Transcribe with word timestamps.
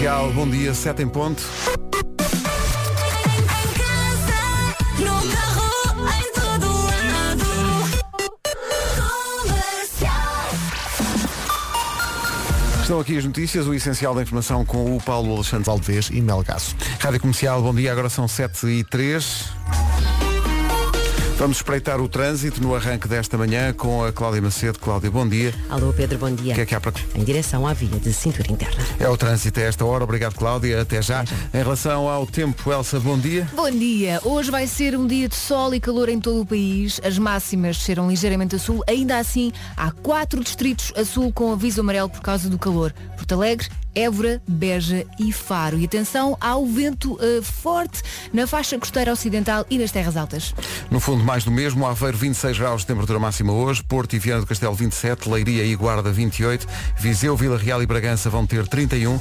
Comercial, 0.00 0.32
bom 0.32 0.48
dia, 0.48 0.72
7 0.72 1.02
em 1.02 1.08
ponto. 1.08 1.42
Estão 12.80 12.98
aqui 12.98 13.18
as 13.18 13.24
notícias, 13.26 13.66
o 13.66 13.74
essencial 13.74 14.14
da 14.14 14.22
informação 14.22 14.64
com 14.64 14.96
o 14.96 15.02
Paulo 15.02 15.34
Alexandre 15.34 15.68
Alves 15.68 16.08
e 16.08 16.22
Melgaço. 16.22 16.74
Rádio 16.98 17.20
Comercial, 17.20 17.60
bom 17.60 17.74
dia, 17.74 17.92
agora 17.92 18.08
são 18.08 18.26
7 18.26 18.68
e 18.68 18.84
3. 18.84 19.59
Vamos 21.40 21.56
espreitar 21.56 21.98
o 22.02 22.06
trânsito 22.06 22.60
no 22.60 22.74
arranque 22.74 23.08
desta 23.08 23.38
manhã 23.38 23.72
com 23.72 24.04
a 24.04 24.12
Cláudia 24.12 24.42
Macedo. 24.42 24.78
Cláudia, 24.78 25.10
bom 25.10 25.26
dia. 25.26 25.54
Alô 25.70 25.90
Pedro, 25.90 26.18
bom 26.18 26.30
dia. 26.30 26.52
O 26.52 26.54
que 26.54 26.60
é 26.60 26.66
que 26.66 26.74
há 26.74 26.80
para... 26.82 26.92
Em 27.14 27.24
direção 27.24 27.66
à 27.66 27.72
via 27.72 27.98
de 27.98 28.12
cintura 28.12 28.52
interna. 28.52 28.76
É 28.98 29.08
o 29.08 29.16
trânsito 29.16 29.58
a 29.58 29.62
esta 29.62 29.82
hora. 29.82 30.04
Obrigado, 30.04 30.34
Cláudia. 30.34 30.82
Até 30.82 31.00
já. 31.00 31.24
Em 31.54 31.56
relação 31.56 32.10
ao 32.10 32.26
tempo, 32.26 32.70
Elsa, 32.70 33.00
bom 33.00 33.18
dia. 33.18 33.48
Bom 33.54 33.70
dia. 33.70 34.20
Hoje 34.22 34.50
vai 34.50 34.66
ser 34.66 34.94
um 34.94 35.06
dia 35.06 35.30
de 35.30 35.34
sol 35.34 35.74
e 35.74 35.80
calor 35.80 36.10
em 36.10 36.20
todo 36.20 36.42
o 36.42 36.44
país. 36.44 37.00
As 37.02 37.18
máximas 37.18 37.78
serão 37.78 38.10
ligeiramente 38.10 38.56
a 38.56 38.58
sul. 38.58 38.84
Ainda 38.86 39.16
assim, 39.16 39.50
há 39.78 39.90
quatro 39.90 40.44
distritos 40.44 40.92
a 40.94 41.06
sul 41.06 41.32
com 41.32 41.54
aviso 41.54 41.80
amarelo 41.80 42.10
por 42.10 42.20
causa 42.20 42.50
do 42.50 42.58
calor. 42.58 42.92
Porto 43.16 43.32
Alegre, 43.32 43.66
Évora, 43.94 44.40
Beja 44.46 45.04
e 45.18 45.32
Faro. 45.32 45.78
E 45.78 45.84
atenção 45.84 46.36
ao 46.40 46.66
vento 46.66 47.14
uh, 47.14 47.42
forte 47.42 48.02
na 48.32 48.46
faixa 48.46 48.78
costeira 48.78 49.12
ocidental 49.12 49.66
e 49.68 49.78
nas 49.78 49.90
terras 49.90 50.16
altas. 50.16 50.54
No 50.90 51.00
fundo, 51.00 51.24
mais 51.24 51.44
do 51.44 51.50
mesmo. 51.50 51.86
Aveiro, 51.86 52.16
26 52.16 52.58
graus 52.58 52.80
de 52.82 52.86
temperatura 52.88 53.18
máxima 53.18 53.52
hoje. 53.52 53.82
Porto 53.82 54.14
e 54.14 54.18
Viana 54.18 54.40
do 54.40 54.46
Castelo, 54.46 54.74
27. 54.74 55.28
Leiria 55.28 55.64
e 55.64 55.74
Guarda, 55.74 56.10
28. 56.10 56.66
Viseu, 56.98 57.36
Vila 57.36 57.58
Real 57.58 57.82
e 57.82 57.86
Bragança 57.86 58.30
vão 58.30 58.46
ter 58.46 58.66
31. 58.66 59.14
Uh, 59.14 59.20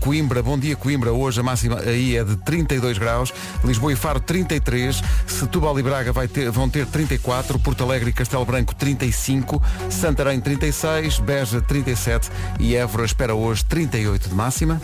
Coimbra, 0.00 0.42
bom 0.42 0.58
dia 0.58 0.76
Coimbra. 0.76 1.12
Hoje 1.12 1.40
a 1.40 1.42
máxima 1.42 1.80
aí 1.80 2.16
é 2.16 2.24
de 2.24 2.36
32 2.38 2.98
graus. 2.98 3.32
Lisboa 3.64 3.92
e 3.92 3.96
Faro, 3.96 4.20
33. 4.20 5.02
Setúbal 5.26 5.78
e 5.78 5.82
Braga 5.82 6.12
ter, 6.28 6.50
vão 6.50 6.68
ter 6.68 6.86
34. 6.86 7.58
Porto 7.58 7.84
Alegre 7.84 8.10
e 8.10 8.12
Castelo 8.12 8.44
Branco, 8.44 8.74
35. 8.74 9.62
Santarém, 9.90 10.40
36. 10.40 11.18
Beja, 11.20 11.60
37. 11.60 12.30
E 12.60 12.76
Évora 12.76 13.04
espera 13.04 13.34
hoje 13.34 13.64
38 13.88 14.28
de 14.28 14.34
máxima. 14.34 14.80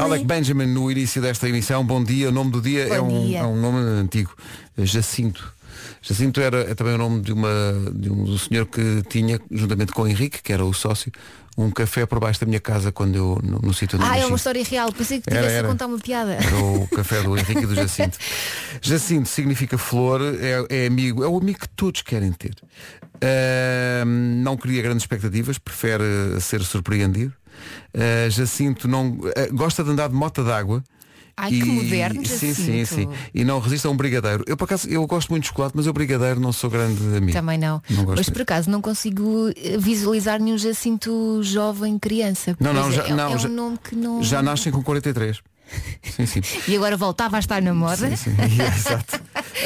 Alec 0.00 0.24
Benjamin 0.24 0.66
no 0.66 0.90
início 0.90 1.22
desta 1.22 1.48
emissão. 1.48 1.84
Bom 1.84 2.02
dia. 2.02 2.28
O 2.28 2.32
nome 2.32 2.50
do 2.50 2.60
dia, 2.60 2.88
é, 2.88 3.00
um, 3.00 3.26
dia. 3.26 3.38
é 3.38 3.44
um 3.44 3.56
nome 3.56 3.78
antigo. 3.78 4.34
Jacinto. 4.78 5.54
Jacinto 6.02 6.40
era 6.40 6.70
é 6.70 6.74
também 6.74 6.94
o 6.94 6.98
nome 6.98 7.20
de, 7.22 7.32
uma, 7.32 7.48
de 7.92 8.10
um 8.10 8.24
do 8.24 8.38
senhor 8.38 8.66
que 8.66 9.02
tinha, 9.08 9.40
juntamente 9.50 9.92
com 9.92 10.02
o 10.02 10.08
Henrique, 10.08 10.42
que 10.42 10.52
era 10.52 10.64
o 10.64 10.72
sócio, 10.72 11.12
um 11.56 11.70
café 11.70 12.04
por 12.06 12.18
baixo 12.18 12.40
da 12.40 12.46
minha 12.46 12.60
casa 12.60 12.92
quando 12.92 13.16
eu, 13.16 13.40
no, 13.42 13.58
no 13.60 13.72
sítio 13.74 13.98
onde 13.98 14.08
Ah, 14.08 14.18
é 14.18 14.26
uma 14.26 14.36
história 14.36 14.62
real. 14.64 14.92
Pensei 14.92 15.20
que 15.20 15.28
tivesse 15.28 15.54
era. 15.54 15.66
a 15.66 15.70
contar 15.70 15.86
uma 15.86 15.98
piada. 15.98 16.32
Era 16.32 16.56
o 16.56 16.88
café 16.88 17.22
do 17.22 17.36
Henrique 17.36 17.62
e 17.62 17.66
do 17.66 17.74
Jacinto. 17.74 18.18
Jacinto 18.82 19.28
significa 19.28 19.78
flor, 19.78 20.20
é, 20.22 20.84
é 20.84 20.86
amigo, 20.86 21.22
é 21.22 21.28
o 21.28 21.38
amigo 21.38 21.60
que 21.60 21.68
todos 21.68 22.02
querem 22.02 22.32
ter. 22.32 22.54
Ahm, 23.22 24.42
não 24.42 24.56
cria 24.56 24.82
grandes 24.82 25.02
expectativas, 25.02 25.58
prefere 25.58 26.04
ser 26.40 26.62
surpreendido. 26.62 27.32
Ah, 27.94 28.28
Jacinto 28.28 28.86
não 28.86 29.18
ah, 29.36 29.48
gosta 29.52 29.82
de 29.82 29.90
andar 29.90 30.08
de 30.08 30.14
mota 30.14 30.42
d'água. 30.44 30.82
Ai, 31.38 31.50
que 31.50 31.64
moderno, 31.66 32.24
Sim, 32.24 32.54
sim, 32.54 32.84
sim. 32.86 33.08
E 33.34 33.44
não 33.44 33.58
resiste 33.60 33.86
a 33.86 33.90
um 33.90 33.96
brigadeiro. 33.96 34.42
Eu 34.46 34.56
por 34.56 34.64
acaso 34.64 34.88
eu 34.88 35.06
gosto 35.06 35.28
muito 35.28 35.42
de 35.42 35.48
chocolate, 35.48 35.74
mas 35.76 35.84
eu 35.86 35.92
brigadeiro 35.92 36.40
não 36.40 36.50
sou 36.50 36.70
grande 36.70 36.98
amigo. 37.14 37.32
Também 37.34 37.58
não. 37.58 37.82
Não 37.90 38.04
gosto 38.06 38.16
Mas 38.16 38.30
por 38.30 38.40
acaso 38.40 38.70
não 38.70 38.80
consigo 38.80 39.50
eh, 39.54 39.76
visualizar 39.78 40.40
nenhum 40.40 40.56
Jacinto 40.56 41.40
jovem 41.42 41.98
criança. 41.98 42.56
Não, 42.58 42.72
não, 42.72 42.90
já- 42.90 43.04
é- 43.04 43.12
não, 43.14 43.32
é 43.32 43.34
um 43.34 43.38
já- 43.38 43.48
nome 43.50 43.78
que 43.84 43.94
não. 43.94 44.22
Já 44.22 44.42
nascem 44.42 44.72
com 44.72 44.82
43. 44.82 45.42
Sim, 46.02 46.26
sim. 46.26 46.40
E 46.68 46.76
agora 46.76 46.96
voltava 46.96 47.36
a 47.36 47.40
estar 47.40 47.60
na 47.60 47.74
moda. 47.74 48.16
Sim, 48.16 48.30
sim, 48.34 48.36
exato. 48.76 49.20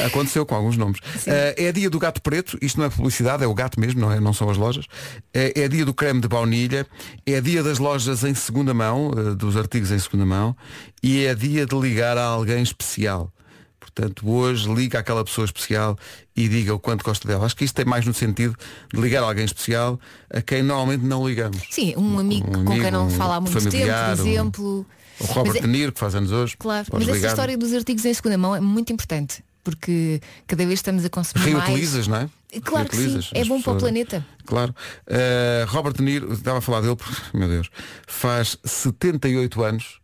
Aconteceu 0.05 0.45
com 0.45 0.55
alguns 0.55 0.75
nomes. 0.77 0.99
Eh, 1.27 1.55
é 1.67 1.71
dia 1.71 1.89
do 1.89 1.99
gato 1.99 2.21
preto, 2.21 2.57
isto 2.61 2.79
não 2.79 2.85
é 2.85 2.89
publicidade, 2.89 3.43
é 3.43 3.47
o 3.47 3.53
gato 3.53 3.79
mesmo, 3.79 4.01
não, 4.01 4.11
é, 4.11 4.19
não 4.19 4.33
são 4.33 4.49
as 4.49 4.57
lojas. 4.57 4.85
Eh, 5.33 5.53
é 5.55 5.67
dia 5.67 5.85
do 5.85 5.93
creme 5.93 6.19
de 6.19 6.27
baunilha, 6.27 6.87
é 7.25 7.39
dia 7.41 7.61
das 7.63 7.77
lojas 7.77 8.23
em 8.23 8.33
segunda 8.33 8.73
mão, 8.73 9.11
eh, 9.15 9.35
dos 9.35 9.55
artigos 9.55 9.91
em 9.91 9.99
segunda 9.99 10.25
mão, 10.25 10.55
e 11.03 11.25
é 11.25 11.35
dia 11.35 11.65
de 11.65 11.75
ligar 11.79 12.17
a 12.17 12.23
alguém 12.23 12.63
especial. 12.63 13.31
Portanto, 13.79 14.27
hoje 14.29 14.71
liga 14.73 14.99
àquela 14.99 15.23
pessoa 15.23 15.43
especial 15.43 15.97
e 16.35 16.47
diga 16.47 16.73
o 16.73 16.79
quanto 16.79 17.03
gosta 17.03 17.27
dela. 17.27 17.45
Acho 17.45 17.55
que 17.57 17.65
isto 17.65 17.75
tem 17.75 17.83
mais 17.83 18.05
no 18.05 18.13
sentido 18.13 18.55
de 18.93 19.01
ligar 19.01 19.21
a 19.21 19.25
alguém 19.25 19.43
especial 19.43 19.99
a 20.33 20.41
quem 20.41 20.63
normalmente 20.63 21.03
não 21.03 21.27
ligamos. 21.27 21.61
Sim, 21.69 21.93
um 21.97 22.17
amigo 22.17 22.47
Um 22.47 22.63
com 22.63 22.71
quem 22.71 22.81
amigo, 22.81 22.91
não 22.97 23.07
um 23.07 23.09
fala 23.09 23.35
há 23.35 23.41
muito 23.41 23.59
familiar, 23.59 24.15
tempo, 24.15 24.21
um- 24.21 24.23
por 24.23 24.29
exemplo. 24.31 24.85
O 25.29 25.33
Robert 25.33 25.57
é- 25.57 25.61
De 25.61 25.67
Niro, 25.67 25.91
que 25.91 25.99
faz 25.99 26.15
anos 26.15 26.31
hoje. 26.31 26.55
Claro, 26.57 26.87
mas 26.91 27.03
essa 27.03 27.11
ligar. 27.13 27.29
história 27.29 27.57
dos 27.57 27.73
artigos 27.73 28.05
em 28.05 28.13
segunda 28.13 28.37
mão 28.37 28.55
é 28.55 28.59
muito 28.59 28.91
importante. 28.93 29.43
Porque 29.63 30.19
cada 30.47 30.65
vez 30.65 30.79
estamos 30.79 31.05
a 31.05 31.09
consumir 31.09 31.45
Reutilizas, 31.55 32.07
não 32.07 32.15
é? 32.15 32.19
mais. 32.21 32.63
Claro 32.63 32.89
que 32.89 32.95
sim, 32.97 33.19
é 33.33 33.45
bom 33.45 33.61
para 33.61 33.73
o 33.73 33.75
pessoas- 33.75 33.81
planeta. 33.83 34.25
Claro. 34.43 34.75
Uh, 35.07 35.65
Robert 35.67 35.93
De 35.93 36.01
Niro, 36.01 36.33
estava 36.33 36.57
a 36.57 36.61
falar 36.61 36.81
dele, 36.81 36.95
porque, 36.95 37.37
meu 37.37 37.47
Deus, 37.47 37.69
faz 38.07 38.57
78 38.65 39.63
anos. 39.63 40.00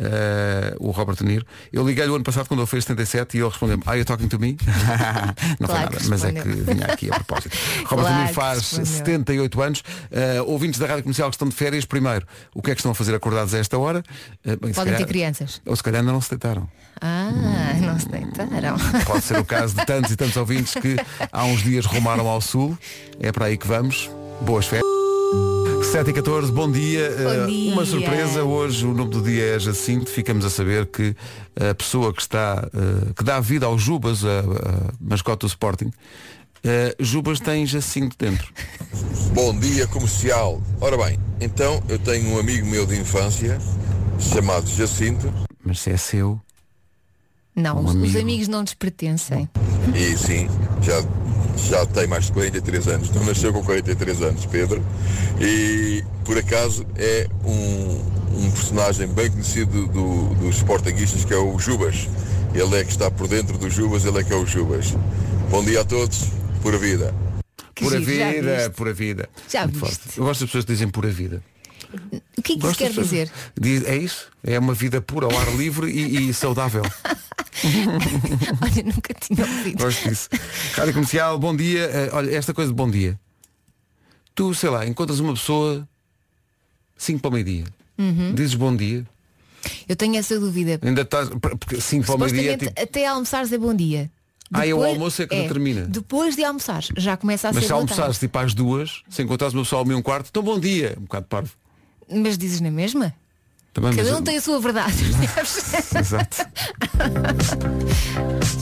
Uh, 0.00 0.76
o 0.88 0.90
Robert 0.90 1.16
De 1.16 1.24
Niro. 1.24 1.46
Eu 1.72 1.86
liguei-lhe 1.86 2.10
o 2.10 2.14
ano 2.14 2.24
passado 2.24 2.48
quando 2.48 2.60
ele 2.60 2.66
fez 2.66 2.84
77 2.84 3.36
e 3.36 3.40
ele 3.40 3.48
respondeu-me, 3.48 3.82
Are 3.86 3.98
you 3.98 4.04
talking 4.04 4.28
to 4.28 4.38
me? 4.38 4.56
Não 5.60 5.66
foi 5.68 5.76
Claro 5.76 5.80
nada, 5.84 5.96
que 5.98 6.08
mas 6.08 6.24
é 6.24 6.32
que 6.32 6.48
vinha 6.48 6.86
aqui 6.86 7.10
a 7.10 7.14
propósito. 7.14 7.56
Robert 7.86 8.04
Claro 8.04 8.08
De 8.14 8.20
Niro 8.22 8.34
faz 8.34 8.58
respondeu. 8.72 8.86
78 8.86 9.62
anos. 9.62 9.80
Uh, 9.80 10.44
ouvintes 10.50 10.80
da 10.80 10.86
Rádio 10.86 11.02
Comercial 11.04 11.28
que 11.30 11.36
estão 11.36 11.48
de 11.48 11.54
férias, 11.54 11.84
primeiro, 11.84 12.26
o 12.54 12.62
que 12.62 12.70
é 12.70 12.74
que 12.74 12.80
estão 12.80 12.92
a 12.92 12.94
fazer 12.94 13.14
acordados 13.14 13.54
a 13.54 13.58
esta 13.58 13.78
hora? 13.78 14.02
Uh, 14.44 14.48
bem, 14.48 14.56
Podem 14.58 14.72
ter 14.72 14.84
calhar- 14.92 15.06
crianças. 15.08 15.60
Ou 15.66 15.76
se 15.76 15.82
calhar 15.82 16.00
ainda 16.00 16.12
não 16.12 16.20
se 16.20 16.30
deitaram. 16.30 16.68
Ah, 17.00 17.30
não 17.80 17.98
se 17.98 18.08
deitaram. 18.08 18.76
Pode 19.06 19.24
ser 19.24 19.38
o 19.38 19.44
caso 19.44 19.74
de 19.74 19.86
tantos 19.86 20.10
e 20.10 20.16
tantos 20.16 20.36
ouvintes 20.36 20.74
que 20.74 20.96
há 21.32 21.44
uns 21.44 21.62
dias 21.62 21.86
rumaram 21.86 22.26
ao 22.28 22.40
sul. 22.40 22.76
É 23.20 23.32
para 23.32 23.46
aí 23.46 23.56
que 23.56 23.66
vamos. 23.66 24.10
Boas 24.42 24.66
férias. 24.66 24.99
7 25.82 26.10
e 26.10 26.12
14, 26.12 26.52
bom 26.52 26.70
dia. 26.70 27.10
Bom 27.10 27.30
Eh, 27.30 27.46
dia. 27.46 27.72
Uma 27.72 27.84
surpresa, 27.84 28.44
hoje 28.44 28.86
o 28.86 28.94
nome 28.94 29.10
do 29.10 29.22
dia 29.22 29.56
é 29.56 29.58
Jacinto. 29.58 30.08
Ficamos 30.10 30.44
a 30.44 30.50
saber 30.50 30.86
que 30.86 31.14
a 31.70 31.74
pessoa 31.74 32.12
que 32.12 32.20
está, 32.22 32.68
eh, 32.72 33.12
que 33.16 33.24
dá 33.24 33.40
vida 33.40 33.66
ao 33.66 33.76
Jubas, 33.78 34.24
a, 34.24 34.40
a 34.40 34.92
mascote 35.00 35.40
do 35.40 35.46
Sporting, 35.48 35.90
eh, 36.62 36.94
Jubas 37.00 37.40
tem 37.40 37.66
Jacinto 37.66 38.16
dentro. 38.18 38.52
Bom 39.34 39.58
dia 39.58 39.86
comercial. 39.88 40.62
Ora 40.80 40.96
bem, 40.96 41.18
então 41.40 41.82
eu 41.88 41.98
tenho 41.98 42.30
um 42.34 42.38
amigo 42.38 42.66
meu 42.66 42.86
de 42.86 42.98
infância 42.98 43.58
chamado 44.18 44.68
Jacinto 44.68 45.32
Mas 45.64 45.80
se 45.80 45.90
é 45.90 45.96
seu, 45.96 46.40
Não, 47.56 47.78
Um 47.78 47.84
os, 47.84 47.90
os 47.90 47.96
amigo. 47.96 48.18
amigos 48.20 48.48
não 48.48 48.60
nos 48.60 48.74
pertencem. 48.74 49.48
e 49.94 50.16
sim, 50.16 50.46
já, 50.82 51.02
já 51.56 51.84
tem 51.86 52.06
mais 52.06 52.26
de 52.26 52.32
43 52.32 52.88
anos. 52.88 53.10
Não 53.10 53.24
nasceu 53.24 53.52
com 53.52 53.62
43 53.62 54.22
anos, 54.22 54.46
Pedro. 54.46 54.84
E 55.40 56.04
por 56.24 56.36
acaso 56.38 56.86
é 56.96 57.28
um, 57.44 58.44
um 58.44 58.50
personagem 58.50 59.06
bem 59.08 59.30
conhecido 59.30 59.86
do- 59.88 60.34
dos 60.36 60.56
Sportinguistas 60.56 61.24
que 61.24 61.32
é 61.34 61.38
o 61.38 61.58
Jubas. 61.58 62.08
Ele 62.54 62.76
é 62.76 62.84
que 62.84 62.90
está 62.90 63.10
por 63.10 63.28
dentro 63.28 63.56
do 63.58 63.70
Jubas, 63.70 64.04
ele 64.04 64.18
é 64.18 64.24
que 64.24 64.32
é 64.32 64.36
o 64.36 64.44
Jubas. 64.46 64.94
Bom 65.50 65.64
dia 65.64 65.80
a 65.82 65.84
todos, 65.84 66.24
pura 66.62 66.78
vida. 66.78 67.14
Que 67.74 67.84
pura 67.84 67.98
giro, 68.00 68.32
vida, 68.34 68.70
pura 68.76 68.92
vida. 68.92 69.28
Já 69.48 69.62
Muito 69.62 69.80
viste? 69.84 69.96
forte. 70.02 70.18
Eu 70.18 70.24
gosto 70.24 70.40
das 70.40 70.48
pessoas 70.48 70.64
que 70.64 70.72
dizem 70.72 70.88
pura 70.88 71.08
vida. 71.08 71.42
O 72.36 72.42
que 72.42 72.52
é 72.52 72.56
que 72.58 72.66
isso 72.66 72.74
quer 72.76 72.90
dizer? 72.92 73.30
Diz- 73.58 73.84
é 73.84 73.96
isso? 73.96 74.28
É 74.44 74.58
uma 74.58 74.74
vida 74.74 75.00
pura, 75.00 75.26
ao 75.26 75.38
ar 75.38 75.56
livre 75.56 75.90
e, 75.90 76.28
e 76.30 76.34
saudável. 76.34 76.82
Olha, 78.62 78.82
nunca 78.84 79.14
tinha 79.14 79.44
ouvido. 79.46 79.82
Gosto 79.82 80.08
disso. 80.08 80.28
Rádio 80.74 80.94
Comercial, 80.94 81.38
bom 81.38 81.54
dia. 81.54 81.84
Eh, 81.84 82.10
olha, 82.12 82.34
esta 82.34 82.54
coisa 82.54 82.70
de 82.70 82.76
bom 82.76 82.90
dia. 82.90 83.18
Tu, 84.34 84.54
sei 84.54 84.70
lá, 84.70 84.86
encontras 84.86 85.20
uma 85.20 85.34
pessoa 85.34 85.86
5 86.96 87.20
para 87.20 87.28
o 87.28 87.32
meio-dia. 87.32 87.64
Uhum. 87.98 88.34
Dizes 88.34 88.54
bom 88.54 88.74
dia. 88.74 89.06
Eu 89.88 89.94
tenho 89.96 90.16
essa 90.16 90.38
dúvida. 90.40 90.78
Ainda 90.82 91.02
estás. 91.02 91.28
Porque 91.28 91.80
5 91.80 92.06
para 92.06 92.14
o 92.14 92.18
meio-dia 92.18 92.52
é 92.52 92.56
tipo. 92.56 92.80
até 92.80 93.06
almoçares 93.06 93.52
é 93.52 93.58
bom 93.58 93.74
dia. 93.74 94.10
Ah, 94.52 94.66
é 94.66 94.72
o 94.74 94.78
Depois- 94.78 94.92
almoço 94.94 95.22
é 95.22 95.26
que 95.28 95.36
não 95.36 95.46
termina. 95.48 95.82
Depois 95.82 96.34
de 96.34 96.42
almoçar, 96.42 96.82
já 96.96 97.16
começa 97.16 97.48
a 97.48 97.52
Mas 97.52 97.62
ser 97.62 97.66
se 97.68 97.72
boa 97.72 97.82
almoçares 97.82 98.18
tipo 98.18 98.36
às 98.38 98.52
duas, 98.52 99.02
se 99.08 99.22
encontrares 99.22 99.54
uma 99.54 99.62
pessoa 99.62 99.80
ao 99.80 99.84
meio 99.86 99.98
um 99.98 100.02
quarto, 100.02 100.26
então 100.28 100.42
bom 100.42 100.58
dia. 100.58 100.94
Um 100.98 101.02
bocado 101.02 101.26
parvo. 101.26 101.52
Mas 102.12 102.36
dizes 102.36 102.60
na 102.60 102.70
mesma? 102.70 103.14
Também, 103.72 103.94
Cada 103.94 104.16
um 104.16 104.22
tem 104.22 104.36
a 104.36 104.40
sua 104.40 104.58
verdade. 104.60 104.96
Exato. 105.96 106.36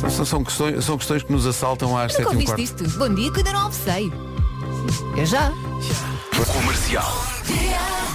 são, 0.00 0.10
são- 0.10 0.24
são 0.26 0.44
questões, 0.44 0.84
são 0.84 0.98
questões 0.98 1.22
que 1.22 1.32
nos 1.32 1.46
assaltam 1.46 1.96
às 1.96 2.12
7 2.12 2.30
e 2.34 2.36
um 2.36 2.44
quarto. 2.44 2.60
isto? 2.60 2.88
Bom 2.98 3.14
dia 3.14 3.30
que 3.32 3.38
ainda 3.38 3.52
não 3.52 3.60
almocei. 3.60 4.12
Eu 5.16 5.26
já. 5.26 5.50
Comercial. 6.52 7.24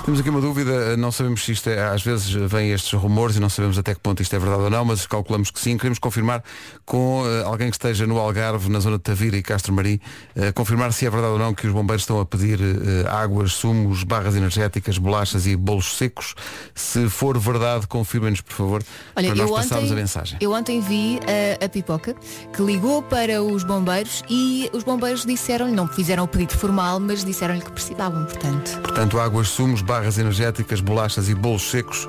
Temos 0.05 0.19
aqui 0.19 0.29
uma 0.29 0.41
dúvida, 0.41 0.97
não 0.97 1.13
sabemos 1.13 1.45
se 1.45 1.53
isto 1.53 1.69
é, 1.69 1.81
às 1.81 2.03
vezes 2.03 2.29
vêm 2.29 2.71
estes 2.71 2.91
rumores 2.91 3.37
e 3.37 3.39
não 3.39 3.47
sabemos 3.47 3.77
até 3.77 3.95
que 3.95 4.01
ponto 4.01 4.21
isto 4.21 4.35
é 4.35 4.39
verdade 4.39 4.63
ou 4.63 4.69
não, 4.69 4.83
mas 4.83 5.07
calculamos 5.07 5.49
que 5.49 5.57
sim. 5.57 5.77
Queremos 5.77 5.97
confirmar 5.97 6.43
com 6.85 7.21
uh, 7.21 7.47
alguém 7.47 7.69
que 7.69 7.77
esteja 7.77 8.05
no 8.05 8.19
Algarve, 8.19 8.69
na 8.69 8.81
zona 8.81 8.97
de 8.97 9.03
Tavira 9.03 9.37
e 9.37 9.41
Castro 9.41 9.71
Marim, 9.73 10.01
uh, 10.35 10.51
confirmar 10.53 10.91
se 10.91 11.05
é 11.05 11.09
verdade 11.09 11.31
ou 11.31 11.39
não 11.39 11.53
que 11.53 11.65
os 11.65 11.71
bombeiros 11.71 12.01
estão 12.01 12.19
a 12.19 12.25
pedir 12.25 12.59
uh, 12.59 13.09
águas, 13.11 13.53
sumos, 13.53 14.03
barras 14.03 14.35
energéticas, 14.35 14.97
bolachas 14.97 15.47
e 15.47 15.55
bolos 15.55 15.95
secos. 15.95 16.35
Se 16.75 17.07
for 17.07 17.39
verdade, 17.39 17.87
confirmem-nos, 17.87 18.41
por 18.41 18.53
favor, 18.53 18.83
Olha, 19.15 19.27
para 19.27 19.37
nós 19.37 19.51
passarmos 19.51 19.85
ontem, 19.85 19.93
a 19.93 20.01
mensagem. 20.01 20.37
eu 20.41 20.51
ontem 20.51 20.81
vi 20.81 21.17
a, 21.61 21.63
a 21.63 21.69
Pipoca 21.69 22.13
que 22.53 22.61
ligou 22.61 23.01
para 23.03 23.41
os 23.41 23.63
bombeiros 23.63 24.21
e 24.29 24.69
os 24.73 24.83
bombeiros 24.83 25.25
disseram-lhe, 25.25 25.71
não 25.71 25.87
fizeram 25.87 26.25
o 26.25 26.27
pedido 26.27 26.57
formal, 26.57 26.99
mas 26.99 27.23
disseram-lhe 27.23 27.61
que 27.61 27.71
precisavam, 27.71 28.25
portanto. 28.25 28.81
Portanto, 28.81 29.17
águas, 29.17 29.47
sumos, 29.47 29.81
barras 29.81 29.92
energéticas, 30.17 30.79
bolachas 30.81 31.29
e 31.29 31.35
bolos 31.35 31.69
secos. 31.69 32.07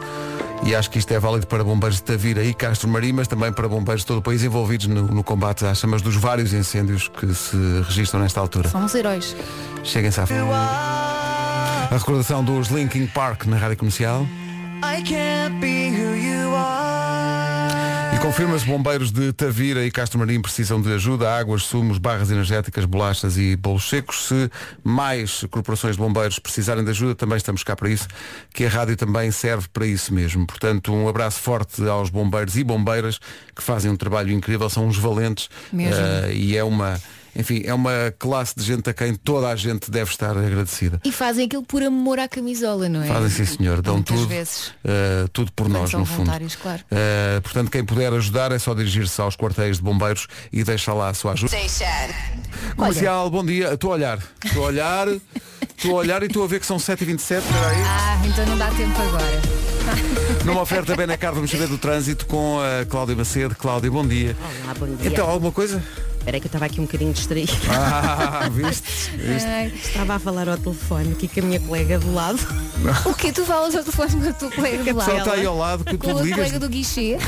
E 0.65 0.75
acho 0.75 0.91
que 0.91 0.99
isto 0.99 1.13
é 1.13 1.19
válido 1.19 1.47
para 1.47 1.63
bombeiros 1.63 1.99
de 1.99 2.05
Tavira 2.05 2.43
e 2.43 2.55
Castro 2.55 2.89
Marim, 2.89 3.13
mas 3.13 3.29
também 3.29 3.53
para 3.53 3.69
bombeiros 3.69 4.03
de 4.03 4.07
todo 4.07 4.19
o 4.19 4.23
país 4.23 4.43
envolvidos 4.43 4.87
no, 4.87 5.03
no 5.03 5.23
combate 5.23 5.67
às 5.67 5.79
chamas 5.79 6.01
dos 6.01 6.17
vários 6.17 6.55
incêndios 6.55 7.09
que 7.09 7.35
se 7.35 7.57
registram 7.87 8.21
nesta 8.21 8.41
altura. 8.41 8.69
São 8.71 8.85
os 8.85 8.95
heróis. 8.95 9.37
Cheguem-se 9.83 10.21
à 10.21 10.27
frente. 10.27 10.49
A 10.51 11.89
recordação 11.91 12.43
dos 12.43 12.69
Linkin 12.69 13.07
Park 13.09 13.45
na 13.47 13.57
Rádio 13.59 13.77
Comercial. 13.77 14.27
E 18.15 18.19
confirma-se 18.19 18.65
bombeiros 18.65 19.11
de 19.11 19.33
Tavira 19.33 19.85
e 19.85 19.91
Castro 19.91 20.19
Marim 20.19 20.41
precisam 20.41 20.81
de 20.81 20.93
ajuda, 20.93 21.37
águas, 21.37 21.65
sumos, 21.65 21.99
barras 21.99 22.31
energéticas, 22.31 22.85
bolachas 22.85 23.37
e 23.37 23.57
bolos 23.57 23.89
secos. 23.89 24.29
Se 24.29 24.51
mais 24.83 25.45
corporações 25.51 25.97
de 25.97 26.03
bombeiros 26.03 26.39
precisarem 26.39 26.85
de 26.85 26.91
ajuda, 26.91 27.15
também 27.15 27.37
estamos 27.37 27.63
cá 27.65 27.75
para 27.75 27.91
isso, 27.91 28.07
que 28.53 28.65
a 28.65 28.69
rádio 28.69 28.97
também 28.97 29.31
serve 29.31 29.69
para 29.73 29.87
isso 29.87 30.15
mesmo. 30.15 30.47
Portanto, 30.47 30.93
um 30.93 31.09
abraço 31.09 31.41
forte 31.41 31.87
aos 31.87 32.09
bombeiros 32.11 32.57
e 32.57 32.65
bombeiras 32.65 33.19
que 33.55 33.63
fazem 33.63 33.91
um 33.91 33.97
trabalho 33.97 34.31
incrível, 34.33 34.71
são 34.71 34.87
uns 34.87 34.97
valentes 34.97 35.49
Mesmo. 35.73 36.01
eh, 36.01 36.33
e 36.33 36.57
é 36.57 36.65
uma, 36.65 37.01
enfim, 37.37 37.63
é 37.65 37.75
uma 37.75 38.15
classe 38.19 38.55
de 38.57 38.63
gente 38.63 38.89
a 38.89 38.95
quem 38.95 39.15
toda 39.15 39.49
a 39.49 39.57
gente 39.57 39.91
deve 39.91 40.11
estar 40.11 40.37
agradecida. 40.37 41.01
E 41.05 41.11
fazem 41.13 41.47
aquilo 41.47 41.63
por 41.65 41.83
amor 41.83 42.19
à 42.19 42.29
camisola, 42.29 42.89
não 42.89 43.03
é? 43.03 43.07
Fazem 43.07 43.31
sim 43.31 43.45
senhor, 43.57 43.83
dão 43.83 43.95
Muitas 43.95 44.17
tudo, 44.17 44.29
vezes. 44.29 44.73
eh, 44.85 45.27
tudo 45.33 45.53
por 45.53 45.65
Quando 45.67 45.73
nós 45.75 45.91
são 45.91 46.01
no 46.01 46.07
fundo. 46.07 46.31
claro. 46.63 46.83
Eh, 46.91 47.41
portanto, 47.43 47.71
quem 47.71 47.85
puder 47.85 48.13
ajudar 48.13 48.53
é 48.53 48.59
só 48.59 48.75
dirigir-se 48.75 49.21
aos 49.21 49.37
quartéis 49.37 49.79
de 49.79 49.83
bombeiros 49.83 50.27
e 50.53 50.63
deixar 50.65 50.95
lá 50.95 51.09
a 51.09 51.15
sua 51.15 51.33
ajuda. 51.33 51.51
Comercial, 52.77 53.31
bom 53.31 53.45
dia. 53.45 53.75
Estou 53.75 53.91
a 53.91 53.95
olhar. 53.95 54.19
Estou 54.45 54.65
a 54.65 54.67
olhar. 54.69 55.09
Estou 55.77 55.93
a 55.93 56.01
olhar 56.01 56.23
e 56.23 56.27
estou 56.27 56.45
a 56.45 56.47
ver 56.47 56.61
que 56.61 56.67
são 56.67 56.77
7h27. 56.77 57.19
Espera 57.19 57.69
aí. 57.69 57.83
Ah, 57.85 58.23
então 58.27 58.47
não 58.47 58.57
dá 58.57 58.69
tempo 58.71 59.01
agora. 59.03 59.43
Numa 60.45 60.63
oferta 60.63 60.95
Benacar, 60.97 61.35
vamos 61.35 61.51
saber 61.51 61.67
do 61.67 61.77
trânsito 61.77 62.27
com 62.27 62.59
a 62.61 62.85
Cláudia 62.87 63.17
Macedo. 63.17 63.55
Cláudia, 63.57 63.91
bom 63.91 64.07
dia. 64.07 64.37
Olá, 64.65 64.75
bom 64.75 64.87
dia. 64.87 65.09
Então, 65.11 65.29
alguma 65.29 65.51
coisa? 65.53 65.83
Espera 66.25 66.39
aí 66.39 66.41
que 66.41 66.47
eu 66.47 66.49
estava 66.49 66.65
aqui 66.65 66.81
um 66.81 66.85
bocadinho 66.85 67.13
distraída. 67.13 67.53
Ah, 67.69 68.49
viste? 68.51 69.11
viste? 69.17 69.47
Ai, 69.47 69.67
Estava 69.75 70.15
a 70.15 70.19
falar 70.19 70.49
ao 70.49 70.57
telefone 70.57 71.13
aqui 71.13 71.29
com 71.29 71.41
a 71.41 71.43
minha 71.43 71.61
colega 71.61 71.99
do 71.99 72.15
lado. 72.15 72.39
o 73.05 73.13
que 73.15 73.31
Tu 73.31 73.45
falas 73.45 73.75
ao 73.75 73.83
telefone 73.85 74.23
com 74.23 74.29
a 74.31 74.33
tua 74.33 74.51
colega 74.51 74.95
do 74.95 75.01
Só 75.03 75.07
lado? 75.13 75.19
está 75.19 75.33
aí 75.35 75.45
ao 75.47 75.57
lado 75.59 75.85
que 75.85 75.99
Com 75.99 76.09
tu 76.15 76.19
a 76.19 76.23
ligas. 76.23 76.39
colega 76.39 76.59
do 76.59 76.69
guichê. 76.71 77.19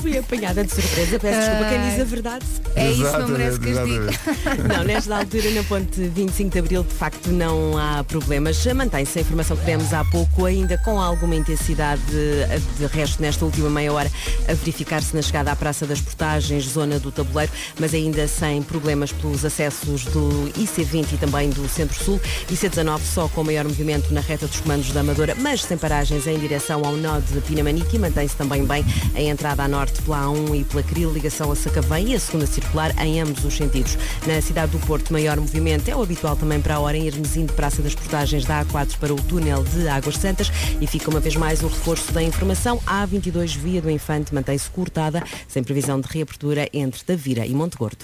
Fui 0.00 0.16
apanhada 0.18 0.64
de 0.64 0.72
surpresa. 0.72 1.18
Peço 1.18 1.38
desculpa 1.40 1.64
quem 1.70 1.90
diz 1.90 2.00
a 2.00 2.04
verdade. 2.04 2.44
É 2.76 2.90
isso, 2.90 3.02
não 3.18 3.28
merece 3.28 3.58
Exatamente, 3.60 3.76
castigo. 3.76 4.04
exatamente. 4.40 4.68
Não, 4.68 4.84
nesta 4.84 5.16
altura, 5.18 5.50
na 5.50 5.62
ponte 5.64 6.00
25 6.08 6.50
de 6.50 6.58
Abril, 6.58 6.82
de 6.84 6.94
facto 6.94 7.30
não 7.30 7.76
há 7.76 8.02
problemas. 8.04 8.64
Mantém-se 8.66 9.18
a 9.18 9.22
informação 9.22 9.56
que 9.56 9.64
demos 9.64 9.92
há 9.92 10.02
pouco, 10.06 10.46
ainda 10.46 10.78
com 10.78 10.98
alguma 11.00 11.34
intensidade 11.36 12.00
de 12.08 12.86
resto 12.86 13.20
nesta 13.20 13.44
última 13.44 13.68
meia 13.68 13.92
hora, 13.92 14.10
a 14.48 14.54
verificar-se 14.54 15.14
na 15.14 15.20
chegada 15.22 15.52
à 15.52 15.56
Praça 15.56 15.86
das 15.86 16.00
Portagens, 16.00 16.64
zona 16.64 16.98
do 16.98 17.12
Tabuleiro, 17.12 17.33
mas 17.78 17.94
ainda 17.94 18.26
sem 18.28 18.62
problemas 18.62 19.12
pelos 19.12 19.44
acessos 19.44 20.04
do 20.06 20.50
IC20 20.58 21.12
e 21.14 21.16
também 21.16 21.50
do 21.50 21.68
Centro-Sul. 21.68 22.20
IC19 22.50 23.00
só 23.00 23.28
com 23.28 23.44
maior 23.44 23.64
movimento 23.64 24.12
na 24.12 24.20
reta 24.20 24.46
dos 24.46 24.60
comandos 24.60 24.90
da 24.92 25.00
Amadora, 25.00 25.34
mas 25.38 25.62
sem 25.62 25.76
paragens 25.76 26.26
em 26.26 26.38
direção 26.38 26.84
ao 26.84 26.96
nó 26.96 27.18
de 27.20 27.40
Pinamanique 27.40 27.96
e 27.96 27.98
mantém-se 27.98 28.36
também 28.36 28.64
bem 28.64 28.84
a 29.14 29.20
entrada 29.20 29.62
a 29.62 29.68
norte 29.68 30.00
pela 30.02 30.26
A1 30.26 30.60
e 30.60 30.64
pela 30.64 30.82
Cril, 30.82 31.12
ligação 31.12 31.50
a 31.50 31.56
Sacavém 31.56 32.12
e 32.12 32.14
a 32.14 32.20
segunda 32.20 32.46
circular 32.46 32.94
em 33.02 33.20
ambos 33.20 33.44
os 33.44 33.54
sentidos. 33.54 33.96
Na 34.26 34.40
cidade 34.40 34.72
do 34.72 34.78
Porto, 34.86 35.12
maior 35.12 35.38
movimento 35.38 35.88
é 35.88 35.96
o 35.96 36.02
habitual 36.02 36.36
também 36.36 36.60
para 36.60 36.76
a 36.76 36.80
hora 36.80 36.96
em 36.96 37.06
Hermesim 37.06 37.46
de 37.46 37.52
Praça 37.52 37.82
das 37.82 37.94
Portagens 37.94 38.44
da 38.44 38.64
A4 38.64 38.96
para 38.98 39.12
o 39.12 39.16
túnel 39.16 39.62
de 39.64 39.88
Águas 39.88 40.16
Santas 40.16 40.50
e 40.80 40.86
fica 40.86 41.10
uma 41.10 41.20
vez 41.20 41.36
mais 41.36 41.62
o 41.62 41.68
reforço 41.68 42.12
da 42.12 42.22
informação. 42.22 42.80
A 42.86 43.06
A22 43.06 43.56
Via 43.56 43.80
do 43.80 43.90
Infante 43.90 44.34
mantém-se 44.34 44.68
cortada, 44.70 45.22
sem 45.48 45.62
previsão 45.62 46.00
de 46.00 46.08
reabertura 46.08 46.68
entre 46.72 47.02
Tavira 47.24 47.46
e 47.46 47.54
Monte 47.54 47.78
Gordo. 47.78 47.96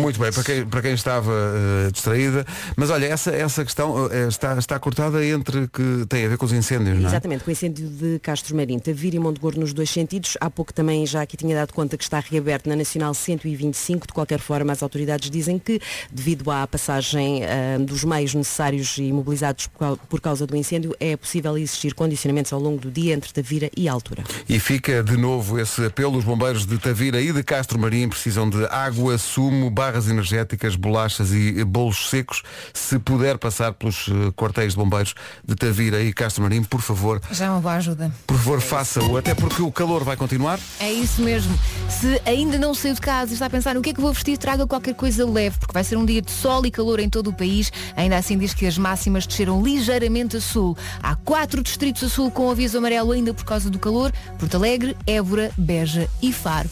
Muito 0.00 0.20
bem, 0.20 0.30
para 0.30 0.44
quem, 0.44 0.66
para 0.66 0.82
quem 0.82 0.92
estava 0.92 1.32
eh, 1.32 1.90
distraída. 1.90 2.44
Mas 2.76 2.90
olha, 2.90 3.06
essa, 3.06 3.30
essa 3.30 3.64
questão 3.64 4.10
eh, 4.12 4.28
está, 4.28 4.58
está 4.58 4.78
cortada 4.78 5.24
entre 5.24 5.66
que 5.68 6.04
tem 6.06 6.26
a 6.26 6.28
ver 6.28 6.36
com 6.36 6.44
os 6.44 6.52
incêndios, 6.52 6.98
não 6.98 7.06
é? 7.06 7.08
Exatamente, 7.08 7.42
com 7.42 7.50
o 7.50 7.52
incêndio 7.52 7.88
de 7.88 8.18
Castro 8.18 8.54
Marim, 8.54 8.78
Tavira 8.78 9.16
e 9.16 9.18
Monte 9.18 9.40
Gordo 9.40 9.60
nos 9.60 9.72
dois 9.72 9.88
sentidos. 9.88 10.36
Há 10.40 10.50
pouco 10.50 10.74
também 10.74 11.06
já 11.06 11.22
aqui 11.22 11.38
tinha 11.38 11.56
dado 11.56 11.72
conta 11.72 11.96
que 11.96 12.04
está 12.04 12.20
reaberto 12.20 12.68
na 12.68 12.76
Nacional 12.76 13.14
125. 13.14 14.06
De 14.08 14.12
qualquer 14.12 14.40
forma, 14.40 14.72
as 14.72 14.82
autoridades 14.82 15.30
dizem 15.30 15.58
que, 15.58 15.80
devido 16.12 16.50
à 16.50 16.66
passagem 16.66 17.44
ah, 17.44 17.78
dos 17.78 18.04
meios 18.04 18.34
necessários 18.34 18.98
e 18.98 19.10
mobilizados 19.10 19.70
por 20.08 20.20
causa 20.20 20.46
do 20.46 20.54
incêndio, 20.54 20.94
é 21.00 21.16
possível 21.16 21.56
existir 21.56 21.94
condicionamentos 21.94 22.52
ao 22.52 22.60
longo 22.60 22.78
do 22.78 22.90
dia 22.90 23.14
entre 23.14 23.32
Tavira 23.32 23.70
e 23.74 23.88
Altura. 23.88 24.22
E 24.46 24.60
fica 24.60 25.02
de 25.02 25.16
novo 25.16 25.58
esse 25.58 25.84
apelo. 25.86 26.18
Os 26.18 26.24
bombeiros 26.24 26.66
de 26.66 26.76
Tavira 26.78 27.20
e 27.20 27.32
de 27.32 27.42
Castro 27.42 27.78
Marim 27.78 28.08
precisam 28.08 28.48
de 28.50 28.65
água, 28.70 29.18
sumo, 29.18 29.70
barras 29.70 30.08
energéticas, 30.08 30.76
bolachas 30.76 31.32
e 31.32 31.62
bolos 31.64 32.08
secos. 32.10 32.42
Se 32.72 32.98
puder 32.98 33.38
passar 33.38 33.72
pelos 33.72 34.08
eh, 34.08 34.30
quartéis 34.36 34.72
de 34.72 34.78
bombeiros 34.78 35.14
de 35.44 35.54
Tavira 35.54 36.02
e 36.02 36.12
Castro 36.12 36.42
Marim, 36.42 36.62
por 36.62 36.80
favor, 36.80 37.20
Já 37.30 37.46
é 37.46 37.50
uma 37.50 37.60
boa 37.60 37.74
ajuda. 37.74 38.10
por 38.26 38.36
favor, 38.36 38.60
faça-o. 38.60 39.16
Até 39.16 39.34
porque 39.34 39.62
o 39.62 39.70
calor 39.72 40.04
vai 40.04 40.16
continuar. 40.16 40.58
É 40.80 40.92
isso 40.92 41.22
mesmo. 41.22 41.56
Se 41.88 42.20
ainda 42.26 42.58
não 42.58 42.74
saiu 42.74 42.94
de 42.94 43.00
casa 43.00 43.30
e 43.30 43.34
está 43.34 43.46
a 43.46 43.50
pensar 43.50 43.74
no 43.74 43.82
que 43.82 43.90
é 43.90 43.94
que 43.94 44.00
vou 44.00 44.12
vestir, 44.12 44.36
traga 44.38 44.66
qualquer 44.66 44.94
coisa 44.94 45.24
leve, 45.26 45.56
porque 45.58 45.72
vai 45.72 45.84
ser 45.84 45.96
um 45.96 46.04
dia 46.04 46.20
de 46.22 46.30
sol 46.30 46.64
e 46.66 46.70
calor 46.70 47.00
em 47.00 47.08
todo 47.08 47.28
o 47.30 47.32
país. 47.32 47.72
Ainda 47.96 48.16
assim 48.16 48.36
diz 48.38 48.52
que 48.54 48.66
as 48.66 48.76
máximas 48.78 49.26
desceram 49.26 49.62
ligeiramente 49.62 50.36
a 50.36 50.40
sul. 50.40 50.76
Há 51.02 51.14
quatro 51.16 51.62
distritos 51.62 52.02
a 52.04 52.08
sul 52.08 52.30
com 52.30 52.50
aviso 52.50 52.78
amarelo 52.78 53.12
ainda 53.12 53.32
por 53.34 53.44
causa 53.44 53.70
do 53.70 53.78
calor. 53.78 54.12
Porto 54.38 54.56
Alegre, 54.56 54.96
Évora, 55.06 55.50
Beja 55.56 56.08
e 56.22 56.32
Faro. 56.32 56.68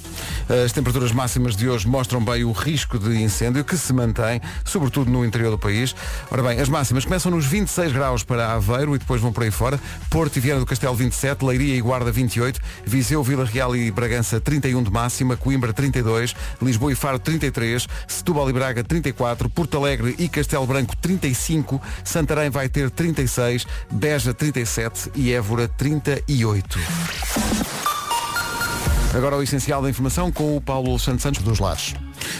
As 0.64 0.72
temperaturas 0.72 1.12
máximas 1.12 1.56
de 1.56 1.68
hoje 1.68 1.83
mostram 1.84 2.24
bem 2.24 2.44
o 2.44 2.52
risco 2.52 2.98
de 2.98 3.22
incêndio 3.22 3.64
que 3.64 3.76
se 3.76 3.92
mantém, 3.92 4.40
sobretudo 4.64 5.10
no 5.10 5.24
interior 5.24 5.50
do 5.50 5.58
país. 5.58 5.94
Ora 6.30 6.42
bem, 6.42 6.60
as 6.60 6.68
máximas 6.68 7.04
começam 7.04 7.30
nos 7.30 7.46
26 7.46 7.92
graus 7.92 8.22
para 8.22 8.52
Aveiro 8.52 8.94
e 8.94 8.98
depois 8.98 9.20
vão 9.20 9.32
por 9.32 9.42
aí 9.42 9.50
fora. 9.50 9.78
Porto 10.10 10.36
e 10.36 10.40
Viana 10.40 10.60
do 10.60 10.66
Castelo 10.66 10.94
27, 10.94 11.44
Leiria 11.44 11.76
e 11.76 11.80
Guarda 11.80 12.10
28, 12.10 12.60
Viseu, 12.84 13.22
Vila 13.22 13.44
Real 13.44 13.74
e 13.76 13.90
Bragança 13.90 14.40
31 14.40 14.82
de 14.82 14.90
máxima, 14.90 15.36
Coimbra 15.36 15.72
32, 15.72 16.34
Lisboa 16.60 16.92
e 16.92 16.94
Faro 16.94 17.18
33, 17.18 17.86
Setúbal 18.06 18.50
e 18.50 18.52
Braga 18.52 18.82
34, 18.82 19.48
Porto 19.48 19.76
Alegre 19.76 20.14
e 20.18 20.28
Castelo 20.28 20.66
Branco 20.66 20.96
35, 20.96 21.80
Santarém 22.02 22.50
vai 22.50 22.68
ter 22.68 22.90
36, 22.90 23.66
Beja 23.90 24.34
37 24.34 25.12
e 25.14 25.32
Évora 25.32 25.68
38. 25.68 27.93
Agora 29.14 29.36
o 29.36 29.42
essencial 29.42 29.80
da 29.80 29.88
informação 29.88 30.32
com 30.32 30.56
o 30.56 30.60
Paulo 30.60 30.90
Alexandre 30.90 31.22
Santos 31.22 31.42
dos 31.42 31.60
Lares. 31.60 31.94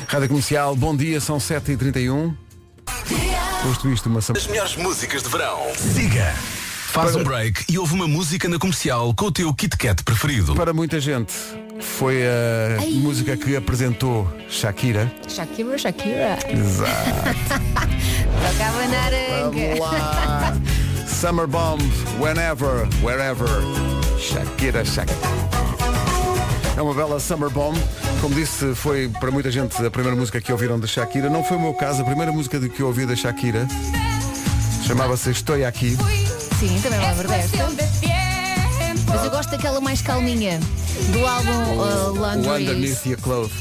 Rádio 0.08 0.28
Comercial, 0.28 0.74
bom 0.74 0.96
dia, 0.96 1.20
são 1.20 1.38
7h31. 1.38 2.34
Posto 3.62 3.88
isto, 3.88 4.08
uma 4.08 4.18
As 4.18 4.46
melhores 4.48 4.76
músicas 4.76 5.22
de 5.22 5.28
verão. 5.28 5.60
Siga. 5.76 6.34
Faz 6.90 7.14
um 7.14 7.22
break 7.22 7.64
e 7.72 7.78
ouve 7.78 7.94
uma 7.94 8.08
música 8.08 8.48
na 8.48 8.58
comercial 8.58 9.14
com 9.14 9.26
o 9.26 9.32
teu 9.32 9.54
Kit 9.54 9.76
Kat 9.76 10.02
preferido. 10.02 10.54
Para 10.54 10.72
muita 10.72 10.98
gente, 11.00 11.32
foi 11.80 12.22
a 12.26 12.80
música 12.86 13.36
que 13.36 13.54
apresentou 13.54 14.28
Shakira. 14.48 15.12
Shakira, 15.28 15.78
Shakira. 15.78 16.38
Exato. 16.48 16.90
Tocava 18.52 18.86
naranja. 18.88 19.80
Lá. 19.80 20.56
Summer 21.06 21.46
Bomb, 21.46 21.82
whenever, 22.20 22.88
wherever. 23.02 23.48
Shakira, 24.18 24.84
Shakira. 24.84 25.43
É 26.76 26.82
uma 26.82 26.92
bela 26.92 27.20
Summer 27.20 27.50
Bomb. 27.50 27.76
Como 28.20 28.34
disse, 28.34 28.74
foi 28.74 29.08
para 29.08 29.30
muita 29.30 29.50
gente 29.50 29.76
a 29.84 29.90
primeira 29.90 30.16
música 30.16 30.40
que 30.40 30.50
ouviram 30.50 30.78
de 30.78 30.88
Shakira. 30.88 31.30
Não 31.30 31.44
foi 31.44 31.56
o 31.56 31.60
meu 31.60 31.74
caso. 31.74 32.02
A 32.02 32.04
primeira 32.04 32.32
música 32.32 32.58
de 32.58 32.68
que 32.68 32.80
eu 32.80 32.88
ouvi 32.88 33.06
da 33.06 33.14
Shakira 33.14 33.66
chamava-se 34.86 35.30
Estou 35.30 35.64
Aqui. 35.66 35.96
Sim, 36.58 36.80
também 36.82 36.98
me 36.98 37.06
lembro 37.06 37.28
desta. 37.28 37.68
Mas 39.06 39.24
eu 39.24 39.30
gosto 39.30 39.50
daquela 39.50 39.80
mais 39.80 40.02
calminha. 40.02 40.58
Do 41.12 41.26
álbum 41.26 41.50
uh, 41.50 42.12
O 42.12 42.18
Laundry. 42.18 42.62
Underneath 42.62 43.06
Your 43.06 43.20
Clothes. 43.20 43.52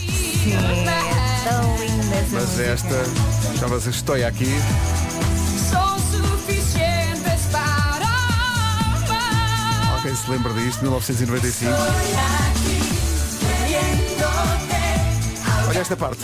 Sim, 0.44 0.54
é 0.54 1.50
tão 1.50 1.78
linda 1.78 2.16
essa 2.16 2.36
Mas 2.36 2.50
música. 2.50 2.64
esta 2.64 3.60
chama-se 3.60 3.90
Estou 3.90 4.16
Aqui. 4.16 4.56
Sou 5.70 6.00
suficiente 6.20 7.22
para 7.52 8.04
lembra 10.30 10.54
disto, 10.54 10.82
1995. 10.82 12.53
Esta 15.84 15.98
parte. 15.98 16.24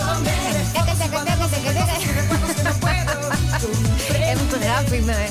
É 4.10 4.36
muito 4.36 4.58
rápido, 4.66 5.06
não 5.06 5.14
é? 5.14 5.30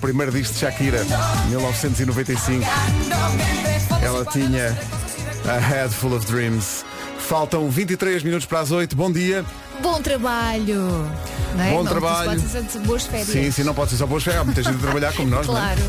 Primeiro 0.00 0.32
disco 0.32 0.54
de 0.54 0.60
Shakira, 0.60 1.04
1995. 1.48 2.64
Ela 4.02 4.24
tinha 4.26 4.76
A 5.48 5.58
Head 5.58 5.94
Full 5.94 6.16
of 6.16 6.26
Dreams. 6.26 6.84
Faltam 7.26 7.68
23 7.68 8.22
minutos 8.22 8.46
para 8.46 8.60
as 8.60 8.70
8. 8.70 8.94
Bom 8.94 9.10
dia. 9.10 9.44
Bom 9.82 10.00
trabalho. 10.00 10.80
Não 11.56 11.64
é? 11.64 11.70
Bom 11.72 11.82
não, 11.82 11.90
trabalho. 11.90 12.30
Pode 12.30 12.40
ser 12.42 12.62
só 12.62 12.78
de 12.78 12.86
boas 12.86 13.04
férias. 13.04 13.28
Sim, 13.28 13.50
sim, 13.50 13.64
não 13.64 13.74
pode 13.74 13.90
ser 13.90 13.96
só 13.96 14.06
boas 14.06 14.22
férias. 14.22 14.42
Há 14.42 14.44
muita 14.44 14.62
gente 14.62 14.76
a 14.76 14.78
trabalhar 14.78 15.12
como 15.12 15.28
nós, 15.28 15.44
não 15.48 15.58
é? 15.58 15.60
Claro. 15.60 15.80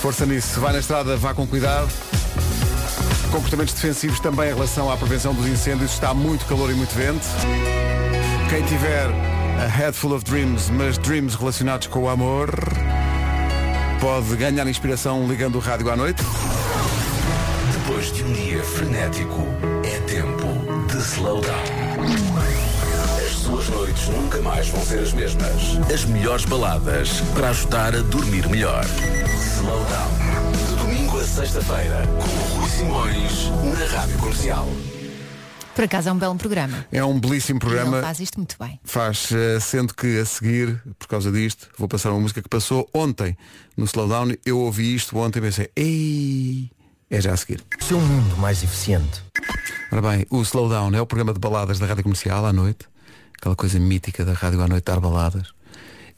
Força 0.00 0.24
nisso. 0.24 0.54
Se 0.54 0.60
vai 0.60 0.72
na 0.72 0.78
estrada, 0.78 1.16
vá 1.16 1.34
com 1.34 1.44
cuidado. 1.44 1.88
Comportamentos 3.32 3.74
defensivos 3.74 4.20
também 4.20 4.48
em 4.48 4.54
relação 4.54 4.88
à 4.88 4.96
prevenção 4.96 5.34
dos 5.34 5.44
incêndios. 5.48 5.92
Está 5.92 6.14
muito 6.14 6.46
calor 6.46 6.70
e 6.70 6.74
muito 6.74 6.94
vento. 6.94 7.26
Quem 8.48 8.62
tiver 8.62 9.08
a 9.60 9.66
head 9.66 9.96
full 9.96 10.14
of 10.14 10.24
dreams, 10.24 10.70
mas 10.70 10.96
dreams 10.98 11.34
relacionados 11.34 11.88
com 11.88 12.04
o 12.04 12.08
amor, 12.08 12.48
pode 14.00 14.36
ganhar 14.36 14.68
inspiração 14.68 15.26
ligando 15.26 15.56
o 15.56 15.58
rádio 15.58 15.90
à 15.90 15.96
noite. 15.96 16.22
Depois 17.72 18.12
de 18.12 18.22
um 18.22 18.32
dia 18.32 18.62
frenético, 18.62 19.48
é 19.64 19.69
de 21.20 21.26
slow 21.26 21.40
down. 21.42 21.64
As 23.18 23.32
suas 23.32 23.68
noites 23.68 24.08
nunca 24.08 24.40
mais 24.40 24.68
vão 24.68 24.82
ser 24.82 25.00
as 25.00 25.12
mesmas. 25.12 25.78
As 25.92 26.04
melhores 26.06 26.44
baladas 26.46 27.20
para 27.34 27.50
ajudar 27.50 27.94
a 27.94 28.00
dormir 28.00 28.48
melhor. 28.48 28.84
Slow 29.56 29.84
down. 29.84 30.68
De 30.68 30.76
domingo 30.76 31.18
a 31.18 31.24
sexta-feira, 31.24 32.06
com 32.06 32.56
o 32.56 32.60
Rui 32.60 32.70
Simões, 32.70 33.50
na 33.78 33.98
Rádio 33.98 34.18
Comercial. 34.18 34.68
Por 35.74 35.84
acaso 35.84 36.08
é 36.08 36.12
um 36.12 36.18
belo 36.18 36.36
programa. 36.36 36.86
É 36.90 37.04
um 37.04 37.18
belíssimo 37.18 37.60
programa. 37.60 37.98
ele 37.98 38.06
faz 38.06 38.20
isto 38.20 38.38
muito 38.38 38.56
bem. 38.58 38.80
Faz, 38.82 39.30
eh, 39.32 39.60
sendo 39.60 39.94
que 39.94 40.18
a 40.18 40.24
seguir, 40.24 40.82
por 40.98 41.06
causa 41.06 41.30
disto, 41.30 41.68
vou 41.78 41.86
passar 41.86 42.10
uma 42.10 42.20
música 42.20 42.42
que 42.42 42.48
passou 42.48 42.88
ontem 42.94 43.36
no 43.76 43.84
Slowdown. 43.84 44.34
Eu 44.44 44.58
ouvi 44.58 44.94
isto 44.94 45.16
ontem 45.18 45.38
e 45.38 45.42
pensei, 45.42 45.70
ei, 45.76 46.70
é 47.10 47.20
já 47.20 47.32
a 47.32 47.36
seguir. 47.36 47.60
Seu 47.80 48.00
mundo 48.00 48.36
mais 48.36 48.62
eficiente. 48.62 49.22
Ora 49.90 50.00
bem, 50.00 50.26
o 50.30 50.40
Slowdown 50.42 50.94
é 50.94 51.00
o 51.00 51.06
programa 51.06 51.32
de 51.32 51.40
baladas 51.40 51.78
da 51.78 51.86
Rádio 51.86 52.04
Comercial 52.04 52.46
à 52.46 52.52
noite. 52.52 52.86
Aquela 53.36 53.56
coisa 53.56 53.78
mítica 53.80 54.24
da 54.24 54.32
Rádio 54.32 54.62
à 54.62 54.68
noite 54.68 54.84
dar 54.84 55.00
baladas. 55.00 55.48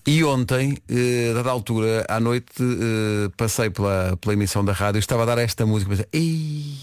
E 0.06 0.22
ontem, 0.25 0.76
eh, 0.88 1.32
dada 1.32 1.50
altura, 1.50 2.04
à 2.08 2.18
noite, 2.18 2.52
eh, 2.61 3.30
passei 3.37 3.70
pela, 3.70 4.16
pela 4.20 4.34
emissão 4.34 4.64
da 4.64 4.72
rádio 4.72 4.99
e 4.99 5.00
estava 5.00 5.22
a 5.22 5.26
dar 5.26 5.38
esta 5.38 5.64
música. 5.64 5.90
Pensei, 5.90 6.06
ei, 6.12 6.76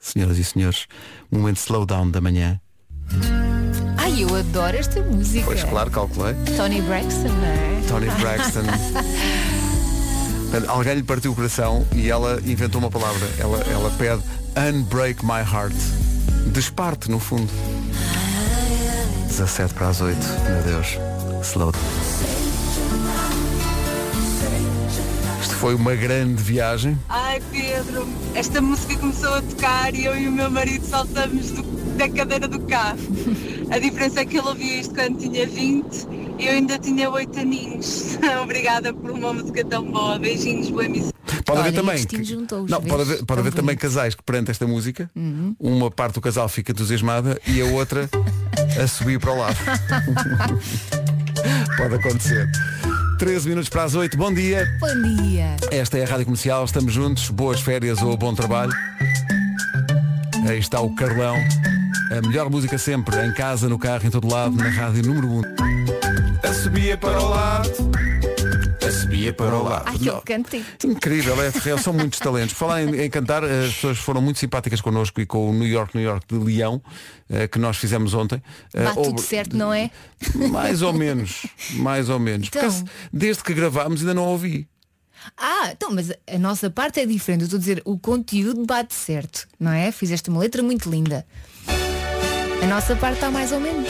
senhoras 0.00 0.38
e 0.38 0.44
senhores, 0.44 0.86
um 1.30 1.38
momento 1.38 1.56
de 1.56 1.62
slowdown 1.62 2.10
da 2.10 2.20
manhã. 2.20 2.58
Ai, 3.98 4.24
eu 4.24 4.34
adoro 4.34 4.76
esta 4.76 5.02
música. 5.02 5.44
Pois 5.44 5.62
claro, 5.64 5.90
calculei. 5.90 6.34
Tony 6.56 6.80
Braxton, 6.80 7.28
não 7.28 7.44
é? 7.44 7.82
Tony 7.88 8.06
Braxton. 8.20 8.62
Portanto, 10.50 10.70
Alguém 10.70 10.94
lhe 10.94 11.02
partiu 11.02 11.32
o 11.32 11.34
coração 11.34 11.86
e 11.92 12.08
ela 12.10 12.40
inventou 12.44 12.80
uma 12.80 12.90
palavra. 12.90 13.28
Ela, 13.38 13.58
ela 13.64 13.90
pede 13.98 14.22
Unbreak 14.56 15.24
My 15.24 15.40
Heart. 15.40 15.74
Desparte, 16.46 17.10
no 17.10 17.18
fundo. 17.18 17.50
17 19.28 19.74
para 19.74 19.88
as 19.88 20.00
8. 20.00 20.18
Meu 20.48 20.62
Deus. 20.62 20.98
Slow. 21.42 21.72
Isto 25.40 25.54
foi 25.56 25.74
uma 25.74 25.94
grande 25.94 26.42
viagem. 26.42 26.98
Ai 27.08 27.40
Pedro, 27.50 28.06
esta 28.34 28.60
música 28.60 28.96
começou 28.96 29.34
a 29.34 29.42
tocar 29.42 29.94
e 29.94 30.04
eu 30.04 30.16
e 30.16 30.28
o 30.28 30.32
meu 30.32 30.50
marido 30.50 30.84
saltamos 30.84 31.50
do- 31.52 31.62
da 31.96 32.08
cadeira 32.08 32.48
do 32.48 32.60
carro. 32.60 32.98
A 33.70 33.78
diferença 33.78 34.20
é 34.20 34.24
que 34.24 34.38
ele 34.38 34.48
ouvia 34.48 34.80
isto 34.80 34.94
quando 34.94 35.18
tinha 35.18 35.46
20 35.46 36.06
e 36.38 36.46
eu 36.46 36.52
ainda 36.52 36.78
tinha 36.78 37.08
8 37.10 37.38
aninhos. 37.40 38.18
Obrigada 38.42 38.92
por 38.92 39.10
uma 39.10 39.32
música 39.32 39.64
tão 39.64 39.90
boa. 39.90 40.18
Beijinhos, 40.18 40.70
boa 40.70 40.84
emissão. 40.84 41.12
Pode 41.44 41.60
Olha, 41.60 41.68
haver 41.68 41.80
também. 41.80 42.24
juntou-os, 42.24 42.70
não, 42.70 42.80
pode 42.82 43.02
haver, 43.02 43.24
pode 43.24 43.40
haver 43.40 43.52
também 43.52 43.76
casais 43.76 44.14
que 44.14 44.22
perante 44.22 44.50
esta 44.50 44.66
música, 44.66 45.08
Uhum. 45.14 45.54
uma 45.60 45.90
parte 45.90 46.14
do 46.14 46.20
casal 46.20 46.48
fica 46.48 46.72
entusiasmada 46.72 47.40
e 47.46 47.60
a 47.60 47.64
outra 47.66 48.08
a 48.82 48.86
subir 48.88 49.20
para 49.20 49.32
o 49.32 49.38
lado. 49.38 49.56
pode 51.76 51.94
acontecer. 51.94 52.50
13 53.18 53.48
minutos 53.48 53.68
para 53.68 53.84
as 53.84 53.94
8. 53.94 54.16
Bom 54.16 54.32
dia. 54.32 54.66
Bom 54.78 55.02
dia. 55.02 55.56
Esta 55.70 55.98
é 55.98 56.04
a 56.04 56.06
Rádio 56.06 56.26
Comercial, 56.26 56.64
estamos 56.64 56.92
juntos, 56.92 57.30
boas 57.30 57.60
férias 57.60 58.02
ou 58.02 58.16
bom 58.16 58.34
trabalho. 58.34 58.72
Aí 60.46 60.58
está 60.58 60.80
o 60.80 60.94
Carlão, 60.94 61.34
a 62.10 62.26
melhor 62.26 62.50
música 62.50 62.76
sempre, 62.76 63.16
em 63.24 63.32
casa, 63.32 63.68
no 63.68 63.78
carro, 63.78 64.06
em 64.06 64.10
todo 64.10 64.30
lado, 64.30 64.54
na 64.54 64.68
rádio 64.68 65.02
número 65.02 65.28
1. 65.28 65.42
A 66.42 66.52
subia 66.52 66.96
para 66.96 67.18
o 67.20 67.30
lado, 67.30 67.70
subia 68.96 69.32
para 69.32 69.54
o 69.54 69.62
lado. 69.62 69.84
Ai, 69.86 69.98
que 69.98 70.08
eu 70.08 70.22
cantei. 70.22 70.64
Incrível, 70.84 71.40
é 71.42 71.50
real, 71.50 71.78
são 71.78 71.92
muitos 71.92 72.18
talentos. 72.18 72.54
Falar 72.54 72.82
em, 72.82 73.02
em 73.02 73.10
cantar, 73.10 73.44
as 73.44 73.74
pessoas 73.74 73.98
foram 73.98 74.20
muito 74.20 74.38
simpáticas 74.38 74.80
connosco 74.80 75.20
e 75.20 75.26
com 75.26 75.50
o 75.50 75.52
New 75.52 75.68
York, 75.68 75.96
New 75.96 76.04
York 76.04 76.26
de 76.26 76.42
Leão, 76.42 76.82
eh, 77.28 77.46
que 77.46 77.58
nós 77.58 77.76
fizemos 77.76 78.14
ontem. 78.14 78.42
Eh, 78.74 78.84
Bate 78.84 79.02
tudo 79.02 79.20
certo, 79.20 79.56
não 79.56 79.72
é? 79.72 79.90
Mais 80.50 80.82
ou 80.82 80.92
menos, 80.92 81.46
mais 81.74 82.08
ou 82.08 82.18
menos. 82.18 82.48
Então. 82.48 82.62
acaso, 82.62 82.84
desde 83.12 83.42
que 83.44 83.52
gravámos 83.54 84.00
ainda 84.00 84.14
não 84.14 84.24
ouvi. 84.24 84.68
Ah, 85.36 85.70
então, 85.72 85.90
mas 85.90 86.10
a 86.10 86.38
nossa 86.38 86.70
parte 86.70 87.00
é 87.00 87.06
diferente. 87.06 87.42
Eu 87.42 87.46
estou 87.46 87.56
a 87.58 87.60
dizer, 87.60 87.82
o 87.84 87.98
conteúdo 87.98 88.64
bate 88.64 88.94
certo, 88.94 89.46
não 89.58 89.72
é? 89.72 89.90
Fizeste 89.90 90.30
uma 90.30 90.40
letra 90.40 90.62
muito 90.62 90.88
linda. 90.88 91.26
A 92.62 92.66
nossa 92.66 92.94
parte 92.96 93.14
está 93.16 93.30
mais 93.30 93.52
ou 93.52 93.60
menos. 93.60 93.88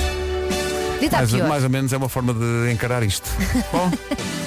Mais, 1.12 1.32
mais 1.32 1.64
ou 1.64 1.70
menos 1.70 1.92
é 1.92 1.96
uma 1.96 2.08
forma 2.08 2.32
de 2.32 2.72
encarar 2.72 3.02
isto. 3.02 3.28
Bom. 3.70 3.90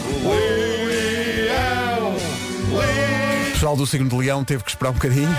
O 3.47 3.51
pessoal 3.61 3.75
do 3.75 3.85
signo 3.85 4.09
de 4.09 4.15
Leão 4.15 4.43
teve 4.43 4.63
que 4.63 4.69
esperar 4.71 4.91
um 4.91 4.93
bocadinho, 4.93 5.27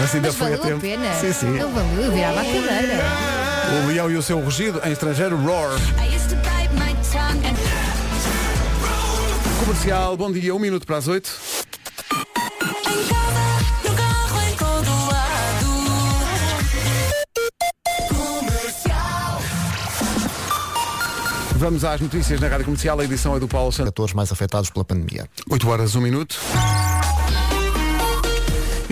mas 0.00 0.14
ainda 0.14 0.28
Mas 0.28 0.36
foi 0.36 0.54
a 0.54 0.56
valeu 0.56 0.62
a 0.62 0.66
tempo. 0.68 0.80
pena. 0.80 1.14
Sim, 1.14 1.32
sim. 1.32 1.50
Não 1.50 1.70
valeu, 1.72 2.10
virava 2.12 2.40
a 2.40 2.44
cadeira. 2.44 3.04
O 3.84 3.86
Leão 3.88 4.10
e 4.10 4.16
o 4.16 4.22
seu 4.22 4.38
rugido 4.40 4.80
em 4.84 4.92
estrangeiro 4.92 5.36
Roar. 5.36 5.78
Comercial, 9.60 10.16
bom 10.16 10.32
dia, 10.32 10.54
um 10.54 10.58
minuto 10.58 10.86
para 10.86 10.96
as 10.96 11.08
oito. 11.08 11.30
Vamos 21.62 21.84
às 21.84 22.00
notícias 22.00 22.40
na 22.40 22.48
Rádio 22.48 22.64
Comercial, 22.64 22.98
a 22.98 23.04
edição 23.04 23.36
é 23.36 23.38
do 23.38 23.46
Paulo 23.46 23.70
Santos. 23.70 23.90
Atores 23.90 24.12
mais 24.14 24.32
afetados 24.32 24.68
pela 24.68 24.84
pandemia. 24.84 25.28
8 25.48 25.70
horas, 25.70 25.94
1 25.94 26.00
minuto. 26.00 26.36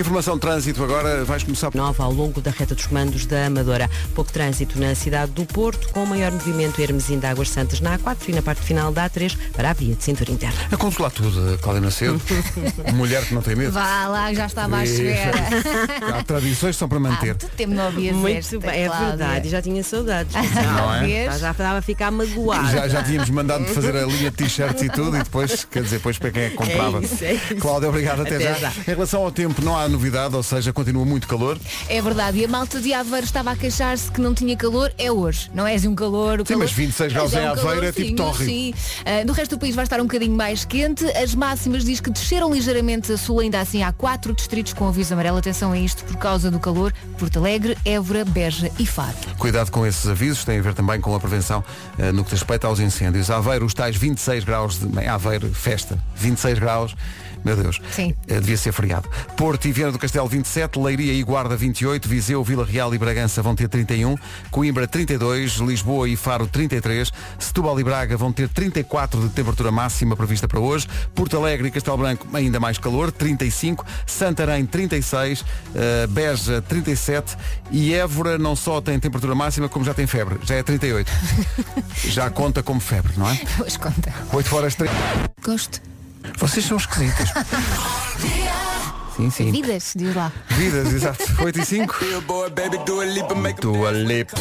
Informação 0.01 0.35
de 0.37 0.41
trânsito 0.41 0.83
agora, 0.83 1.27
vais 1.27 1.43
começar 1.43 1.71
por... 1.71 1.77
Nova 1.77 2.05
ao 2.05 2.11
longo 2.11 2.41
da 2.41 2.51
reta 2.51 2.75
dos 2.75 2.87
comandos 2.87 3.27
da 3.27 3.45
Amadora. 3.45 3.91
Pouco 4.15 4.33
trânsito 4.33 4.81
na 4.81 4.95
cidade 4.95 5.31
do 5.33 5.45
Porto, 5.45 5.91
com 5.91 6.07
maior 6.07 6.33
movimento 6.33 6.81
Hermesim 6.81 7.19
de 7.19 7.27
Águas 7.27 7.51
Santas 7.51 7.81
na 7.83 7.99
A4 7.99 8.17
e 8.29 8.33
na 8.33 8.41
parte 8.41 8.63
final 8.63 8.91
da 8.93 9.11
A3 9.11 9.37
para 9.53 9.69
a 9.69 9.73
via 9.75 9.95
de 9.95 10.03
cintura 10.03 10.31
interna. 10.33 10.59
A 10.73 10.77
controlar 10.79 11.11
tudo, 11.11 11.59
Cláudia 11.59 11.83
Macedo. 11.83 12.19
Mulher 12.95 13.27
que 13.27 13.35
não 13.35 13.43
tem 13.43 13.55
medo. 13.55 13.73
Vá 13.73 14.07
lá, 14.09 14.33
já 14.33 14.47
estava 14.47 14.79
à 14.79 14.85
espera. 14.85 15.33
Há 16.19 16.23
tradições 16.23 16.77
que 16.77 16.79
são 16.79 16.89
para 16.89 16.99
manter. 16.99 17.37
Ah, 17.45 17.49
tempo 17.55 17.75
não 17.75 17.85
ouvias 17.85 18.17
Muito 18.17 18.39
esta, 18.39 18.59
bem, 18.59 18.71
é 18.85 18.87
Cláudia. 18.87 19.09
verdade, 19.09 19.49
já 19.51 19.61
tinha 19.61 19.85
saudades. 19.85 20.33
Não 20.61 20.95
é? 20.95 21.25
Já, 21.27 21.39
já 21.39 21.51
estava 21.51 21.79
a 21.79 21.83
ficar 21.83 22.11
magoada. 22.11 22.71
Já, 22.71 22.89
já 22.89 23.03
tínhamos 23.03 23.29
mandado 23.29 23.67
fazer 23.67 23.95
a 23.95 24.07
linha 24.07 24.31
de 24.31 24.37
t-shirts 24.37 24.83
e 24.83 24.89
tudo 24.89 25.17
e 25.17 25.23
depois, 25.23 25.67
quer 25.71 25.83
dizer, 25.83 25.97
depois 25.97 26.17
para 26.19 26.31
quem 26.31 26.43
é 26.45 26.49
que 26.51 26.57
comprava. 26.57 27.01
É 27.01 27.05
isso, 27.05 27.25
é 27.25 27.35
isso. 27.35 27.57
Cláudia, 27.57 27.89
obrigado, 27.91 28.23
até, 28.23 28.37
Até 28.37 28.55
já. 28.55 28.71
já. 28.71 28.73
Em 28.81 28.95
relação 28.95 29.23
ao 29.23 29.31
tempo, 29.31 29.61
não 29.63 29.77
há 29.77 29.90
novidade, 29.91 30.35
ou 30.35 30.43
seja, 30.43 30.73
continua 30.73 31.05
muito 31.05 31.27
calor. 31.29 31.59
É 31.89 32.01
verdade, 32.01 32.39
e 32.39 32.45
a 32.45 32.49
malta 32.49 32.81
de 32.81 32.93
Aveiro 32.95 33.25
estava 33.27 33.51
a 33.51 33.57
queixar-se 33.57 34.11
que 34.11 34.21
não 34.21 34.33
tinha 34.35 34.57
calor, 34.57 34.93
é 34.97 35.11
hoje. 35.13 35.51
Não 35.55 35.67
é 35.67 35.75
assim 35.75 35.89
um 35.89 35.95
calor. 35.95 36.41
o 36.41 36.47
Sim, 36.47 36.55
calor- 36.55 36.61
mas 36.65 36.73
26 36.73 37.13
graus 37.13 37.33
Mas 37.33 37.43
em 37.43 37.47
um 37.47 37.51
Aveiro 37.51 37.85
é 37.87 37.93
tipo 37.93 38.17
torre. 38.17 38.45
Sim. 38.45 38.75
Ah, 39.05 39.25
no 39.25 39.33
resto 39.33 39.57
do 39.57 39.59
país 39.61 39.75
vai 39.75 39.85
estar 39.85 39.99
um 40.01 40.05
bocadinho 40.05 40.37
mais 40.37 40.65
quente. 40.65 41.05
As 41.17 41.35
máximas 41.35 41.85
diz 41.85 42.01
que 42.01 42.11
desceram 42.11 42.53
ligeiramente 42.53 43.13
a 43.13 43.19
sul, 43.19 43.41
ainda 43.41 43.61
assim 43.61 43.83
há 43.83 43.93
quatro 43.93 44.33
distritos 44.35 44.73
com 44.73 44.87
aviso 44.89 45.13
amarelo. 45.13 45.39
Atenção 45.39 45.73
a 45.73 45.79
isto 45.79 46.05
por 46.05 46.17
causa 46.17 46.51
do 46.51 46.59
calor. 46.59 46.93
Porto 47.19 47.39
Alegre, 47.39 47.77
Évora, 47.85 48.25
Beja 48.25 48.71
e 48.79 48.87
Faro. 48.87 49.17
Cuidado 49.39 49.71
com 49.71 49.87
esses 49.87 50.07
avisos, 50.07 50.45
tem 50.45 50.59
a 50.59 50.63
ver 50.63 50.75
também 50.75 51.01
com 51.01 51.15
a 51.15 51.21
prevenção 51.21 51.63
eh, 51.99 52.13
no 52.13 52.25
que 52.25 52.31
diz 52.31 52.41
respeito 52.41 52.67
aos 52.67 52.81
incêndios. 52.81 53.31
Aveiro, 53.31 53.65
os 53.67 53.75
tais 53.75 53.97
26 53.97 54.45
graus 54.45 54.79
de. 54.79 55.07
Aveiro, 55.07 55.53
festa, 55.53 55.99
26 56.17 56.59
graus. 56.59 56.95
Meu 57.45 57.57
Deus. 57.57 57.81
Sim. 57.91 58.15
Eh, 58.29 58.41
devia 58.41 58.57
ser 58.57 58.73
feriado. 58.73 59.09
Porto 59.37 59.67
e 59.67 59.73
Viana 59.73 59.93
do 59.93 59.99
Castelo 59.99 60.29
27, 60.29 60.79
Leiria 60.79 61.13
e 61.13 61.23
Guarda 61.23 61.57
28, 61.57 62.09
Viseu, 62.09 62.45
Vila 62.45 62.65
Real 62.65 62.95
e 62.95 62.99
Bragança 62.99 63.43
vão 63.43 63.55
ter 63.55 63.69
31, 63.69 64.17
Coimbra 64.51 64.87
32, 64.87 65.55
Lisboa 65.55 66.09
e 66.09 66.17
Faro 66.17 66.47
33, 66.47 67.13
Setúbal 67.39 67.79
e 67.81 67.85
Braga 67.85 68.17
vão 68.17 68.33
ter 68.33 68.49
34 68.49 69.21
de 69.21 69.29
temperatura 69.31 69.71
máxima 69.71 70.17
prevista 70.17 70.47
para 70.47 70.61
hoje, 70.61 70.87
Porto 71.15 71.37
Alegre 71.37 71.69
e 71.69 71.71
Castelo 71.71 71.97
Branco 71.97 72.27
ainda 72.33 72.61
mais 72.61 72.79
calor, 72.79 73.11
35, 73.11 73.85
Santarém 74.07 74.67
36, 74.67 75.45
eh, 75.75 76.07
Beja 76.09 76.63
37 76.63 77.37
e 77.71 77.95
Évora 77.95 78.39
não 78.39 78.55
só 78.55 78.81
tem 78.81 78.99
temperatura 78.99 79.35
máxima 79.35 79.69
como 79.69 79.85
já 79.85 79.95
tem 79.95 80.07
febre, 80.07 80.39
já 80.43 80.57
é 80.57 80.63
38. 80.63 81.11
já 82.09 82.31
conta 82.31 82.63
como 82.63 82.81
febre, 82.81 83.13
não 83.17 83.29
é? 83.29 83.39
Pois 83.57 83.77
conta. 83.77 84.13
8 84.33 84.57
horas 84.57 84.75
3. 84.75 84.91
Gosto. 85.43 85.81
Vocês 86.39 86.65
são 86.65 86.77
esquisitas. 86.77 87.29
Sim, 89.17 89.31
sim. 89.31 89.51
Vidas, 89.53 89.93
diz 89.95 90.15
lá. 90.15 90.33
Vidas, 90.51 90.93
exato. 90.93 91.25
8 91.43 91.61
e 91.61 91.65
5. 91.65 91.95
Dua 93.61 93.91
Lipa. 93.91 94.35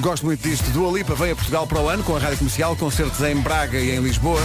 Gosto 0.00 0.26
muito 0.26 0.42
disto. 0.48 0.68
Dua 0.70 0.90
Lipa 0.98 1.14
vem 1.14 1.30
a 1.32 1.36
Portugal 1.36 1.66
para 1.66 1.80
o 1.80 1.88
ano 1.88 2.02
com 2.02 2.16
a 2.16 2.18
Rádio 2.18 2.38
Comercial, 2.38 2.74
concertos 2.76 3.20
em 3.20 3.36
Braga 3.36 3.78
e 3.78 3.92
em 3.94 4.00
Lisboa. 4.00 4.40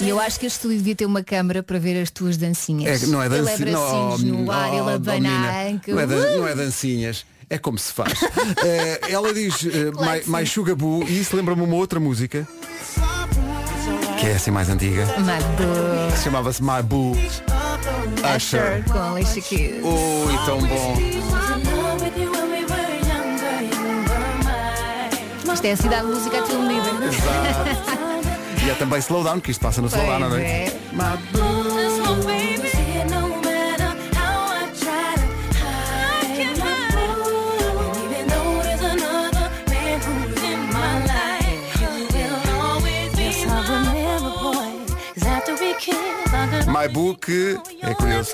E 0.00 0.08
eu 0.08 0.20
acho 0.20 0.38
que 0.38 0.46
este 0.46 0.56
estúdio 0.56 0.78
devia 0.78 0.94
ter 0.94 1.06
uma 1.06 1.22
câmara 1.24 1.62
para 1.62 1.78
ver 1.78 2.00
as 2.02 2.10
tuas 2.10 2.36
dancinhas. 2.36 3.02
É, 3.02 3.06
não 3.06 3.22
é 3.22 3.26
Ele 3.26 3.36
é 3.36 3.38
dancinhas. 3.42 3.70
bracinhos 3.70 4.22
no 4.22 4.50
ar, 4.52 4.68
ele 4.68 4.90
abana 4.94 5.28
a 5.30 5.68
anca. 5.68 5.92
Não, 5.94 6.00
é 6.00 6.06
dan- 6.06 6.16
Uh! 6.34 6.38
não 6.38 6.48
é 6.48 6.54
dancinhas. 6.54 7.24
É 7.50 7.56
como 7.56 7.78
se 7.78 7.92
faz. 7.92 8.12
Eh, 8.64 9.00
ela 9.10 9.32
diz 9.32 9.64
eh, 9.64 9.90
Claro. 9.92 10.22
My 10.26 10.46
Sugar 10.46 10.76
Boo 10.76 11.04
e 11.08 11.20
isso 11.20 11.34
lembra-me 11.36 11.62
uma 11.62 11.76
outra 11.76 11.98
música 12.00 12.46
que 14.18 14.26
é 14.26 14.34
assim 14.34 14.50
mais 14.50 14.68
antiga 14.68 15.06
chamava-se 16.22 16.62
My 16.62 16.82
Boo 16.82 17.16
Usher. 18.36 18.84
Com 18.90 18.98
Alicia 18.98 19.42
Keys. 19.42 19.84
Ui, 19.84 20.38
tão 20.44 20.60
bom. 20.60 20.96
Isto 25.52 25.64
é 25.64 25.72
a 25.72 25.76
cidade 25.76 26.06
de 26.06 26.12
música 26.14 26.38
a 26.38 26.42
tua 26.42 26.58
medida. 26.58 27.10
E 28.64 28.70
é 28.70 28.74
também 28.74 28.98
Slowdown, 28.98 29.40
que 29.40 29.50
isto 29.50 29.60
passa 29.60 29.80
no 29.80 29.88
Slowdown 29.88 30.20
noite. 30.28 30.44
é. 30.44 30.78
My 46.78 46.88
Boo 46.88 47.14
que 47.16 47.58
é 47.82 47.94
curioso. 47.94 48.30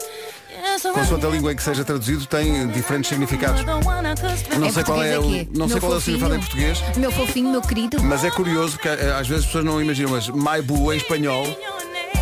Consoante 0.94 1.26
a 1.26 1.28
língua 1.28 1.52
em 1.52 1.56
que 1.56 1.62
seja 1.62 1.84
traduzido 1.84 2.26
tem 2.26 2.66
diferentes 2.68 3.08
significados. 3.08 3.62
Não 3.64 4.66
Em 4.68 4.72
sei 4.72 4.84
qual 4.84 5.02
é 5.02 5.18
o, 5.18 5.22
português 5.22 5.42
é 5.42 5.44
quê? 5.44 5.50
não 5.58 5.66
sei 5.68 5.74
Meu 5.74 5.80
qual 5.80 5.92
é 5.92 5.96
o 5.96 6.00
significado 6.00 6.34
em 6.34 6.40
fofinho. 6.40 6.66
português, 6.74 6.96
Meu 6.96 7.12
fofinho, 7.12 7.50
meu 7.50 7.62
querido. 7.62 8.02
mas 8.02 8.24
é 8.24 8.30
curioso 8.30 8.72
porque 8.72 8.88
eh, 8.88 9.12
às 9.18 9.26
vezes 9.28 9.44
as 9.44 9.46
pessoas 9.46 9.64
não 9.64 9.80
imaginam, 9.80 10.10
mas 10.10 10.28
My 10.28 10.60
Boo 10.62 10.92
em 10.92 10.96
espanhol 10.96 11.44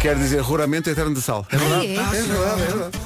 quer 0.00 0.16
dizer 0.16 0.40
roramento 0.40 0.88
eterno 0.90 1.14
de 1.14 1.22
sal. 1.22 1.46
É 1.50 1.56
verdade. 1.56 1.86
é? 1.86 1.94
É 1.94 2.22
verdade, 2.22 2.62
é 2.62 2.66
verdade. 2.66 2.98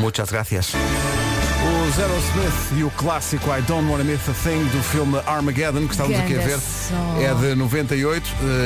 Muchas 0.00 0.30
gracias. 0.30 0.72
O 1.82 1.90
Zero 1.94 2.12
Smith 2.18 2.78
e 2.78 2.84
o 2.84 2.90
clássico 2.90 3.44
I 3.56 3.60
Don't 3.62 3.88
Wanna 3.90 4.04
Miss 4.04 4.28
a 4.28 4.32
Thing 4.32 4.62
do 4.70 4.82
filme 4.82 5.18
Armageddon, 5.26 5.86
que 5.86 5.92
estávamos 5.92 6.18
aqui 6.20 6.36
a 6.36 6.40
ver, 6.40 6.58
é 7.20 7.34
de 7.34 7.54
98. 7.56 8.22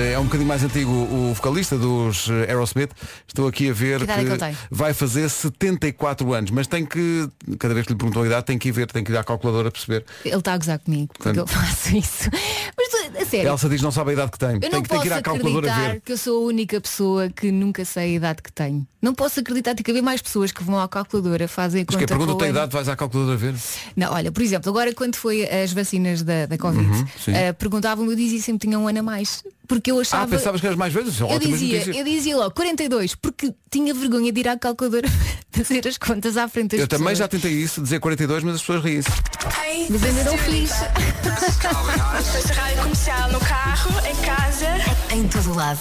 eh, 0.08 0.12
É 0.12 0.18
um 0.18 0.24
bocadinho 0.24 0.46
mais 0.48 0.62
antigo 0.62 0.90
o 0.90 1.32
vocalista 1.34 1.78
dos 1.78 2.28
eh, 2.28 2.46
Aerosmith. 2.50 2.90
Estou 3.26 3.48
aqui 3.48 3.70
a 3.70 3.72
ver 3.72 4.04
Que 4.04 4.10
é 4.10 4.24
que 4.24 4.36
tem? 4.36 4.56
vai 4.70 4.92
fazer 4.92 5.28
74 5.30 6.32
anos, 6.34 6.50
mas 6.50 6.66
tem 6.66 6.84
que, 6.84 7.28
cada 7.58 7.72
vez 7.74 7.86
que 7.86 7.92
lhe 7.92 7.98
perguntam 7.98 8.22
a 8.22 8.26
idade, 8.26 8.44
tem 8.46 8.58
que 8.58 8.68
ir 8.68 8.72
ver, 8.72 8.86
tem 8.90 9.02
que 9.02 9.10
ir 9.12 9.16
à 9.16 9.24
calculadora 9.24 9.70
perceber. 9.70 10.04
Ele 10.24 10.36
está 10.36 10.52
a 10.52 10.58
gozar 10.58 10.78
comigo 10.78 11.12
porque 11.18 11.38
eu 11.40 11.46
faço 11.48 11.96
isso. 11.96 12.28
Mas 12.76 13.22
a 13.22 13.24
sério. 13.24 13.48
Elsa 13.48 13.68
diz 13.68 13.80
não 13.82 13.90
sabe 13.90 14.10
a 14.10 14.12
idade 14.12 14.30
que 14.32 14.38
tem. 14.38 14.54
Eu 14.54 14.60
tem, 14.60 14.70
não 14.70 14.82
que- 14.82 14.88
tem 14.88 14.98
posso 14.98 15.02
que 15.02 15.08
ir 15.08 15.12
à 15.18 15.22
calculadora 15.22 15.66
acreditar 15.70 15.92
ver. 15.94 16.00
que 16.02 16.12
eu 16.12 16.18
sou 16.18 16.44
a 16.44 16.46
única 16.48 16.80
pessoa 16.80 17.30
que 17.30 17.50
nunca 17.50 17.84
sei 17.84 18.04
a 18.04 18.16
idade 18.16 18.42
que 18.42 18.52
tenho. 18.52 18.86
Não 19.06 19.14
posso 19.14 19.38
acreditar, 19.38 19.72
que 19.76 19.88
haver 19.88 20.02
mais 20.02 20.20
pessoas 20.20 20.50
que 20.50 20.64
vão 20.64 20.80
à 20.80 20.88
calculadora, 20.88 21.46
fazem 21.46 21.82
a 21.82 21.84
Mas 21.86 21.94
conta 21.94 22.06
que 22.06 22.12
a 22.12 22.16
pergunta 22.16 22.38
tem 22.40 22.50
idade, 22.50 22.72
vais 22.72 22.88
à 22.88 22.96
calculadora 22.96 23.36
ver. 23.36 23.54
Não, 23.94 24.12
olha, 24.12 24.32
por 24.32 24.42
exemplo, 24.42 24.68
agora 24.68 24.92
quando 24.92 25.14
foi 25.14 25.44
as 25.48 25.72
vacinas 25.72 26.24
da, 26.24 26.46
da 26.46 26.58
Covid, 26.58 26.84
Uhum, 26.88 27.06
eh, 27.28 27.52
perguntavam-me, 27.52 28.10
eu 28.10 28.16
dizia 28.16 28.40
sempre 28.40 28.58
que 28.62 28.66
tinha 28.66 28.76
um 28.80 28.88
ano 28.88 28.98
a 28.98 29.02
mais. 29.04 29.44
Porque 29.68 29.92
eu 29.92 29.98
Ah, 29.98 30.00
achava. 30.00 30.26
pensavas 30.36 30.60
que 30.60 30.66
eras 30.66 30.76
mais? 30.76 30.92
Isso 30.92 31.22
é 31.22 31.26
eu 31.26 31.36
ótimas 31.36 31.60
dizia, 31.60 31.78
notícias. 31.78 31.96
eu 31.96 32.04
dizia 32.04 32.36
logo 32.36 32.50
42, 32.52 33.14
porque 33.14 33.54
tinha 33.70 33.94
vergonha 33.94 34.32
de 34.32 34.40
ir 34.40 34.48
à 34.48 34.58
calculadora 34.58 35.08
fazer 35.52 35.86
as 35.86 35.96
contas 35.98 36.36
à 36.36 36.48
frente 36.48 36.72
das 36.72 36.80
Eu 36.80 36.88
também 36.88 37.14
já 37.14 37.28
pessoas. 37.28 37.42
tentei 37.42 37.62
isso, 37.62 37.80
dizer 37.80 38.00
42, 38.00 38.42
mas 38.42 38.54
as 38.56 38.60
pessoas 38.60 38.82
riem-se. 38.82 39.08
Mas 39.88 40.02
ainda 40.02 40.24
não 40.24 40.36
fiz. 40.38 40.70
Rádio 42.56 42.82
comercial 42.82 43.30
no 43.30 43.38
carro, 43.40 43.90
em 44.08 44.16
casa. 44.24 44.66
em 45.14 45.28
todo 45.28 45.54
lado. 45.54 45.78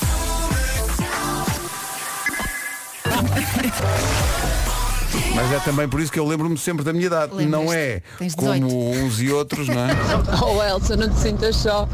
Mas 5.36 5.52
é 5.52 5.60
também 5.60 5.88
por 5.88 6.00
isso 6.00 6.12
que 6.12 6.20
eu 6.20 6.26
lembro-me 6.26 6.58
sempre 6.58 6.84
da 6.84 6.94
minha 6.94 7.06
idade. 7.08 7.34
Lembras-te? 7.34 7.66
Não 7.66 7.74
é 7.74 8.02
como 8.36 8.52
18. 8.52 8.66
uns 9.06 9.22
e 9.22 9.32
outros, 9.32 9.68
não 9.68 9.82
é? 9.82 9.88
Oh 10.42 10.64
Elsa, 10.64 10.96
não 10.96 11.10
te 11.10 11.20
sintas 11.20 11.56
só. 11.58 11.88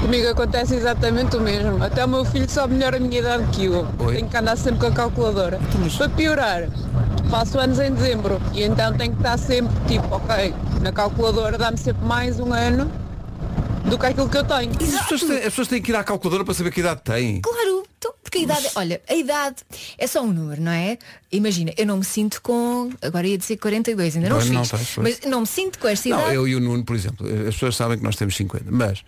Comigo 0.00 0.28
acontece 0.28 0.74
exatamente 0.74 1.36
o 1.36 1.40
mesmo. 1.40 1.82
Até 1.82 2.04
o 2.04 2.08
meu 2.08 2.24
filho 2.24 2.48
sabe 2.48 2.74
melhor 2.74 2.94
a 2.94 2.98
minha 2.98 3.18
idade 3.18 3.44
que 3.52 3.64
eu. 3.64 3.86
Oi? 3.98 4.16
Tenho 4.16 4.28
que 4.28 4.36
andar 4.36 4.56
sempre 4.56 4.80
com 4.80 4.86
a 4.86 4.92
calculadora. 4.92 5.58
Para 5.96 6.08
piorar, 6.10 6.68
faço 7.30 7.58
anos 7.58 7.78
em 7.78 7.92
dezembro 7.92 8.40
e 8.52 8.62
então 8.62 8.92
tenho 8.92 9.12
que 9.12 9.18
estar 9.18 9.38
sempre 9.38 9.74
tipo, 9.86 10.14
ok, 10.14 10.54
na 10.82 10.92
calculadora 10.92 11.56
dá-me 11.56 11.78
sempre 11.78 12.04
mais 12.04 12.38
um 12.38 12.52
ano 12.52 12.90
do 13.84 13.98
que 13.98 14.06
aquilo 14.06 14.28
que 14.28 14.36
eu 14.36 14.44
tenho. 14.44 14.70
As 14.72 15.08
pessoas, 15.08 15.22
têm, 15.22 15.36
as 15.38 15.44
pessoas 15.44 15.68
têm 15.68 15.80
que 15.82 15.90
ir 15.90 15.96
à 15.96 16.04
calculadora 16.04 16.44
para 16.44 16.54
saber 16.54 16.70
que 16.70 16.80
idade 16.80 17.00
têm. 17.02 17.40
Claro, 17.40 17.84
então, 18.04 18.14
porque 18.22 18.38
a 18.38 18.40
idade, 18.42 18.68
olha, 18.74 19.00
a 19.08 19.14
idade 19.14 19.56
é 19.96 20.06
só 20.06 20.22
um 20.22 20.32
número, 20.32 20.60
não 20.60 20.72
é? 20.72 20.98
Imagina, 21.32 21.72
eu 21.76 21.86
não 21.86 21.96
me 21.98 22.04
sinto 22.04 22.40
com, 22.42 22.90
agora 23.00 23.26
ia 23.26 23.38
dizer 23.38 23.56
42, 23.56 24.16
ainda 24.16 24.28
não 24.28 24.40
fiz, 24.40 24.50
não 24.50 24.62
estás, 24.62 24.90
pois. 24.94 25.18
mas 25.22 25.30
não 25.30 25.40
me 25.40 25.46
sinto 25.46 25.78
com 25.78 25.88
esta 25.88 26.08
Não, 26.08 26.18
idade. 26.20 26.34
eu 26.36 26.46
e 26.48 26.54
o 26.54 26.60
Nuno, 26.60 26.84
por 26.84 26.94
exemplo, 26.94 27.26
as 27.48 27.54
pessoas 27.54 27.76
sabem 27.76 27.96
que 27.98 28.04
nós 28.04 28.16
temos 28.16 28.36
50, 28.36 28.66
mas 28.70 29.02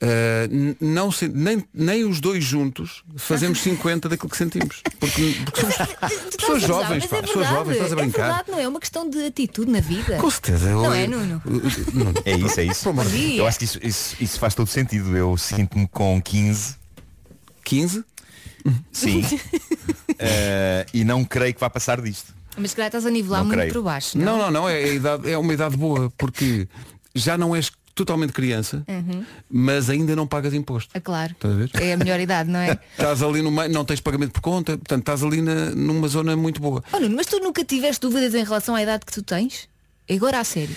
eh, 0.00 0.48
n- 0.50 0.76
não 0.80 1.12
se- 1.12 1.28
nem, 1.28 1.62
nem 1.74 2.04
os 2.04 2.20
dois 2.20 2.42
juntos 2.42 3.02
fazemos 3.16 3.60
50 3.62 4.08
daquilo 4.08 4.30
que 4.30 4.36
sentimos. 4.36 4.82
Porque, 4.98 5.36
porque 5.44 5.60
somos 5.60 5.74
estás 5.78 6.12
pessoas 6.36 6.62
jovens, 6.62 7.06
pá, 7.06 7.16
é 7.18 7.20
pessoas 7.20 7.46
verdade, 7.46 7.54
jovens, 7.56 7.74
estás 7.74 7.92
a 7.92 7.94
É 7.94 7.98
brincar. 8.00 8.26
verdade, 8.26 8.50
não 8.50 8.58
é? 8.58 8.62
É 8.62 8.68
uma 8.68 8.80
questão 8.80 9.08
de 9.10 9.24
atitude 9.26 9.70
na 9.70 9.80
vida. 9.80 10.16
Com 10.16 10.30
certeza. 10.30 10.70
Não 10.70 10.92
é, 10.92 11.06
Nuno? 11.06 11.42
É 12.24 12.36
isso, 12.36 12.60
é 12.60 12.64
isso. 12.64 12.88
Eu 13.36 13.46
acho 13.46 13.58
que 13.58 13.64
isso, 13.64 13.78
isso, 13.82 14.16
isso 14.20 14.38
faz 14.38 14.54
todo 14.54 14.68
sentido. 14.68 15.14
Eu 15.16 15.36
sinto-me 15.36 15.86
com 15.88 16.20
15, 16.22 16.76
15? 17.64 18.04
Sim, 18.92 19.22
eh, 20.18 20.86
e 20.92 21.04
não 21.04 21.24
creio 21.24 21.54
que 21.54 21.60
vá 21.60 21.70
passar 21.70 22.00
disto. 22.00 22.34
Mas 22.56 22.70
se 22.70 22.76
calhar 22.76 22.88
estás 22.88 23.06
a 23.06 23.10
nivelar 23.10 23.40
Não 23.40 23.46
muito 23.46 23.58
creio. 23.58 23.72
por 23.72 23.82
baixo. 23.82 24.18
Não, 24.18 24.36
não, 24.36 24.50
não, 24.50 24.68
é, 24.68 24.74
a 24.82 24.88
idade, 24.88 25.30
é 25.30 25.38
uma 25.38 25.52
idade 25.52 25.76
boa, 25.76 26.12
porque 26.18 26.68
já 27.14 27.38
não 27.38 27.54
és 27.54 27.70
totalmente 27.94 28.32
criança, 28.32 28.84
mas 29.48 29.88
ainda 29.90 30.16
não 30.16 30.26
pagas 30.26 30.52
imposto. 30.54 30.90
É 30.94 31.00
claro. 31.00 31.32
Estás 31.32 31.54
a 31.54 31.56
ver? 31.56 31.70
É 31.74 31.92
a 31.92 31.96
melhor 31.96 32.18
idade, 32.20 32.50
não 32.50 32.58
é? 32.58 32.78
Estás 32.92 33.22
ali 33.22 33.42
no 33.42 33.50
meio, 33.50 33.68
não 33.70 33.84
tens 33.84 34.00
pagamento 34.00 34.32
por 34.32 34.40
conta, 34.40 34.76
portanto 34.76 35.00
estás 35.00 35.22
ali 35.22 35.40
na- 35.42 35.70
numa 35.70 36.08
zona 36.08 36.34
muito 36.36 36.60
boa. 36.60 36.82
Oh, 36.92 36.98
Nuno, 36.98 37.16
mas 37.16 37.26
tu 37.26 37.38
nunca 37.40 37.64
tiveste 37.64 38.00
dúvidas 38.00 38.34
em 38.34 38.42
relação 38.44 38.74
à 38.74 38.82
idade 38.82 39.04
que 39.04 39.12
tu 39.12 39.22
tens? 39.22 39.68
Agora 40.10 40.40
a 40.40 40.44
sério. 40.44 40.74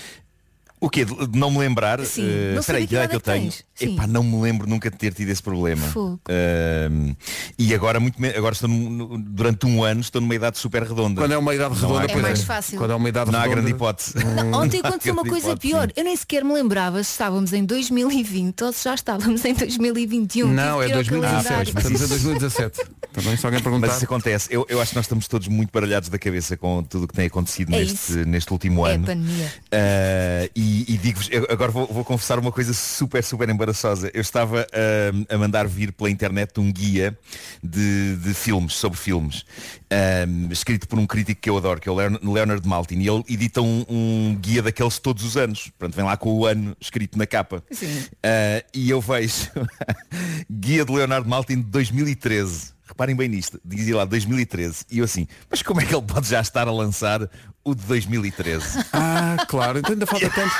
O 0.84 0.90
quê? 0.90 1.04
De 1.04 1.38
não 1.38 1.50
me 1.50 1.58
lembrar? 1.58 2.04
Sim, 2.04 2.22
eh, 2.28 2.52
não 2.54 2.60
espera 2.60 2.62
saber 2.62 2.78
aí, 2.78 2.86
que 2.86 2.94
idade 2.94 3.04
é 3.06 3.08
que 3.08 3.14
eu 3.14 3.18
é 3.18 3.20
que 3.20 3.40
tenho? 3.40 3.52
Sim. 3.74 3.94
Epá, 3.94 4.06
não 4.06 4.22
me 4.22 4.40
lembro 4.40 4.68
nunca 4.68 4.90
de 4.90 4.96
ter 4.96 5.12
tido 5.14 5.28
esse 5.30 5.42
problema. 5.42 5.86
Ehm, 6.28 7.14
e 7.58 7.74
agora, 7.74 7.98
muito 7.98 8.20
me- 8.20 8.28
agora 8.28 8.52
estou 8.54 8.68
num- 8.68 9.20
durante 9.20 9.66
um 9.66 9.82
ano 9.82 10.00
estou 10.00 10.20
numa 10.20 10.34
idade 10.34 10.58
super 10.58 10.82
redonda. 10.82 11.20
Quando 11.20 11.32
é 11.32 11.38
uma 11.38 11.54
idade 11.54 11.70
Não 11.74 11.80
redonda, 11.80 12.00
há- 12.00 12.04
É 12.04 12.08
pois 12.08 12.22
mais 12.22 12.42
fácil. 12.44 12.78
Quando 12.78 12.90
é 12.92 12.94
uma 12.94 13.08
idade 13.08 13.30
Não 13.30 13.38
há 13.38 13.42
redonda, 13.42 13.60
grande 13.62 13.74
hipótese. 13.76 14.14
Não, 14.24 14.60
ontem 14.60 14.80
aconteceu 14.82 15.12
uma 15.14 15.22
coisa 15.24 15.46
hipótese, 15.48 15.68
pior. 15.68 15.86
sim. 15.88 15.92
Eu 15.96 16.04
nem 16.04 16.16
sequer 16.16 16.44
me 16.44 16.52
lembrava 16.52 17.02
se 17.02 17.10
estávamos 17.12 17.52
em 17.52 17.64
2020 17.64 18.62
ou 18.64 18.72
se 18.72 18.84
já 18.84 18.94
estávamos 18.94 19.44
em 19.44 19.54
2021. 19.54 20.48
Não, 20.52 20.82
é 20.82 20.86
Tive 20.86 21.04
que 21.04 21.14
ir 21.14 21.14
ao 21.16 21.20
2017. 21.20 21.44
calendário. 21.48 21.72
mas 21.74 21.84
Estamos 21.84 22.00
em 22.00 22.04
isso- 22.04 22.08
2017. 22.08 22.80
Também 23.12 23.36
se 23.36 23.46
alguém 23.46 23.62
perguntar. 23.62 23.86
Mas 23.86 23.96
isso 23.96 24.04
acontece. 24.04 24.48
Eu, 24.50 24.66
eu 24.68 24.80
acho 24.80 24.90
que 24.90 24.96
nós 24.96 25.04
estamos 25.04 25.28
todos 25.28 25.46
muito 25.48 25.70
baralhados 25.72 26.08
da 26.08 26.18
cabeça 26.18 26.56
com 26.56 26.82
tudo 26.82 27.04
o 27.04 27.08
que 27.08 27.14
tem 27.14 27.26
acontecido 27.26 27.72
É 27.72 27.78
neste, 27.78 27.94
isso. 27.94 28.18
neste 28.26 28.52
último 28.52 28.86
É 28.86 28.90
a 28.90 28.94
ano. 28.94 29.06
pandemia. 29.06 29.52
Ah, 29.72 30.48
e 30.82 30.94
e 30.94 30.98
digo-vos, 30.98 31.28
agora 31.48 31.70
vou, 31.70 31.86
vou 31.86 32.04
confessar 32.04 32.38
uma 32.38 32.50
coisa 32.52 32.72
super, 32.72 33.22
super 33.22 33.48
embaraçosa. 33.48 34.10
Eu 34.14 34.20
estava 34.20 34.66
ah, 34.72 35.34
a 35.34 35.38
mandar 35.38 35.66
vir 35.66 35.92
pela 35.92 36.10
internet 36.10 36.58
um 36.60 36.70
guia 36.72 37.16
de, 37.62 38.16
de 38.16 38.34
filmes, 38.34 38.74
sobre 38.74 38.98
filmes, 38.98 39.44
escrito 40.50 40.86
por 40.88 40.98
um 40.98 41.06
crítico 41.06 41.40
que 41.40 41.48
eu 41.50 41.56
adoro, 41.56 41.80
que 41.80 41.88
é 41.88 41.92
o 41.92 41.94
Leon- 41.94 42.18
Leonard 42.22 42.66
Maltin, 42.66 42.98
e 43.00 43.08
ele 43.08 43.24
edita 43.28 43.60
um, 43.62 43.84
um 43.88 44.36
guia 44.40 44.62
daqueles 44.62 44.98
todos 44.98 45.24
os 45.24 45.36
anos. 45.36 45.70
Pronto, 45.78 45.94
vem 45.94 46.04
lá 46.04 46.16
com 46.16 46.32
o 46.32 46.46
ano 46.46 46.76
escrito 46.80 47.16
na 47.18 47.26
capa. 47.26 47.62
Ah, 48.22 48.64
e 48.74 48.90
eu 48.90 49.00
vejo 49.00 49.50
guia 50.50 50.84
de 50.84 50.92
Leonardo 50.92 51.28
Maltin 51.28 51.56
de 51.56 51.62
2013. 51.64 52.73
Reparem 52.94 53.14
bem 53.16 53.28
nisto, 53.28 53.60
dizia 53.64 53.96
lá 53.96 54.04
2013, 54.04 54.84
e 54.90 54.98
eu 54.98 55.04
assim, 55.04 55.26
mas 55.50 55.62
como 55.62 55.80
é 55.80 55.84
que 55.84 55.92
ele 55.94 56.04
pode 56.06 56.28
já 56.28 56.40
estar 56.40 56.68
a 56.68 56.72
lançar 56.72 57.28
o 57.64 57.74
de 57.74 57.82
2013? 57.84 58.84
Ah, 58.96 59.44
claro, 59.48 59.78
então 59.78 59.92
ainda 59.92 60.06
falta 60.06 60.30
tanto. 60.30 60.54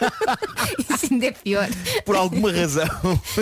Isso 0.94 1.12
ainda 1.12 1.26
é 1.26 1.32
pior. 1.32 1.68
Por 2.04 2.16
alguma 2.16 2.50
razão, 2.50 2.88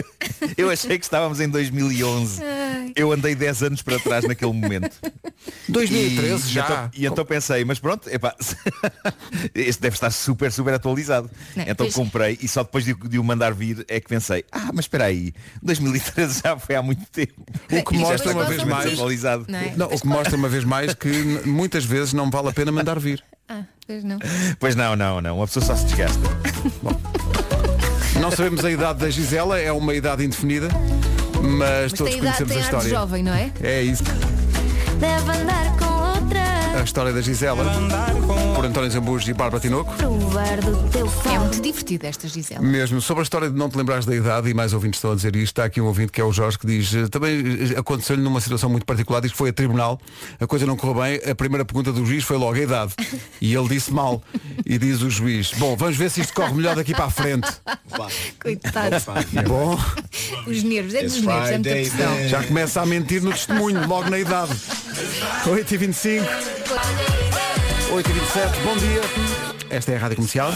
eu 0.57 0.70
achei 0.70 0.99
que 0.99 1.05
estávamos 1.05 1.40
em 1.40 1.49
2011. 1.49 2.42
Ai. 2.42 2.92
Eu 2.97 3.12
andei 3.12 3.35
10 3.35 3.62
anos 3.62 3.83
para 3.83 3.99
trás 3.99 4.25
naquele 4.25 4.53
momento. 4.53 4.97
2013 5.68 6.49
e, 6.49 6.53
já. 6.53 6.61
E 6.61 6.64
então, 6.64 6.90
e 6.94 7.07
então 7.07 7.25
pensei, 7.25 7.64
mas 7.64 7.79
pronto, 7.79 8.09
epá, 8.09 8.35
este 9.55 9.81
deve 9.83 9.94
estar 9.97 10.11
super, 10.11 10.51
super 10.53 10.75
atualizado. 10.75 11.31
Não, 11.57 11.62
então 11.62 11.87
pois- 11.87 11.94
comprei 11.94 12.38
e 12.40 12.49
só 12.49 12.62
depois 12.62 12.85
de, 12.85 12.94
de 12.94 13.18
o 13.18 13.25
mandar 13.25 13.55
vir 13.55 13.85
é 13.88 14.01
que 14.01 14.09
pensei, 14.09 14.44
ah, 14.51 14.70
mas 14.73 14.85
espera 14.85 15.05
aí, 15.05 15.33
2013 15.62 16.42
já 16.42 16.59
foi 16.59 16.75
há 16.75 16.83
muito 16.83 17.05
tempo. 17.07 17.35
O 17.70 17.85
que 17.85 17.99
já 17.99 18.14
mostra 18.33 18.33
uma 18.33 18.45
vez 18.45 18.65
mais-. 18.65 18.99
Não 19.49 19.59
é? 19.59 19.73
Não, 19.77 19.87
o 19.87 20.01
que 20.01 20.07
mostra 20.07 20.37
uma 20.37 20.49
vez 20.49 20.65
mais 20.65 20.95
que 20.95 21.09
muitas 21.45 21.85
vezes 21.85 22.13
não 22.13 22.31
vale 22.31 22.49
a 22.49 22.53
pena 22.53 22.73
mandar 22.73 22.99
vir. 22.99 23.23
Ah, 23.49 23.63
pois 23.87 24.03
não. 24.05 24.19
Pois 24.59 24.75
não, 24.75 24.97
não, 24.97 25.21
não. 25.21 25.37
Uma 25.37 25.47
pessoa 25.47 25.65
só 25.65 25.77
se 25.77 25.85
desgasta. 25.87 26.19
Não 28.21 28.31
sabemos 28.31 28.65
a 28.65 28.71
idade 28.71 29.01
da 29.01 29.11
Gisela, 29.11 29.59
é 29.61 29.71
uma 29.73 29.93
idade 29.95 30.25
indefinida, 30.25 30.69
mas, 31.43 31.91
Mas 31.91 31.93
todos 31.93 32.13
tem 32.13 32.23
idade, 32.23 32.37
conhecemos 32.45 32.53
tem 32.53 32.57
a 32.57 32.65
ar 32.65 32.71
de 32.71 32.77
história. 32.77 32.89
jovem, 32.91 33.23
não 33.23 33.35
é? 33.35 33.53
É 33.63 33.83
isso. 33.83 34.05
Deve 34.99 35.31
andar 35.31 35.77
com. 35.77 35.84
A 36.79 36.83
história 36.85 37.13
da 37.13 37.21
Gisela, 37.21 37.65
por 38.55 38.65
António 38.65 38.91
Zambujo 38.91 39.31
e 39.31 39.35
Bárbara 39.35 39.61
Tinoco. 39.61 39.95
É 41.33 41.39
muito 41.39 41.61
divertida 41.63 42.07
esta 42.09 42.29
Gisela. 42.29 42.61
Mesmo 42.61 43.01
sobre 43.01 43.21
a 43.21 43.25
história 43.25 43.49
de 43.51 43.57
não 43.57 43.69
te 43.71 43.77
lembrares 43.77 44.05
da 44.05 44.15
idade, 44.15 44.51
e 44.51 44.55
mais 44.55 44.73
ouvintes 44.73 44.99
estão 44.99 45.13
a 45.13 45.15
dizer 45.15 45.35
isto, 45.37 45.53
está 45.53 45.65
aqui 45.65 45.81
um 45.81 45.87
ouvinte 45.87 46.13
que 46.13 46.21
é 46.21 46.25
o 46.25 46.33
Jorge 46.33 46.59
que 46.59 46.67
diz, 46.67 46.93
eh, 46.95 47.09
também 47.09 47.43
eh, 47.75 47.79
aconteceu-lhe 47.79 48.23
numa 48.23 48.41
situação 48.41 48.69
muito 48.69 48.85
particular, 48.85 49.21
diz 49.21 49.33
que 49.33 49.39
foi 49.39 49.51
a 49.51 49.53
tribunal, 49.53 49.99
a 50.41 50.47
coisa 50.47 50.67
não 50.67 50.77
correu 50.77 51.03
bem, 51.03 51.21
a 51.31 51.35
primeira 51.35 51.65
pergunta 51.65 51.93
do 51.93 52.05
juiz 52.05 52.25
foi 52.25 52.37
logo 52.37 52.55
a 52.55 52.61
idade. 52.61 52.93
E 53.41 53.55
ele 53.55 53.69
disse 53.69 53.93
mal. 53.93 54.23
E 54.65 54.79
diz 54.79 55.03
o 55.03 55.11
juiz, 55.11 55.53
bom, 55.59 55.77
vamos 55.77 55.97
ver 55.97 56.11
se 56.11 56.23
isto 56.23 56.33
corre 56.33 56.55
melhor 56.55 56.75
daqui 56.75 56.93
para 56.95 57.05
a 57.05 57.11
frente. 57.11 57.47
Coitado. 58.41 58.97
Bom, 59.47 59.79
Os 60.47 60.63
nervos, 60.63 60.95
é 60.95 61.03
dos 61.03 61.21
nervos, 61.21 61.49
é 61.51 61.53
muita 61.53 61.71
pressão. 61.71 62.29
já 62.29 62.43
começa 62.43 62.81
a 62.81 62.87
mentir 62.87 63.23
no 63.23 63.33
testemunho, 63.33 63.87
logo 63.87 64.09
na 64.09 64.19
idade. 64.19 64.53
8h25. 65.45 66.63
8h27, 66.64 68.62
bom 68.64 68.77
dia. 68.79 69.00
Esta 69.70 69.92
é 69.92 69.96
a 69.96 69.98
Rádio 69.98 70.16
Comercial. 70.16 70.50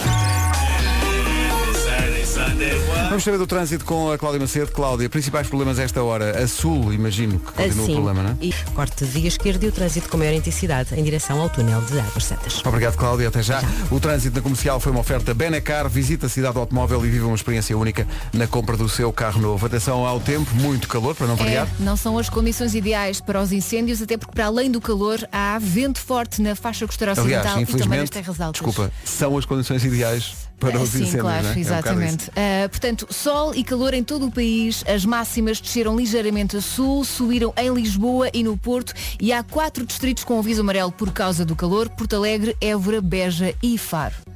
Vamos 3.08 3.24
saber 3.24 3.38
do 3.38 3.46
trânsito 3.46 3.84
com 3.84 4.10
a 4.10 4.18
Cláudia 4.18 4.40
Macedo. 4.40 4.70
Cláudia, 4.72 5.08
principais 5.08 5.46
problemas 5.46 5.78
a 5.78 5.82
esta 5.82 6.02
hora. 6.02 6.42
A 6.42 6.46
sul, 6.48 6.92
imagino 6.92 7.38
que 7.38 7.52
continua 7.52 7.82
Assim, 7.84 7.92
o 7.92 7.94
problema, 7.94 8.22
não 8.22 8.30
é? 8.30 8.36
e 8.40 8.52
corte 8.74 9.04
de 9.04 9.10
via 9.10 9.28
esquerda 9.28 9.64
e 9.64 9.68
o 9.68 9.72
trânsito 9.72 10.08
com 10.08 10.16
maior 10.16 10.32
intensidade 10.34 10.94
em 10.94 11.02
direção 11.02 11.40
ao 11.40 11.48
túnel 11.48 11.80
de 11.82 11.98
Águas 11.98 12.24
Santas. 12.24 12.62
Obrigado, 12.64 12.96
Cláudia. 12.96 13.28
Até 13.28 13.42
já. 13.42 13.62
O 13.90 13.98
trânsito 14.00 14.36
na 14.36 14.42
comercial 14.42 14.78
foi 14.80 14.92
uma 14.92 15.00
oferta 15.00 15.32
Benecar. 15.34 15.88
Visita 15.88 16.26
a 16.26 16.28
cidade 16.28 16.54
do 16.54 16.60
automóvel 16.60 17.04
e 17.04 17.10
vive 17.10 17.24
uma 17.24 17.34
experiência 17.36 17.76
única 17.76 18.06
na 18.32 18.46
compra 18.46 18.76
do 18.76 18.88
seu 18.88 19.12
carro 19.12 19.40
novo. 19.40 19.64
Atenção 19.66 20.06
ao 20.06 20.20
tempo, 20.20 20.54
muito 20.54 20.88
calor, 20.88 21.14
para 21.14 21.26
não 21.26 21.36
variar. 21.36 21.66
É, 21.66 21.82
não 21.82 21.96
são 21.96 22.18
as 22.18 22.28
condições 22.28 22.74
ideais 22.74 23.20
para 23.20 23.40
os 23.40 23.52
incêndios, 23.52 24.00
até 24.02 24.16
porque 24.16 24.32
para 24.34 24.46
além 24.46 24.70
do 24.70 24.80
calor 24.80 25.18
há 25.32 25.58
vento 25.60 25.98
forte 26.00 26.40
na 26.42 26.54
faixa 26.54 26.86
costeira 26.86 27.12
ocidental 27.12 27.52
Aliás, 27.56 27.68
e 27.70 27.76
também 27.76 28.00
nas 28.00 28.10
terras 28.10 28.40
altas. 28.40 28.62
desculpa, 28.64 28.92
são 29.04 29.36
as 29.36 29.44
condições 29.44 29.84
ideais 29.84 30.47
para 30.58 30.78
Ah, 30.78 30.82
os 30.82 30.90
Sim, 30.90 31.02
incêndios, 31.02 31.22
claro, 31.22 31.42
não 31.44 31.50
é? 31.50 31.52
É 31.52 31.56
um 31.56 31.60
exatamente. 31.60 32.30
Ah, 32.36 32.68
portanto, 32.68 33.06
sol 33.10 33.54
e 33.54 33.62
calor 33.64 33.94
em 33.94 34.02
todo 34.04 34.26
o 34.26 34.30
país, 34.30 34.84
as 34.86 35.04
máximas 35.04 35.60
desceram 35.60 35.96
ligeiramente 35.96 36.56
a 36.56 36.60
sul, 36.60 37.04
subiram 37.04 37.52
em 37.56 37.72
Lisboa 37.72 38.30
e 38.32 38.42
no 38.42 38.56
Porto 38.56 38.92
e 39.20 39.32
há 39.32 39.42
quatro 39.42 39.86
distritos 39.86 40.24
com 40.24 40.38
aviso 40.38 40.60
amarelo 40.60 40.92
por 40.92 41.12
causa 41.12 41.44
do 41.44 41.54
calor, 41.56 41.88
Porto 41.88 42.16
Alegre, 42.16 42.56
Évora, 42.60 43.00
Beja 43.00 43.54
e 43.62 43.78
Faro. 43.78 44.27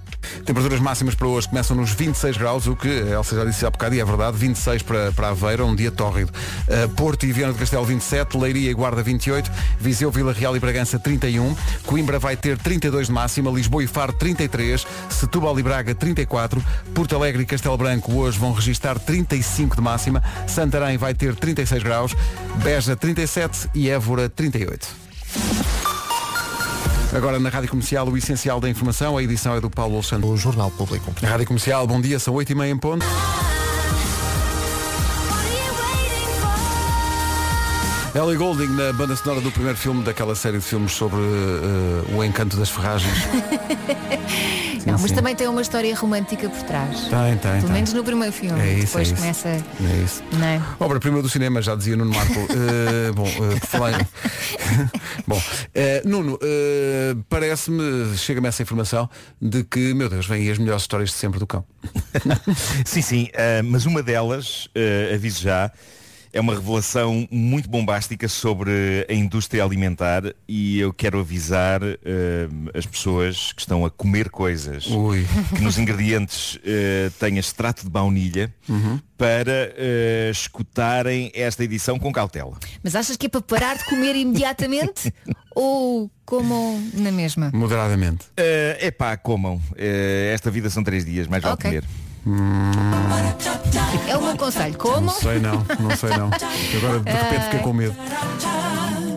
Temperaturas 0.45 0.81
máximas 0.81 1.15
para 1.15 1.29
hoje 1.29 1.49
começam 1.49 1.77
nos 1.77 1.91
26 1.91 2.37
graus, 2.37 2.67
o 2.67 2.75
que 2.75 2.89
a 2.89 3.15
Elsa 3.15 3.37
já 3.37 3.45
disse 3.45 3.65
há 3.65 3.71
bocado 3.71 3.95
e 3.95 4.01
é 4.01 4.05
verdade, 4.05 4.37
26 4.37 4.83
para, 4.83 5.13
para 5.13 5.29
Aveira, 5.29 5.65
um 5.65 5.75
dia 5.75 5.91
tórrido. 5.91 6.33
Uh, 6.69 6.89
Porto 6.91 7.25
e 7.25 7.33
Viana 7.33 7.53
do 7.53 7.59
Castelo 7.59 7.85
27, 7.85 8.37
Leiria 8.37 8.71
e 8.71 8.75
Guarda 8.75 9.03
28, 9.03 9.51
Viseu, 9.79 10.11
Vila 10.11 10.33
Real 10.33 10.57
e 10.57 10.61
Bragança 10.61 10.99
31, 10.99 11.55
Coimbra 11.85 12.19
vai 12.19 12.37
ter 12.37 12.59
32 12.59 13.07
de 13.07 13.13
máxima, 13.13 13.51
Lisboa 13.51 13.85
e 13.85 13.87
Faro 13.87 14.13
33, 14.13 14.87
Setúbal 15.11 15.59
e 15.59 15.63
Braga 15.63 15.95
34, 15.95 16.65
Porto 16.95 17.15
Alegre 17.17 17.43
e 17.43 17.47
Castelo 17.47 17.77
Branco 17.77 18.13
hoje 18.15 18.39
vão 18.39 18.53
registrar 18.53 18.99
35 18.99 19.77
de 19.77 19.83
máxima, 19.83 20.23
Santarém 20.47 20.97
vai 20.97 21.15
ter 21.15 21.35
36 21.35 21.83
graus, 21.83 22.17
Beja 22.63 22.97
37 22.97 23.71
e 23.75 23.89
Évora 23.89 24.29
38. 24.29 25.82
Agora 27.15 27.39
na 27.39 27.51
Rádio 27.51 27.69
Comercial, 27.69 28.09
o 28.09 28.17
essencial 28.17 28.59
da 28.59 28.71
informação, 28.71 29.19
a 29.19 29.23
edição 29.23 29.55
é 29.55 29.61
do 29.61 29.69
Paulo 29.69 29.97
Alexandre. 29.97 30.27
O 30.27 30.37
Jornal 30.37 30.71
Público. 30.71 31.13
Na 31.21 31.29
Rádio 31.29 31.47
Comercial, 31.47 31.87
bom 31.87 32.01
dia, 32.01 32.19
são 32.19 32.35
8h30 32.35 32.71
em 32.71 32.79
ponto. 32.79 33.05
Ellie 38.15 38.37
Goulding 38.37 38.69
na 38.69 38.93
banda 38.93 39.15
sonora 39.17 39.41
do 39.41 39.51
primeiro 39.51 39.77
filme 39.77 40.03
daquela 40.03 40.35
série 40.35 40.59
de 40.59 40.65
filmes 40.65 40.93
sobre 40.93 41.19
eh, 41.19 42.15
o 42.15 42.25
encanto 42.25 42.57
das 42.57 42.69
ferragens. 42.71 43.17
não, 44.87 44.99
mas 44.99 45.11
sim. 45.11 45.15
também 45.15 45.35
tem 45.35 45.47
uma 45.49 45.63
história 45.63 45.95
romântica 45.95 46.49
por 46.49 46.63
trás. 46.65 47.01
Tem, 47.03 47.37
tem, 47.37 47.39
Pelo 47.53 47.63
tem. 47.65 47.73
menos 47.73 47.93
no 47.93 48.03
primeiro 48.05 48.33
filme. 48.33 48.61
É 48.61 48.73
isso, 48.75 48.87
Depois 48.87 49.09
é 49.09 49.13
isso. 49.13 49.21
começa. 49.21 49.49
É 49.49 50.05
isso. 50.05 50.23
Não 50.33 50.45
é? 50.47 50.63
Obra-prima 50.81 51.23
do 51.23 51.29
cinema, 51.29 51.61
já 51.63 51.75
dizia 51.75 51.97
Nuno 51.97 52.13
Marco. 52.15 52.33
Eh, 52.53 53.13
bom, 53.13 53.27
eh, 53.27 53.59
por 53.61 53.67
falar 53.69 54.01
em- 54.01 54.07
bom 55.27 55.41
eh, 55.75 56.03
Nuno, 56.05 56.39
eh, 56.43 57.15
parece-me, 57.29 58.17
chega-me 58.17 58.49
essa 58.49 58.63
informação 58.63 59.09
de 59.41 59.65
que, 59.65 59.93
meu 59.95 60.09
Deus, 60.09 60.27
vêm 60.27 60.43
aí 60.43 60.51
as 60.51 60.59
melhores 60.59 60.83
histórias 60.83 61.11
de 61.11 61.17
sempre 61.17 61.39
do 61.39 61.47
cão. 61.47 61.65
Sim, 62.85 63.03
sim, 63.03 63.29
mas 63.65 63.87
uma 63.87 64.03
delas, 64.03 64.69
aviso 65.15 65.41
já, 65.43 65.71
é 66.33 66.41
uma 66.41 66.55
revelação 66.55 67.29
muito 67.31 67.69
bombástica 67.69 68.27
sobre 68.29 69.07
a 69.09 69.13
indústria 69.13 69.63
alimentar 69.65 70.23
e 70.49 70.81
eu 70.81 70.93
quero 70.93 71.21
avisar 71.21 71.83
ah, 71.83 72.79
as 72.79 72.87
pessoas 72.87 73.53
que 73.53 73.61
estão 73.61 73.85
a 73.85 73.91
comer 73.91 74.31
coisas 74.31 74.87
Ui. 74.87 75.27
que 75.55 75.61
nos 75.61 75.79
ingredientes 75.79 76.59
tenha 77.19 77.41
extrato 77.41 77.85
de 77.85 77.91
baunilha 77.91 78.53
Uhum. 78.69 78.99
para 79.19 79.75
ah, 79.77 80.31
escutarem 80.31 81.31
esta 81.35 81.63
edição 81.65 81.99
com 81.99 82.13
cautela. 82.13 82.57
Mas 82.83 82.95
achas 82.95 83.17
que 83.17 83.27
é 83.27 83.29
para 83.29 83.41
parar 83.43 83.77
de 83.77 83.85
comer 83.85 84.15
imediatamente? 84.17 85.13
Ou 85.55 86.11
como 86.25 86.81
na 86.95 87.13
mesma? 87.13 87.51
Moderadamente. 87.53 88.25
É 88.37 88.91
pá, 88.91 89.17
comam. 89.17 89.61
Ah, 89.77 90.33
esta 90.33 90.51
vida 90.51 90.71
são 90.71 90.83
três 90.83 91.05
dias, 91.05 91.27
mais 91.27 91.43
vale 91.43 91.55
Ok. 91.55 91.71
comer. 91.71 91.85
É 94.09 94.17
o 94.17 94.23
meu 94.23 94.37
conselho. 94.37 94.77
Como? 94.79 95.07
Não 95.07 95.13
sei 95.15 95.41
não, 95.41 95.65
não 95.81 95.97
sei 95.97 96.11
não. 96.11 96.31
Agora 96.77 97.01
de 97.01 97.11
repente 97.11 97.45
fiquei 97.45 97.61
com 97.61 97.73
medo. 97.73 97.95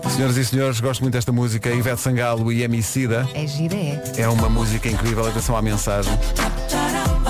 Senhoras 0.09 0.37
e 0.37 0.45
senhores, 0.45 0.79
gosto 0.79 1.01
muito 1.01 1.13
desta 1.13 1.31
música. 1.31 1.69
Ivete 1.69 2.01
Sangalo 2.01 2.51
e 2.51 2.63
Emicida. 2.63 3.27
É 3.33 3.45
gira, 3.45 3.75
é. 3.75 4.01
É 4.17 4.27
uma 4.29 4.49
música 4.49 4.87
incrível, 4.87 5.27
atenção 5.27 5.57
à 5.57 5.61
mensagem. 5.61 6.17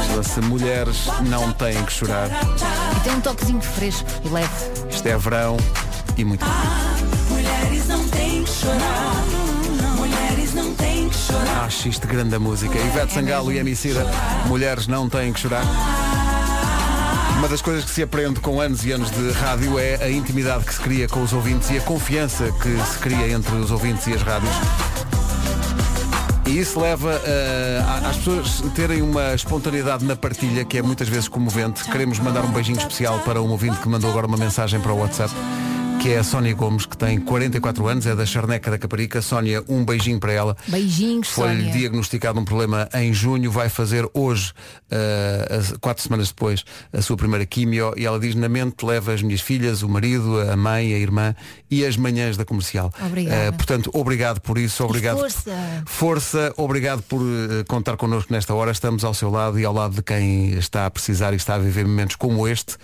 Chama-se 0.08 0.40
Mulheres 0.42 1.08
não 1.28 1.52
têm 1.52 1.84
que 1.84 1.92
chorar. 1.92 2.30
E 2.30 3.00
tem 3.02 3.14
um 3.14 3.22
toquezinho 3.22 3.62
fresco 3.62 4.08
e 4.24 4.30
leve. 4.30 4.50
Isto 4.90 5.08
é 5.08 5.18
verão 5.18 5.58
e 6.16 6.24
muito 6.24 6.46
bom. 6.46 7.34
Mulheres 7.34 7.88
não 7.88 8.08
têm 8.10 8.44
que 8.44 8.52
chorar. 8.52 9.35
Acho 11.66 11.90
isto 11.90 12.08
grande 12.08 12.36
a 12.36 12.40
música. 12.40 12.78
Ivete 12.78 13.14
Sangalo 13.14 13.52
e 13.52 13.58
Emicida. 13.58 14.06
Mulheres 14.48 14.88
não 14.88 15.10
têm 15.10 15.34
que 15.34 15.40
chorar. 15.40 15.64
Uma 17.38 17.48
das 17.48 17.62
coisas 17.62 17.84
que 17.84 17.92
se 17.92 18.02
aprende 18.04 18.40
com 18.40 18.60
anos 18.62 18.86
e 18.86 18.92
anos 18.92 19.12
de 19.12 19.32
rádio 19.32 19.78
é 19.78 19.96
a 20.04 20.10
intimidade 20.10 20.64
que 20.64 20.74
se 20.74 20.80
cria 20.80 21.08
com 21.08 21.22
os 21.22 21.34
ouvintes 21.34 21.70
e 21.70 21.78
a 21.78 21.82
confiança 21.82 22.52
que 22.62 22.78
se 22.92 22.98
cria 23.00 23.30
entre 23.30 23.54
os 23.56 23.72
ouvintes 23.72 24.08
e 24.08 24.14
as 24.14 24.22
rádios. 24.22 24.54
E 26.48 26.60
isso 26.60 26.80
leva 26.80 27.12
a- 28.04 28.10
às 28.10 28.18
pessoas 28.18 28.64
terem 28.76 29.02
uma 29.02 29.34
espontaneidade 29.34 30.06
na 30.06 30.16
partilha 30.16 30.64
que 30.64 30.78
é 30.78 30.82
muitas 30.82 31.08
vezes 31.10 31.28
comovente. 31.28 31.84
Queremos 31.86 32.20
mandar 32.20 32.46
um 32.46 32.52
beijinho 32.52 32.78
especial 32.78 33.20
para 33.20 33.42
um 33.42 33.50
ouvinte 33.50 33.78
que 33.80 33.90
mandou 33.90 34.10
agora 34.10 34.28
uma 34.28 34.38
mensagem 34.38 34.80
para 34.80 34.94
o 34.94 35.00
WhatsApp, 35.00 35.34
que 36.06 36.12
é 36.12 36.20
a 36.20 36.24
Sónia 36.24 36.54
Gomes, 36.54 36.86
que 36.86 36.96
tem 36.96 37.20
44 37.20 37.88
anos, 37.88 38.06
é 38.06 38.16
da 38.16 38.28
Charneca 38.28 38.70
da 38.70 38.78
Caparica. 38.78 39.24
Sónia, 39.24 39.64
um 39.68 39.84
beijinho 39.84 40.20
para 40.20 40.32
ela. 40.34 40.56
Beijinhos, 40.68 41.30
Foi-lhe 41.30 41.72
diagnosticado 41.72 42.40
um 42.40 42.46
problema 42.46 42.88
em 42.94 43.12
junho, 43.12 43.50
vai 43.50 43.70
fazer 43.70 44.08
hoje, 44.14 44.54
as- 45.50 45.74
quatro 45.82 46.04
semanas 46.04 46.28
depois, 46.28 46.64
a 46.94 47.02
sua 47.02 47.18
primeira 47.18 47.44
quimio 47.44 47.92
e 47.98 48.06
ela 48.06 48.20
diz, 48.20 48.36
na 48.36 48.48
mente 48.48 48.86
leva 48.86 49.14
as 49.14 49.24
minhas 49.24 49.42
filhas, 49.42 49.82
o 49.82 49.90
marido, 49.90 50.40
a 50.48 50.56
mãe, 50.56 50.94
a 50.94 50.98
irmã 51.00 51.34
e 51.72 51.84
as 51.84 51.98
manhãs 51.98 52.38
da 52.38 52.46
comercial. 52.46 52.92
Obrigada. 53.04 53.36
Eh, 53.36 53.52
portanto, 53.54 53.90
obrigado 53.92 54.40
por 54.42 54.60
isso, 54.60 54.84
obrigado. 54.84 55.18
força. 55.18 55.84
Força, 55.88 56.54
obrigado 56.56 57.02
por 57.02 57.20
eh, 57.24 57.64
contar 57.68 57.98
connosco 57.98 58.32
nesta 58.32 58.54
hora. 58.54 58.70
Estamos 58.72 59.04
ao 59.04 59.16
seu 59.16 59.32
lado 59.32 59.60
e 59.60 59.66
ao 59.66 59.74
lado 59.74 59.96
de 59.96 60.04
quem 60.04 60.52
está 60.52 60.86
a 60.86 60.92
precisar 60.92 61.34
e 61.34 61.38
está 61.38 61.56
a 61.56 61.60
viver 61.60 61.84
momentos 61.88 62.16
como 62.16 62.48
este. 62.48 62.76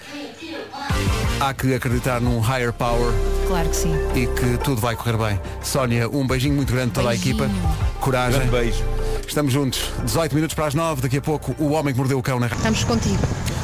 Há 1.40 1.54
que 1.54 1.74
acreditar 1.74 2.20
num 2.22 2.40
higher 2.40 2.72
power 2.74 3.11
Claro 3.48 3.70
que 3.70 3.76
sim. 3.76 3.94
e 4.16 4.28
que 4.28 4.58
tudo 4.64 4.80
vai 4.80 4.96
correr 4.96 5.18
bem. 5.18 5.40
Sónia, 5.62 6.08
um 6.10 6.26
beijinho 6.26 6.56
muito 6.56 6.72
grande 6.72 6.92
a 6.92 6.96
toda 6.96 7.10
Beijinho. 7.10 7.44
a 7.44 7.48
equipa. 7.48 8.00
Coragem. 8.00 8.40
Grande 8.40 8.52
beijo. 8.56 8.84
Estamos 9.28 9.54
juntos. 9.54 9.92
18 10.06 10.36
minutos 10.36 10.56
para 10.56 10.68
as 10.68 10.74
9. 10.74 11.02
Daqui 11.02 11.18
a 11.18 11.22
pouco 11.22 11.56
o 11.60 11.72
homem 11.72 11.94
que 11.94 12.00
mordeu 12.00 12.18
o 12.18 12.24
cão 12.24 12.40
na 12.40 12.48
Estamos 12.48 12.84
contigo. 12.84 13.20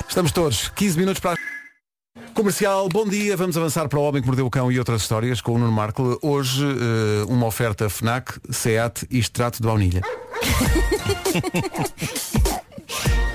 Estamos 0.08 0.32
todos. 0.32 0.70
15 0.70 0.98
minutos 0.98 1.20
para 1.20 1.32
as... 1.34 1.38
Comercial, 2.34 2.88
bom 2.90 3.08
dia. 3.08 3.36
Vamos 3.36 3.58
avançar 3.58 3.88
para 3.90 3.98
o 3.98 4.04
Homem 4.04 4.22
que 4.22 4.28
Mordeu 4.28 4.46
o 4.46 4.50
Cão 4.50 4.72
e 4.72 4.78
outras 4.78 5.02
histórias 5.02 5.42
com 5.42 5.54
o 5.54 5.58
Nuno 5.58 5.72
Marco. 5.72 6.20
Hoje, 6.22 6.64
eh, 6.64 7.26
uma 7.28 7.48
oferta 7.48 7.90
FNAC, 7.90 8.34
SEAT 8.52 9.08
e 9.10 9.18
extrato 9.18 9.60
de 9.60 9.68
baunilha. 9.68 10.02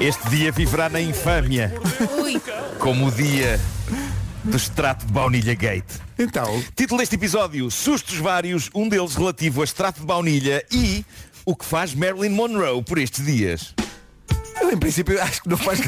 Este 0.00 0.28
dia 0.30 0.52
viverá 0.52 0.88
na 0.88 1.00
infâmia, 1.00 1.72
como 2.78 3.06
o 3.08 3.10
dia 3.12 3.60
do 4.44 4.56
extrato 4.56 5.04
de 5.04 5.12
baunilha 5.12 5.54
gate. 5.54 5.84
Então, 6.18 6.62
Título 6.76 7.00
deste 7.00 7.16
episódio, 7.16 7.70
sustos 7.70 8.16
vários, 8.18 8.70
um 8.74 8.88
deles 8.88 9.14
relativo 9.16 9.60
a 9.60 9.64
extrato 9.64 10.00
de 10.00 10.06
baunilha 10.06 10.64
e 10.70 11.04
o 11.44 11.54
que 11.56 11.64
faz 11.64 11.94
Marilyn 11.94 12.30
Monroe 12.30 12.82
por 12.82 12.98
estes 12.98 13.24
dias. 13.24 13.74
eu 14.60 14.70
em 14.72 14.76
princípio 14.78 15.18
acho 15.22 15.42
que 15.42 15.48
não 15.48 15.56
faz. 15.56 15.80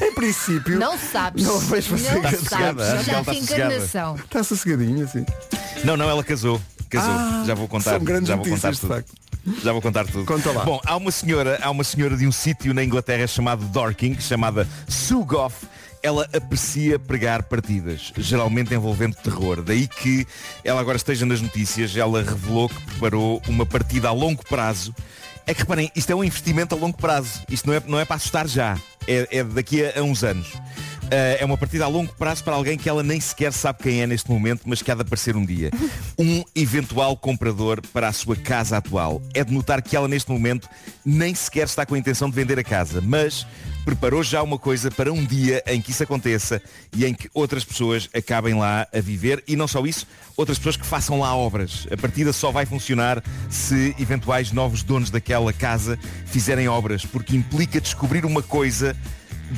em 0.00 0.14
princípio. 0.14 0.78
Não 0.78 0.96
sabes. 0.96 1.42
Não 1.44 1.58
vejo 1.58 1.90
Não 1.92 1.98
você 1.98 2.08
sabes. 2.22 2.38
sossegada, 2.38 2.82
acho 2.94 2.98
que 2.98 3.04
Já 3.06 3.12
ela 3.12 3.20
está 3.20 3.32
tem 3.32 3.40
sossegada. 3.40 3.74
encarnação. 3.74 4.14
Está 4.16 4.44
sossegadinho 4.44 5.04
assim. 5.04 5.26
Não, 5.84 5.96
não, 5.96 6.08
ela 6.08 6.22
casou. 6.22 6.60
Casou. 6.88 7.10
Ah, 7.10 7.44
já 7.46 7.54
vou 7.54 7.68
contar. 7.68 7.92
são 7.92 8.04
grandes 8.04 8.28
já 8.28 8.36
vou 8.36 8.46
contar 8.46 8.74
tudo. 8.74 8.88
facto. 8.88 9.12
Já 9.62 9.72
vou 9.72 9.80
contar 9.80 10.06
tudo. 10.06 10.24
Conta 10.24 10.50
lá. 10.50 10.64
Bom, 10.64 10.80
há 10.84 10.96
uma 10.96 11.10
senhora, 11.10 11.58
há 11.62 11.70
uma 11.70 11.84
senhora 11.84 12.16
de 12.16 12.26
um 12.26 12.32
sítio 12.32 12.74
na 12.74 12.82
Inglaterra 12.82 13.26
chamado 13.26 13.64
Dorking, 13.66 14.18
chamada 14.20 14.66
Sue 14.88 15.24
Goff. 15.24 15.66
Ela 16.02 16.28
aprecia 16.32 16.98
pregar 16.98 17.44
partidas, 17.44 18.12
geralmente 18.16 18.74
envolvendo 18.74 19.16
terror. 19.16 19.62
Daí 19.62 19.88
que 19.88 20.26
ela 20.64 20.80
agora 20.80 20.96
esteja 20.96 21.24
nas 21.26 21.40
notícias, 21.40 21.96
ela 21.96 22.22
revelou 22.22 22.68
que 22.68 22.80
preparou 22.82 23.42
uma 23.48 23.64
partida 23.64 24.08
a 24.08 24.12
longo 24.12 24.44
prazo. 24.44 24.94
É 25.46 25.54
que 25.54 25.60
reparem, 25.60 25.90
isto 25.94 26.10
é 26.10 26.14
um 26.14 26.24
investimento 26.24 26.74
a 26.74 26.78
longo 26.78 26.96
prazo. 26.96 27.42
Isto 27.48 27.68
não 27.68 27.74
é, 27.74 27.82
não 27.86 28.00
é 28.00 28.04
para 28.04 28.16
assustar 28.16 28.48
já. 28.48 28.76
É, 29.06 29.28
é 29.30 29.44
daqui 29.44 29.84
a, 29.84 30.00
a 30.00 30.02
uns 30.02 30.24
anos. 30.24 30.52
Uh, 31.06 31.38
é 31.38 31.44
uma 31.44 31.56
partida 31.56 31.84
a 31.84 31.88
longo 31.88 32.12
prazo 32.14 32.42
para 32.42 32.54
alguém 32.54 32.76
que 32.76 32.88
ela 32.88 33.00
nem 33.00 33.20
sequer 33.20 33.52
sabe 33.52 33.80
quem 33.80 34.02
é 34.02 34.06
neste 34.08 34.28
momento, 34.28 34.62
mas 34.66 34.82
que 34.82 34.90
há 34.90 34.94
de 34.94 35.02
aparecer 35.02 35.36
um 35.36 35.44
dia. 35.44 35.70
Um 36.18 36.42
eventual 36.54 37.14
comprador 37.14 37.82
para 37.92 38.08
a 38.08 38.12
sua 38.12 38.34
casa 38.34 38.78
atual. 38.78 39.20
É 39.34 39.44
de 39.44 39.52
notar 39.52 39.82
que 39.82 39.94
ela 39.94 40.08
neste 40.08 40.30
momento 40.30 40.66
nem 41.04 41.34
sequer 41.34 41.66
está 41.66 41.84
com 41.84 41.94
a 41.94 41.98
intenção 41.98 42.30
de 42.30 42.34
vender 42.34 42.58
a 42.58 42.64
casa, 42.64 43.02
mas 43.02 43.46
preparou 43.84 44.22
já 44.22 44.42
uma 44.42 44.58
coisa 44.58 44.90
para 44.90 45.12
um 45.12 45.22
dia 45.22 45.62
em 45.66 45.80
que 45.80 45.90
isso 45.90 46.02
aconteça 46.02 46.60
e 46.96 47.04
em 47.04 47.12
que 47.12 47.28
outras 47.34 47.64
pessoas 47.64 48.08
acabem 48.14 48.54
lá 48.54 48.88
a 48.92 49.00
viver 49.00 49.44
e 49.46 49.54
não 49.56 49.68
só 49.68 49.84
isso, 49.84 50.06
outras 50.36 50.56
pessoas 50.56 50.78
que 50.78 50.86
façam 50.86 51.20
lá 51.20 51.36
obras. 51.36 51.86
A 51.92 51.96
partida 51.98 52.32
só 52.32 52.50
vai 52.50 52.64
funcionar 52.64 53.22
se 53.50 53.94
eventuais 53.98 54.50
novos 54.52 54.82
donos 54.82 55.10
daquela 55.10 55.52
casa 55.52 55.98
fizerem 56.24 56.66
obras, 56.66 57.04
porque 57.04 57.36
implica 57.36 57.78
descobrir 57.78 58.24
uma 58.24 58.42
coisa 58.42 58.96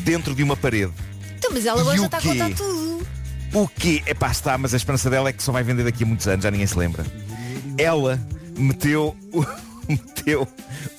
dentro 0.05 0.35
de 0.35 0.43
uma 0.43 0.57
parede. 0.57 0.93
Então, 1.39 1.51
mas 1.53 1.65
ela 1.67 1.81
agora 1.81 1.97
já 1.97 2.03
o 2.03 2.07
está 2.07 2.19
a 2.19 2.21
quê? 2.21 2.29
contar 2.29 2.51
tudo. 2.57 3.07
O 3.55 3.67
que? 3.69 4.03
É 4.05 4.13
pá, 4.13 4.31
está, 4.31 4.59
mas 4.59 4.75
a 4.75 4.77
esperança 4.77 5.09
dela 5.09 5.29
é 5.31 5.33
que 5.33 5.43
só 5.43 5.53
vai 5.53 5.63
vender 5.63 5.85
daqui 5.85 6.05
a 6.05 6.07
muitos 6.07 6.27
anos, 6.29 6.43
já 6.43 6.51
ninguém 6.51 6.67
se 6.67 6.77
lembra. 6.79 7.05
Ela 7.79 8.21
meteu, 8.57 9.17
meteu 9.89 10.47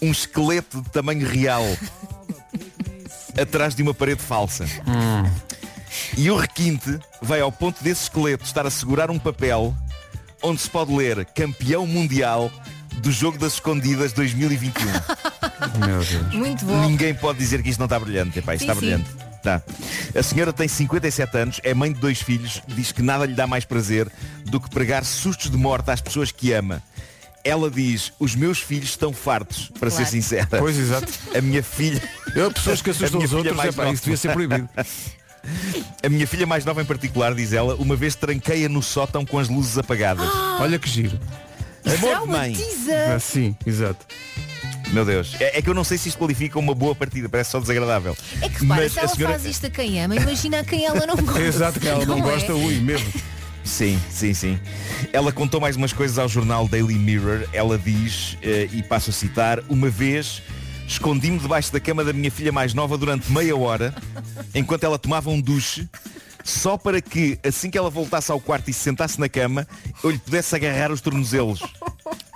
um 0.02 0.12
esqueleto 0.12 0.82
de 0.82 0.89
tamanho 0.89 1.28
real 1.28 1.63
atrás 3.39 3.75
de 3.75 3.84
uma 3.84 3.93
parede 3.93 4.21
falsa. 4.21 4.65
E 6.17 6.30
o 6.32 6.38
requinte 6.38 6.99
vai 7.21 7.39
ao 7.41 7.52
ponto 7.52 7.84
desse 7.84 8.04
esqueleto 8.04 8.43
estar 8.45 8.65
a 8.65 8.69
segurar 8.69 9.12
um 9.12 9.19
papel 9.19 9.75
onde 10.41 10.62
se 10.62 10.69
pode 10.69 10.93
ler 10.93 11.25
campeão 11.25 11.86
mundial 11.86 12.52
do 12.97 13.12
jogo 13.12 13.38
das 13.38 13.54
escondidas 13.54 14.12
2021. 14.13 14.86
Meu 15.86 15.99
Deus. 16.04 16.34
Muito 16.34 16.65
bom. 16.65 16.82
Ninguém 16.88 17.13
pode 17.13 17.38
dizer 17.39 17.62
que 17.62 17.69
isto 17.69 17.80
não 17.80 17.86
está 17.86 17.99
brilhante. 17.99 18.39
Epá, 18.39 18.56
isto 18.56 18.65
Sim, 18.65 18.71
está 18.71 18.73
sim. 18.73 18.80
brilhante. 18.80 19.10
Tá. 19.43 19.62
A 20.15 20.21
senhora 20.23 20.52
tem 20.52 20.67
57 20.67 21.38
anos, 21.38 21.62
é 21.63 21.73
mãe 21.73 21.93
de 21.93 21.99
dois 21.99 22.21
filhos, 22.21 22.62
diz 22.67 22.91
que 22.91 23.02
nada 23.02 23.25
lhe 23.25 23.34
dá 23.34 23.47
mais 23.47 23.63
prazer 23.63 24.08
do 24.45 24.60
que 24.60 24.69
pregar 24.69 25.06
sustos 25.06 25.49
de 25.49 25.58
morte 25.58 25.89
às 25.91 26.02
pessoas 26.02 26.32
que 26.32 26.52
ama. 26.52 26.82
Ela 27.41 27.71
diz, 27.71 28.12
os 28.19 28.36
meus 28.36 28.60
filhos 28.60 28.89
estão 28.89 29.13
fartos, 29.13 29.71
para 29.80 29.89
ser 29.89 29.97
Claro. 29.97 30.12
sincera. 30.12 30.47
Pois, 30.60 30.78
exato. 30.78 31.08
A 31.34 31.39
minha 31.39 31.63
filha. 31.63 32.02
Eu, 32.36 32.52
pessoas 32.52 32.82
que 32.82 32.89
A 32.89 32.93
assustam 32.93 33.21
os 33.21 33.32
outros, 33.32 33.56
mais 33.56 33.73
epá, 33.73 33.84
nova. 33.84 33.93
isso 33.95 34.04
devia 34.04 34.17
ser 34.17 34.34
proibido. 34.34 34.67
A 36.04 36.10
minha 36.10 36.28
filha 36.28 36.45
mais 36.45 36.65
nova 36.65 36.82
em 36.82 36.86
particular, 36.86 37.34
diz 37.34 37.54
ela, 37.54 37.73
uma 37.75 37.95
vez 37.95 38.13
tranqueia 38.13 38.67
no 38.67 38.84
sótão 38.84 39.25
com 39.25 39.39
as 39.39 39.47
luzes 39.47 39.78
apagadas. 39.78 40.30
Olha 40.60 40.78
que 40.78 40.89
giro. 40.89 41.17
Amor 41.86 42.19
de 42.21 42.28
mãe. 42.28 42.58
Ah, 43.15 43.17
sim, 43.19 43.56
exato. 43.65 44.06
Meu 44.91 45.06
Deus. 45.06 45.36
É, 45.39 45.60
é 45.60 45.62
que 45.62 45.69
eu 45.69 45.73
não 45.73 45.84
sei 45.84 45.97
se 45.97 46.10
isto 46.10 46.17
qualifica 46.17 46.58
uma 46.58 46.73
boa 46.73 46.95
partida, 46.95 47.30
parece 47.30 47.52
só 47.52 47.60
desagradável. 47.60 48.17
É 48.41 48.49
que 48.49 48.62
repara, 48.62 48.82
Mas 48.84 48.93
se 48.93 48.99
ela 48.99 49.08
senhora- 49.08 49.34
faz 49.39 49.45
isto 49.45 49.67
a 49.67 49.69
quem 49.69 50.02
ama, 50.04 50.15
imagina 50.15 50.60
a 50.60 50.63
quem 50.63 50.86
ela 50.86 51.06
não 51.06 51.15
gosta. 51.23 51.41
Exato, 51.41 51.80
que 51.80 51.88
ela 51.88 52.06
não, 52.06 52.17
é? 52.17 52.21
gosta, 52.21 52.54
ui, 52.56 52.75
mesmo. 52.80 53.12
Sim, 53.63 53.99
sim, 54.10 54.34
sim. 54.34 54.60
Ela 55.13 55.32
contou 55.32 55.62
mais 55.62 55.75
umas 55.75 55.93
coisas 55.93 56.17
ao 56.17 56.28
jornal 56.28 56.67
Daily 56.67 56.95
Mirror. 56.95 57.47
Ela 57.54 57.78
diz, 57.78 58.36
eh, 58.41 58.67
e 58.71 58.82
passo 58.82 59.12
a 59.12 59.13
citar, 59.13 59.60
uma 59.69 59.89
vez 59.89 60.41
escondi-me 60.88 61.38
debaixo 61.38 61.71
da 61.71 61.80
cama 61.80 62.04
da 62.04 62.12
minha 62.12 62.32
filha 62.32 62.52
mais 62.52 62.73
nova 62.73 62.97
durante 62.97 63.32
meia 63.32 63.56
hora, 63.56 63.93
enquanto 64.56 64.86
ela 64.86 64.97
tomava 64.97 65.30
um 65.30 65.39
duche, 65.39 65.88
só 66.43 66.78
para 66.80 66.99
que, 66.99 67.38
assim 67.43 67.69
que 67.69 67.78
ela 67.78 67.91
voltasse 67.91 68.32
ao 68.32 68.39
quarto 68.39 68.71
e 68.71 68.73
se 68.73 68.80
sentasse 68.80 69.19
na 69.19 69.30
cama, 69.30 69.67
eu 70.04 70.10
lhe 70.10 70.17
pudesse 70.17 70.56
agarrar 70.56 70.91
os 70.91 70.99
tornozelos. 70.99 71.62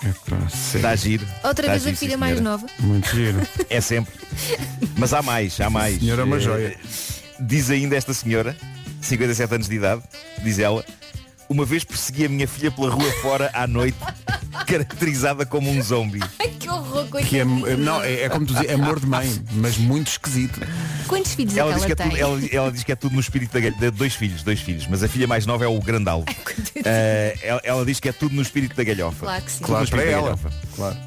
Epá. 0.06 0.38
Está 0.76 0.90
a 0.92 0.96
giro. 0.96 1.26
Outra 1.44 1.66
Está 1.68 1.72
vez 1.72 1.84
giro, 1.84 1.94
a 1.94 1.98
sim, 1.98 2.06
filha 2.06 2.18
mais 2.18 2.38
senhora. 2.38 2.52
nova. 2.58 2.68
Muito 2.80 3.10
giro. 3.16 3.48
É 3.70 3.80
sempre. 3.82 4.14
Mas 4.98 5.14
há 5.14 5.22
mais, 5.22 5.60
há 5.62 5.70
mais. 5.70 6.00
Senhora 6.00 6.22
é 6.22 6.26
uma 6.26 6.38
Eh, 6.38 6.40
joia. 6.42 6.76
Diz 7.40 7.70
ainda 7.70 7.96
esta 7.96 8.14
senhora, 8.14 8.56
57 9.02 9.54
anos 9.56 9.68
de 9.68 9.76
idade, 9.76 10.02
diz 10.44 10.60
ela, 10.60 10.84
uma 11.54 11.66
vez 11.66 11.84
persegui 11.84 12.26
a 12.26 12.30
minha 12.30 12.48
filha 12.48 12.72
pela 12.72 12.90
rua 12.90 13.10
fora 13.22 13.50
à 13.54 13.66
noite, 13.68 13.98
caracterizada 14.68 15.46
como 15.46 15.70
um 15.70 15.82
zombie. 15.82 16.20
Ai, 16.40 16.50
que 16.60 16.70
horror, 16.70 17.06
Que 17.06 17.40
é, 17.40 17.46
coitadinha. 17.46 17.78
não, 17.78 18.02
é, 18.04 18.22
é 18.24 18.30
como 18.30 18.46
tu 18.46 18.54
dizes, 18.54 18.70
é 18.70 18.74
amor 18.74 19.00
de 19.00 19.06
mãe, 19.06 19.30
mas 19.54 19.78
muito 19.78 20.08
esquisito. 20.10 20.60
Quantos 21.08 21.34
filhos 21.36 21.56
Ela 21.56 21.72
é 21.72 21.76
diz, 21.76 21.86
que 21.86 21.96
que 21.96 22.02
é 22.02 22.06
ela 22.06 22.10
tudo, 22.36 22.40
tem? 22.42 22.50
ela, 22.58 22.64
ela 22.66 22.72
diz 22.72 22.84
que 22.84 22.92
é 22.92 22.96
tudo 22.96 23.14
no 23.16 23.22
espírito 23.22 23.54
da 23.54 23.60
galhofa. 23.60 23.92
Dois 23.92 24.16
filhos, 24.16 24.44
dois 24.44 24.60
filhos, 24.60 24.88
mas 24.88 25.04
a 25.04 25.08
filha 25.08 25.28
mais 25.28 25.46
nova 25.46 25.64
é 25.64 25.68
o 25.68 25.80
grandalvo. 25.80 26.26
Eh, 26.86 27.38
ela, 27.44 27.62
ela 27.64 27.86
diz 27.86 28.00
que 28.00 28.10
é 28.10 28.12
tudo 28.12 28.36
no 28.36 28.42
espírito 28.42 28.76
da 28.76 28.84
galhofa. 28.84 29.20
Claro 29.26 29.42
que 29.44 29.52
sim. 29.52 29.58
Tudo 29.60 29.68
Claro, 29.68 29.84
no 29.86 29.90
para 29.90 30.00
espírito 30.04 30.12
da 30.12 30.28
ela. 30.28 30.38
galhofa. 30.38 30.52
Claro. 30.76 30.98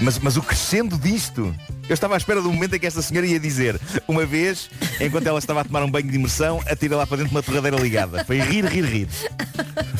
Mas, 0.00 0.18
mas 0.18 0.36
o 0.36 0.42
crescendo 0.42 0.96
disto, 0.98 1.54
eu 1.88 1.94
estava 1.94 2.14
à 2.14 2.16
espera 2.16 2.40
do 2.40 2.50
momento 2.50 2.74
em 2.74 2.78
que 2.78 2.86
esta 2.86 3.02
senhora 3.02 3.26
ia 3.26 3.38
dizer, 3.38 3.78
uma 4.08 4.24
vez, 4.24 4.70
enquanto 5.00 5.26
ela 5.26 5.38
estava 5.38 5.60
a 5.60 5.64
tomar 5.64 5.82
um 5.82 5.90
banho 5.90 6.08
de 6.08 6.16
imersão, 6.16 6.60
atira 6.66 6.96
lá 6.96 7.06
para 7.06 7.18
dentro 7.18 7.32
uma 7.32 7.42
torradeira 7.42 7.76
ligada. 7.76 8.24
Foi 8.24 8.38
rir, 8.40 8.64
rir, 8.64 8.84
rir. 8.84 9.08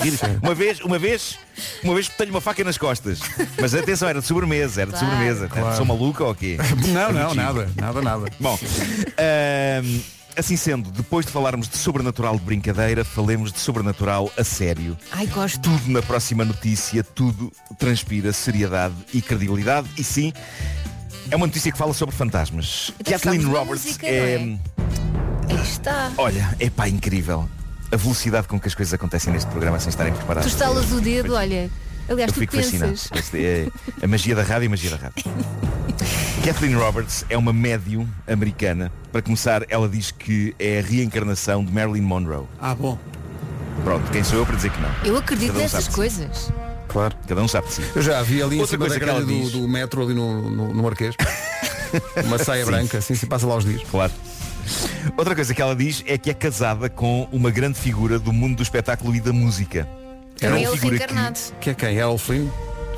Rir. 0.03 0.19
Uma 0.43 0.55
vez, 0.55 0.81
uma 0.81 0.99
vez, 0.99 1.39
uma 1.85 1.95
vez 1.95 2.09
tenho 2.09 2.31
uma 2.31 2.41
faca 2.41 2.65
nas 2.65 2.79
costas. 2.79 3.21
Mas 3.61 3.75
atenção, 3.75 4.09
era 4.09 4.21
de 4.21 4.27
sobremesa, 4.27 4.83
era 4.83 4.91
de 4.91 4.99
Claro. 4.99 5.13
sobremesa. 5.13 5.49
Claro. 5.49 5.77
Sou 5.77 5.85
maluca 5.85 6.25
ou 6.25 6.35
quê? 6.35 6.57
Não, 6.89 7.13
não, 7.13 7.35
nada, 7.35 7.69
nada, 7.77 8.01
nada. 8.01 8.25
Bom, 8.41 8.59
ahm, 9.19 10.01
assim 10.37 10.57
sendo, 10.57 10.91
depois 10.91 11.27
de 11.27 11.33
falarmos 11.33 11.69
de 11.69 11.77
sobrenatural 11.77 12.39
de 12.39 12.45
brincadeira, 12.45 13.05
falemos 13.05 13.53
de 13.53 13.59
sobrenatural 13.59 14.31
a 14.39 14.45
sério. 14.45 14.97
Ai, 15.13 15.27
gosto. 15.27 15.61
Tudo 15.61 15.91
na 15.91 16.03
próxima 16.03 16.45
notícia, 16.45 17.03
tudo 17.03 17.53
transpira 17.79 18.33
seriedade 18.33 18.95
e 19.13 19.21
credibilidade. 19.23 19.89
E 19.97 20.05
sim, 20.05 20.33
é 21.31 21.37
uma 21.37 21.47
notícia 21.47 21.71
que 21.73 21.79
fala 21.79 21.93
sobre 21.93 22.15
fantasmas. 22.15 22.93
Então 23.01 23.13
Kathleen 23.13 23.45
Roberts 23.45 23.85
música, 23.85 24.07
é. 24.07 24.39
não 24.39 24.59
Aí 25.49 25.63
está. 25.63 26.13
Olha, 26.17 26.55
é 26.61 26.71
pá, 26.71 26.89
incrível. 26.89 27.49
A 27.93 27.97
velocidade 27.97 28.47
com 28.47 28.59
que 28.61 28.69
as 28.69 28.75
coisas 28.75 28.95
acontecem 28.95 29.33
neste 29.33 29.51
programa 29.51 29.81
sem 29.81 29.91
estarem 29.91 30.13
Tu 30.13 30.17
preparadas. 30.19 30.47
estalas 30.53 30.93
o 30.93 31.01
dedo, 31.01 31.35
olha. 31.35 31.69
Aliás, 32.09 32.29
Eu 32.29 32.35
tu 32.35 32.41
fico 32.41 32.55
fascinado. 32.57 32.93
pensas. 32.93 33.11
Este 33.15 33.45
é 33.45 33.69
a 34.03 34.07
magia 34.07 34.35
da 34.35 34.43
rádio 34.43 34.65
e 34.65 34.67
a 34.67 34.71
magia 34.71 34.91
da 34.91 34.97
rádio. 34.97 35.25
Kathleen 36.45 36.75
Roberts 36.75 37.25
é 37.29 37.37
uma 37.37 37.53
médium 37.53 38.09
americana. 38.27 38.91
Para 39.13 39.21
começar, 39.21 39.63
ela 39.69 39.87
diz 39.89 40.11
que 40.11 40.55
é 40.59 40.79
a 40.79 40.83
reencarnação 40.83 41.63
de 41.63 41.71
Marilyn 41.71 42.01
Monroe. 42.01 42.47
Ah, 42.59 42.75
bom. 42.75 42.99
Pronto, 43.85 44.11
quem 44.11 44.25
sou 44.25 44.39
eu 44.39 44.47
para 44.47 44.57
dizer 44.57 44.71
que 44.71 44.81
não? 44.81 44.91
Eu 45.05 45.17
acredito 45.19 45.53
um 45.53 45.59
nessas 45.59 45.87
coisas. 45.89 46.51
Claro. 46.89 47.15
Cada 47.29 47.43
um 47.43 47.49
sabe 47.49 47.69
de 47.69 47.75
si. 47.75 47.83
Eu 47.95 48.03
já 48.03 48.23
vi 48.23 48.43
ali 48.43 48.57
em 48.57 48.61
Outra 48.61 48.77
cima 48.77 48.89
da 48.89 48.95
que 48.95 49.01
grelha 49.01 49.21
do, 49.21 49.27
diz. 49.27 49.53
do 49.53 49.69
metro 49.69 50.03
ali 50.03 50.15
no, 50.15 50.51
no, 50.51 50.75
no 50.75 50.83
Marquês. 50.83 51.15
Uma 52.25 52.39
saia 52.39 52.65
Sim. 52.65 52.71
branca, 52.71 52.99
assim 52.99 53.15
se 53.15 53.27
passa 53.27 53.47
lá 53.47 53.57
os 53.57 53.65
dias. 53.65 53.83
Claro. 53.91 54.13
Outra 55.17 55.35
coisa 55.35 55.55
que 55.55 55.61
ela 55.61 55.77
diz 55.77 56.03
é 56.07 56.17
que 56.17 56.31
é 56.31 56.35
casada 56.35 56.89
com 56.89 57.29
uma 57.31 57.51
grande 57.51 57.79
figura 57.79 58.19
do 58.19 58.33
mundo 58.33 58.57
do 58.57 58.63
espetáculo 58.63 59.15
e 59.15 59.21
da 59.21 59.33
música. 59.33 59.87
Também 60.39 60.65
uma 60.65 60.71
ele 60.71 60.79
figura 60.79 60.97
reencarnado. 60.99 61.39
Que 61.61 61.71
é 61.71 61.75
quem? 61.75 61.97
Errol 61.97 62.17
Flynn? 62.17 62.49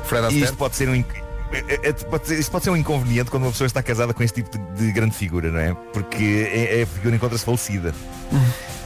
Fred 0.05 0.27
que... 0.27 0.33
Isto 0.35 0.43
Astaire? 0.43 0.57
pode 0.57 0.75
ser 0.75 0.89
um... 0.89 1.22
inc- 1.57 1.69
é- 1.69 1.89
é- 1.89 1.93
pode 1.93 2.27
ser- 2.27 2.39
Isto 2.39 2.51
pode 2.51 2.63
ser 2.63 2.69
um 2.71 2.77
inconveniente 2.77 3.29
quando 3.31 3.43
uma 3.43 3.51
pessoa 3.51 3.65
está 3.67 3.81
casada 3.83 4.13
com 4.13 4.23
este 4.23 4.41
tipo 4.43 4.57
de, 4.57 4.85
de 4.85 4.91
grande 4.91 5.15
figura, 5.15 5.51
não 5.51 5.59
é? 5.59 5.73
Porque 5.93 6.49
é, 6.51 6.79
é 6.79 6.83
a 6.83 6.87
figura 6.87 7.15
encontra-se 7.15 7.45
falecida. 7.45 7.93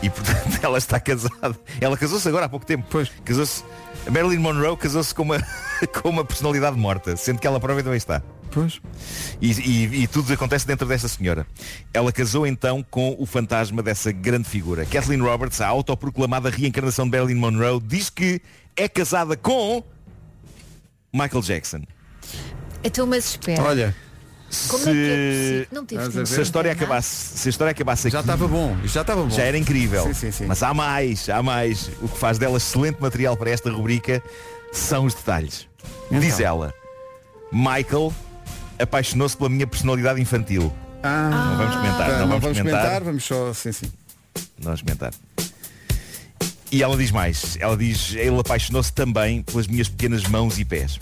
E 0.02 0.10
portanto 0.10 0.60
ela 0.64 0.78
está 0.78 1.00
casada. 1.00 1.56
Ela 1.82 1.98
casou-se 1.98 2.28
agora 2.28 2.46
há 2.46 2.50
pouco 2.50 2.66
tempo. 2.66 2.86
Pois. 2.90 3.12
Casou-se. 3.26 3.64
A 4.06 4.12
Marilyn 4.12 4.38
Monroe 4.40 4.78
casou-se 4.78 5.14
com 5.14 5.24
uma, 5.24 5.38
com 6.02 6.10
uma 6.10 6.24
personalidade 6.24 6.78
morta, 6.78 7.18
sendo 7.18 7.40
que 7.40 7.48
ela 7.48 7.60
própria 7.60 7.84
também 7.84 7.98
está. 7.98 8.22
Pois. 8.52 8.80
E, 9.42 9.52
e- 9.52 10.04
e 10.04 10.08
tudo 10.08 10.32
acontece 10.32 10.66
dentro 10.66 10.88
desta 10.88 11.08
senhora. 11.10 11.46
Ela 11.94 12.12
casou 12.14 12.48
então 12.48 12.86
com 12.90 13.16
o 13.20 13.26
fantasma 13.26 13.84
dessa 13.84 14.12
grande 14.12 14.48
figura. 14.48 14.86
Kathleen 14.86 15.22
Roberts, 15.22 15.60
a 15.60 15.68
autoproclamada 15.68 16.50
reencarnação 16.50 17.06
de 17.10 17.18
Marilyn 17.18 17.40
Monroe, 17.40 17.82
diz 17.82 18.10
que 18.10 18.42
é 18.78 18.88
casada 18.88 19.36
com 19.36 19.84
Michael 21.12 21.42
Jackson. 21.42 21.82
Então, 22.84 23.06
mas 23.08 23.26
espera. 23.32 23.62
Olha, 23.64 23.96
Como 24.68 24.84
se... 24.84 24.90
é 24.90 24.94
que 24.94 25.68
é? 25.72 25.76
Não? 25.76 26.26
Se 26.26 26.40
a 26.40 26.44
história 26.44 26.72
acabasse, 26.72 27.38
se 27.38 27.48
a 27.48 27.52
história 27.52 27.72
acabasse 27.72 28.10
já 28.10 28.20
aqui, 28.20 28.30
estava 28.30 28.48
bom. 28.48 28.78
Já 28.86 29.02
estava 29.02 29.24
bom. 29.24 29.30
já 29.30 29.44
era 29.44 29.58
incrível. 29.58 30.04
Sim, 30.06 30.14
sim, 30.14 30.32
sim. 30.32 30.46
Mas 30.46 30.64
há 30.64 30.74
mais, 30.74 31.30
há 31.30 31.42
mais. 31.44 31.90
O 32.02 32.08
que 32.08 32.18
faz 32.18 32.38
dela 32.38 32.58
excelente 32.58 33.02
material 33.02 33.36
para 33.36 33.50
esta 33.50 33.70
rubrica 33.72 34.22
são 34.72 35.06
os 35.06 35.14
detalhes. 35.14 35.68
Então. 36.08 36.20
Diz 36.20 36.40
ela, 36.40 36.74
Michael 37.52 38.14
apaixonou-se 38.80 39.36
pela 39.36 39.50
minha 39.50 39.68
personalidade 39.68 40.22
infantil. 40.22 40.72
Ah, 41.04 41.30
Não 41.30 41.58
vamos 41.58 41.76
comentar, 41.76 41.98
tá, 42.10 42.20
não, 42.20 42.28
vamos, 42.28 42.44
vamos 42.44 42.58
comentar. 42.58 42.82
comentar, 42.82 43.04
vamos 43.04 43.24
só. 43.24 43.54
Sim, 43.54 43.72
sim. 43.72 43.92
Não 44.58 44.66
vamos 44.66 44.82
comentar. 44.82 45.14
E 46.72 46.84
ela 46.84 46.98
diz 46.98 47.12
mais. 47.12 47.58
Ela 47.60 47.78
diz, 47.78 48.14
ele 48.14 48.40
apaixonou-se 48.40 48.92
também 48.92 49.42
pelas 49.42 49.68
minhas 49.68 49.88
pequenas 49.88 50.24
mãos 50.24 50.58
e 50.60 50.66
pés. 50.66 51.00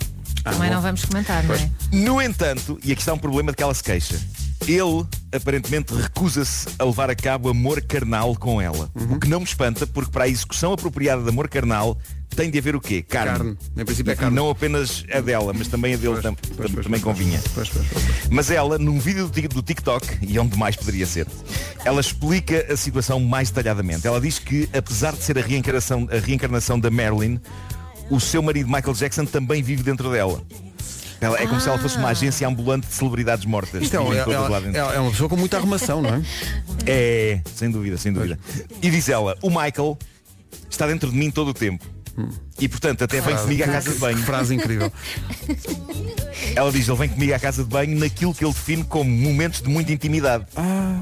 Também 0.52 0.70
não 0.70 0.80
vamos 0.80 1.04
comentar, 1.04 1.42
não 1.44 1.54
é? 1.54 1.70
No 1.92 2.20
entanto, 2.22 2.78
e 2.84 2.92
aqui 2.92 3.00
está 3.00 3.12
um 3.12 3.18
problema 3.18 3.50
de 3.52 3.56
que 3.56 3.62
ela 3.62 3.74
se 3.74 3.82
queixa, 3.82 4.20
ele 4.66 5.04
aparentemente 5.34 5.94
recusa-se 5.94 6.66
a 6.78 6.84
levar 6.84 7.10
a 7.10 7.14
cabo 7.14 7.48
amor 7.48 7.80
carnal 7.82 8.34
com 8.36 8.60
ela. 8.60 8.90
Uhum. 8.94 9.14
O 9.16 9.20
que 9.20 9.28
não 9.28 9.40
me 9.40 9.44
espanta, 9.46 9.86
porque 9.86 10.10
para 10.10 10.24
a 10.24 10.28
execução 10.28 10.72
apropriada 10.72 11.22
de 11.22 11.28
amor 11.28 11.48
carnal 11.48 11.98
tem 12.34 12.50
de 12.50 12.58
haver 12.58 12.74
o 12.76 12.80
quê? 12.80 13.02
Carne. 13.02 13.36
Carne. 13.38 13.58
Em 13.76 13.84
princípio 13.84 14.10
é 14.10 14.14
E 14.14 14.16
carne. 14.16 14.34
Não 14.36 14.50
apenas 14.50 15.04
a 15.12 15.20
dela, 15.20 15.52
mas 15.52 15.68
também 15.68 15.94
a 15.94 15.96
dele 15.96 16.20
tam- 16.20 16.34
pois, 16.34 16.70
pois, 16.70 16.84
também 16.86 17.00
pois, 17.00 17.02
convinha. 17.02 17.40
Pois, 17.54 17.68
pois, 17.68 17.86
pois. 17.92 18.04
Mas 18.30 18.50
ela, 18.50 18.78
num 18.78 18.98
vídeo 18.98 19.26
do 19.26 19.30
Tik- 19.32 19.48
do 19.48 19.62
TikTok, 19.62 20.18
e 20.22 20.38
onde 20.38 20.56
mais 20.58 20.74
poderia 20.76 21.06
ser, 21.06 21.26
ela 21.84 22.00
explica 22.00 22.66
a 22.72 22.76
situação 22.76 23.20
mais 23.20 23.50
detalhadamente. 23.50 24.06
Ela 24.06 24.20
diz 24.20 24.38
que, 24.38 24.68
apesar 24.76 25.12
de 25.14 25.22
ser 25.22 25.38
a 25.38 25.42
reencarnação, 25.42 26.08
a 26.10 26.18
reencarnação 26.18 26.78
da 26.78 26.90
Marilyn, 26.90 27.38
o 28.10 28.20
seu 28.20 28.42
marido 28.42 28.68
Michael 28.68 28.94
Jackson 28.94 29.24
também 29.24 29.62
vive 29.62 29.82
dentro 29.82 30.10
dela. 30.10 30.42
Ela, 31.20 31.40
é 31.40 31.46
como 31.46 31.60
se 31.60 31.68
ela 31.68 31.78
fosse 31.78 31.96
uma 31.96 32.08
agência 32.08 32.46
ambulante 32.46 32.86
de 32.86 32.92
celebridades 32.92 33.46
mortas. 33.46 33.82
Então, 33.82 34.04
Vivem 34.04 34.34
é, 34.34 34.38
lá 34.38 34.58
é, 34.58 34.60
dentro. 34.60 34.80
é 34.80 35.00
uma 35.00 35.10
pessoa 35.10 35.28
com 35.28 35.36
muita 35.36 35.56
arrumação, 35.56 36.02
não 36.02 36.14
é? 36.14 36.22
É, 36.88 37.40
sem 37.52 37.68
dúvida, 37.68 37.96
sem 37.96 38.12
dúvida. 38.12 38.38
E 38.80 38.90
diz 38.90 39.08
ela, 39.08 39.36
o 39.42 39.48
Michael 39.48 39.98
está 40.70 40.86
dentro 40.86 41.10
de 41.10 41.16
mim 41.16 41.32
todo 41.32 41.48
o 41.48 41.54
tempo. 41.54 41.84
E 42.60 42.68
portanto 42.68 43.02
até 43.02 43.20
vem 43.20 43.36
comigo 43.36 43.64
à 43.64 43.66
casa 43.66 43.92
de 43.92 43.98
banho. 43.98 44.16
Que 44.16 44.22
frase 44.22 44.54
incrível. 44.54 44.92
Ela 46.54 46.70
diz, 46.70 46.88
ele 46.88 46.96
vem 46.96 47.08
comigo 47.08 47.34
à 47.34 47.38
casa 47.38 47.64
de 47.64 47.68
banho 47.68 47.98
naquilo 47.98 48.32
que 48.32 48.44
ele 48.44 48.52
define 48.52 48.84
como 48.84 49.10
momentos 49.10 49.60
de 49.60 49.68
muita 49.68 49.92
intimidade. 49.92 50.46
Ah. 50.56 51.00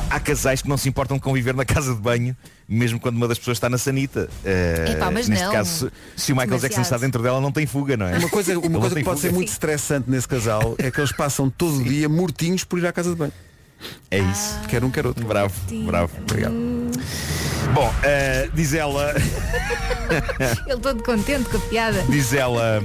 Pá, 0.00 0.04
há 0.10 0.20
casais 0.20 0.60
que 0.62 0.68
não 0.68 0.76
se 0.76 0.88
importam 0.88 1.16
de 1.16 1.22
conviver 1.22 1.54
na 1.54 1.64
casa 1.64 1.94
de 1.94 2.00
banho, 2.00 2.36
mesmo 2.68 2.98
quando 3.00 3.16
uma 3.16 3.26
das 3.28 3.38
pessoas 3.38 3.56
está 3.56 3.68
na 3.70 3.78
sanita. 3.78 4.28
Eh, 4.44 4.92
Epá, 4.92 5.10
mas 5.10 5.28
neste 5.28 5.44
não. 5.44 5.52
caso, 5.52 5.90
se- 6.16 6.32
o 6.32 6.36
Michael 6.36 6.58
Jackson 6.60 6.80
está 6.82 6.98
dentro 6.98 7.22
dela, 7.22 7.40
não 7.40 7.50
tem 7.52 7.66
fuga, 7.66 7.96
não 7.96 8.06
é? 8.06 8.18
Uma 8.18 8.28
coisa, 8.28 8.58
uma 8.58 8.78
coisa 8.80 8.94
que 8.96 9.04
pode 9.04 9.20
ser 9.20 9.28
fuga. 9.28 9.36
muito 9.38 9.48
estressante 9.48 10.10
nesse 10.10 10.26
casal 10.28 10.74
é 10.78 10.90
que 10.90 11.00
eles 11.00 11.12
passam 11.12 11.48
todo 11.48 11.78
o 11.78 11.84
dia 11.84 12.08
mortinhos 12.08 12.64
por 12.64 12.78
ir 12.78 12.86
à 12.86 12.92
casa 12.92 13.10
de 13.10 13.16
banho. 13.16 13.32
É 14.10 14.18
isso. 14.18 14.58
Quer 14.68 14.82
um, 14.84 14.90
quer 14.90 15.06
outro. 15.06 15.24
Bravo, 15.26 15.54
bravo. 15.86 16.12
Obrigado. 16.22 16.54
Bom, 17.74 17.92
eh, 18.02 18.48
diz 18.54 18.72
ela, 18.74 19.14
Ele 20.66 20.80
todo 20.80 21.02
contente 21.02 21.48
com 21.48 21.56
a 21.56 21.60
piada. 21.60 22.02
diz 22.08 22.32
ela, 22.32 22.82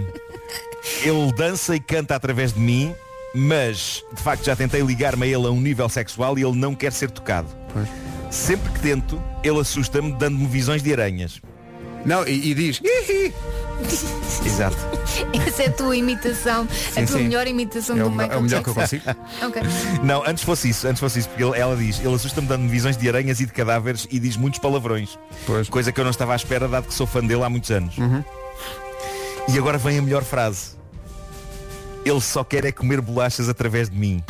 ele 1.03 1.31
dança 1.33 1.75
e 1.75 1.79
canta 1.79 2.15
através 2.15 2.53
de 2.53 2.59
mim, 2.59 2.93
mas 3.33 4.03
de 4.13 4.21
facto 4.21 4.45
já 4.45 4.55
tentei 4.55 4.81
ligar-me 4.81 5.23
a 5.23 5.27
ele 5.27 5.47
a 5.47 5.51
um 5.51 5.59
nível 5.61 5.87
sexual 5.89 6.37
e 6.37 6.43
ele 6.43 6.55
não 6.57 6.75
quer 6.75 6.91
ser 6.91 7.09
tocado. 7.11 7.47
Sempre 8.29 8.71
que 8.71 8.79
tento, 8.79 9.21
ele 9.43 9.59
assusta-me 9.59 10.13
dando-me 10.13 10.47
visões 10.47 10.81
de 10.81 10.91
aranhas. 10.93 11.41
Não, 12.05 12.25
e, 12.27 12.51
e 12.51 12.53
diz. 12.55 12.81
"Ih, 12.83 13.31
Exato. 14.45 14.77
Essa 15.47 15.63
é 15.63 15.67
a 15.67 15.71
tua 15.71 15.95
imitação, 15.95 16.63
a 16.63 16.73
Sim, 16.73 17.05
tua 17.05 17.17
sim. 17.17 17.23
melhor 17.23 17.47
imitação 17.47 17.95
É 17.97 17.99
do 18.01 18.07
o, 18.07 18.11
Michael 18.11 18.31
é 18.31 18.37
o 18.37 18.41
melhor 18.41 18.63
que 18.63 18.69
eu 18.69 18.73
Jackson. 18.73 18.97
consigo. 18.99 19.19
Ok. 19.47 19.61
Não, 20.03 20.23
antes 20.25 20.43
fosse 20.43 20.69
isso, 20.69 20.87
antes 20.87 20.99
fosse 20.99 21.19
isso, 21.19 21.29
porque 21.29 21.43
ele- 21.43 21.57
ela 21.57 21.75
diz, 21.75 21.99
ele 21.99 22.13
assusta-me 22.13 22.47
dando-me 22.47 22.69
visões 22.69 22.95
de 22.97 23.07
aranhas 23.09 23.39
e 23.39 23.45
de 23.45 23.51
cadáveres 23.51 24.07
e 24.11 24.19
diz 24.19 24.35
muitos 24.37 24.59
palavrões. 24.59 25.17
Pois. 25.45 25.67
Uhum. 25.67 25.71
Coisa 25.71 25.91
que 25.91 25.99
eu 25.99 26.03
não 26.03 26.11
estava 26.11 26.33
à 26.33 26.35
espera, 26.35 26.67
dado 26.67 26.87
que 26.87 26.93
sou 26.93 27.05
fã 27.07 27.21
dele 27.23 27.43
há 27.43 27.49
muitos 27.49 27.69
anos. 27.71 27.95
E 29.51 29.57
agora 29.57 29.77
vem 29.77 29.97
a 29.97 30.01
melhor 30.01 30.23
frase. 30.23 30.80
Ele 32.03 32.19
só 32.21 32.43
quer 32.43 32.65
é 32.65 32.71
comer 32.71 32.99
bolachas 33.01 33.47
através 33.47 33.89
de 33.89 33.97
mim. 33.97 34.23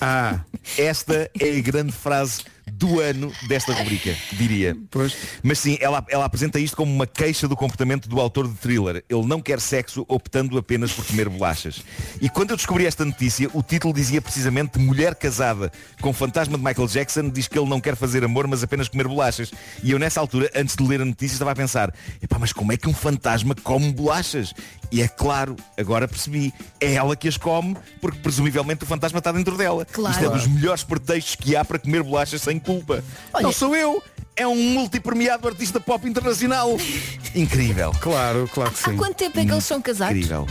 Ah, 0.00 0.40
Esta 0.78 1.30
é 1.38 1.58
a 1.58 1.60
grande 1.60 1.92
frase 1.92 2.44
do 2.70 3.00
ano 3.00 3.32
desta 3.48 3.72
rubrica, 3.72 4.14
diria. 4.32 4.76
pois. 4.90 5.16
Mas 5.42 5.58
sim, 5.58 5.76
ela, 5.80 6.04
ela 6.08 6.24
apresenta 6.24 6.58
isto 6.60 6.76
como 6.76 6.92
uma 6.92 7.06
queixa 7.06 7.48
do 7.48 7.56
comportamento 7.56 8.08
do 8.08 8.20
autor 8.20 8.46
de 8.48 8.54
thriller. 8.54 9.04
Ele 9.08 9.26
não 9.26 9.40
quer 9.40 9.60
sexo 9.60 10.04
optando 10.08 10.56
apenas 10.56 10.92
por 10.92 11.04
comer 11.04 11.28
bolachas. 11.28 11.82
E 12.20 12.28
quando 12.28 12.50
eu 12.50 12.56
descobri 12.56 12.86
esta 12.86 13.04
notícia, 13.04 13.50
o 13.52 13.62
título 13.62 13.92
dizia 13.92 14.20
precisamente 14.20 14.78
Mulher 14.78 15.14
casada 15.14 15.72
com 16.00 16.10
o 16.10 16.12
fantasma 16.12 16.56
de 16.56 16.64
Michael 16.64 16.88
Jackson 16.88 17.28
diz 17.28 17.48
que 17.48 17.58
ele 17.58 17.68
não 17.68 17.80
quer 17.80 17.96
fazer 17.96 18.24
amor, 18.24 18.46
mas 18.46 18.62
apenas 18.62 18.88
comer 18.88 19.08
bolachas. 19.08 19.52
E 19.82 19.90
eu 19.90 19.98
nessa 19.98 20.20
altura, 20.20 20.50
antes 20.54 20.76
de 20.76 20.82
ler 20.82 21.00
a 21.00 21.04
notícia, 21.04 21.34
estava 21.34 21.52
a 21.52 21.54
pensar, 21.54 21.92
epá, 22.20 22.38
mas 22.38 22.52
como 22.52 22.72
é 22.72 22.76
que 22.76 22.88
um 22.88 22.94
fantasma 22.94 23.54
come 23.54 23.92
bolachas? 23.92 24.54
E 24.90 25.00
é 25.00 25.08
claro, 25.08 25.56
agora 25.78 26.06
percebi, 26.06 26.52
é 26.78 26.92
ela 26.94 27.16
que 27.16 27.26
as 27.26 27.36
come, 27.36 27.76
porque 28.00 28.18
presumivelmente 28.18 28.84
o 28.84 28.86
fantasma 28.86 29.18
está 29.18 29.32
dentro 29.32 29.56
dela. 29.56 29.86
Claro. 29.86 30.14
Isto 30.14 30.26
é 30.26 30.28
dos 30.28 30.46
melhores 30.46 30.84
pretextos 30.84 31.34
que 31.34 31.56
há 31.56 31.64
para 31.64 31.78
comer 31.78 32.02
bolachas 32.02 32.42
sem 32.42 32.51
culpa. 32.58 33.02
Olha- 33.32 33.42
Não 33.42 33.52
sou 33.52 33.74
eu, 33.76 34.02
é 34.36 34.46
um 34.46 34.56
multipremiado 34.72 35.46
artista 35.48 35.78
pop 35.80 36.08
internacional. 36.08 36.76
Incrível. 37.34 37.92
Claro, 38.00 38.48
claro 38.52 38.70
que 38.70 38.80
Há 38.84 38.90
sim. 38.92 38.96
quanto 38.96 39.14
tempo 39.16 39.38
é 39.38 39.44
que 39.44 39.50
eles 39.52 39.64
são 39.64 39.80
casados? 39.80 40.16
Incrível. 40.16 40.46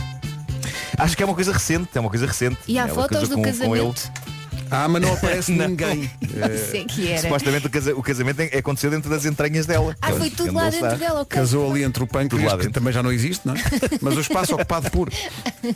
Acho 0.98 1.16
que 1.16 1.22
é 1.22 1.26
uma 1.26 1.34
coisa 1.34 1.52
recente, 1.52 1.88
é 1.94 2.00
uma 2.00 2.10
coisa 2.10 2.26
recente. 2.26 2.58
E 2.68 2.78
há 2.78 2.82
Ela 2.82 2.94
fotos 2.94 3.28
do 3.28 3.36
com- 3.36 3.42
com 3.42 3.48
ele. 3.48 3.58
casamento? 3.58 4.12
Ah, 4.72 4.88
mas 4.88 5.02
não 5.02 5.12
aparece 5.12 5.52
Não. 5.54 5.68
ninguém. 5.68 6.10
Isso 6.22 6.76
é 6.76 6.84
que 6.84 7.08
era. 7.08 7.20
Supostamente 7.22 7.66
o, 7.66 7.70
casa- 7.70 7.94
o 7.94 8.02
casamento 8.02 8.40
é- 8.40 8.58
aconteceu 8.58 8.90
dentro 8.90 9.10
das 9.10 9.24
entranhas 9.26 9.66
dela. 9.66 9.94
Ah, 10.00 10.12
foi 10.12 10.30
tudo 10.30 10.52
lá 10.54 10.70
dentro 10.70 10.96
dela, 10.96 11.20
ok. 11.20 11.38
Casou 11.38 11.70
ali 11.70 11.82
entre 11.84 12.02
o 12.02 12.06
Tudo 12.06 12.16
lá 12.16 12.22
pâncreas, 12.22 12.52
que 12.52 12.56
dentro. 12.58 12.72
também 12.72 12.92
já 12.92 13.02
não 13.02 13.12
existe, 13.12 13.46
não 13.46 13.54
é? 13.54 13.58
Mas 14.00 14.16
o 14.16 14.20
espaço 14.20 14.54
ocupado 14.54 14.90
por. 14.90 15.10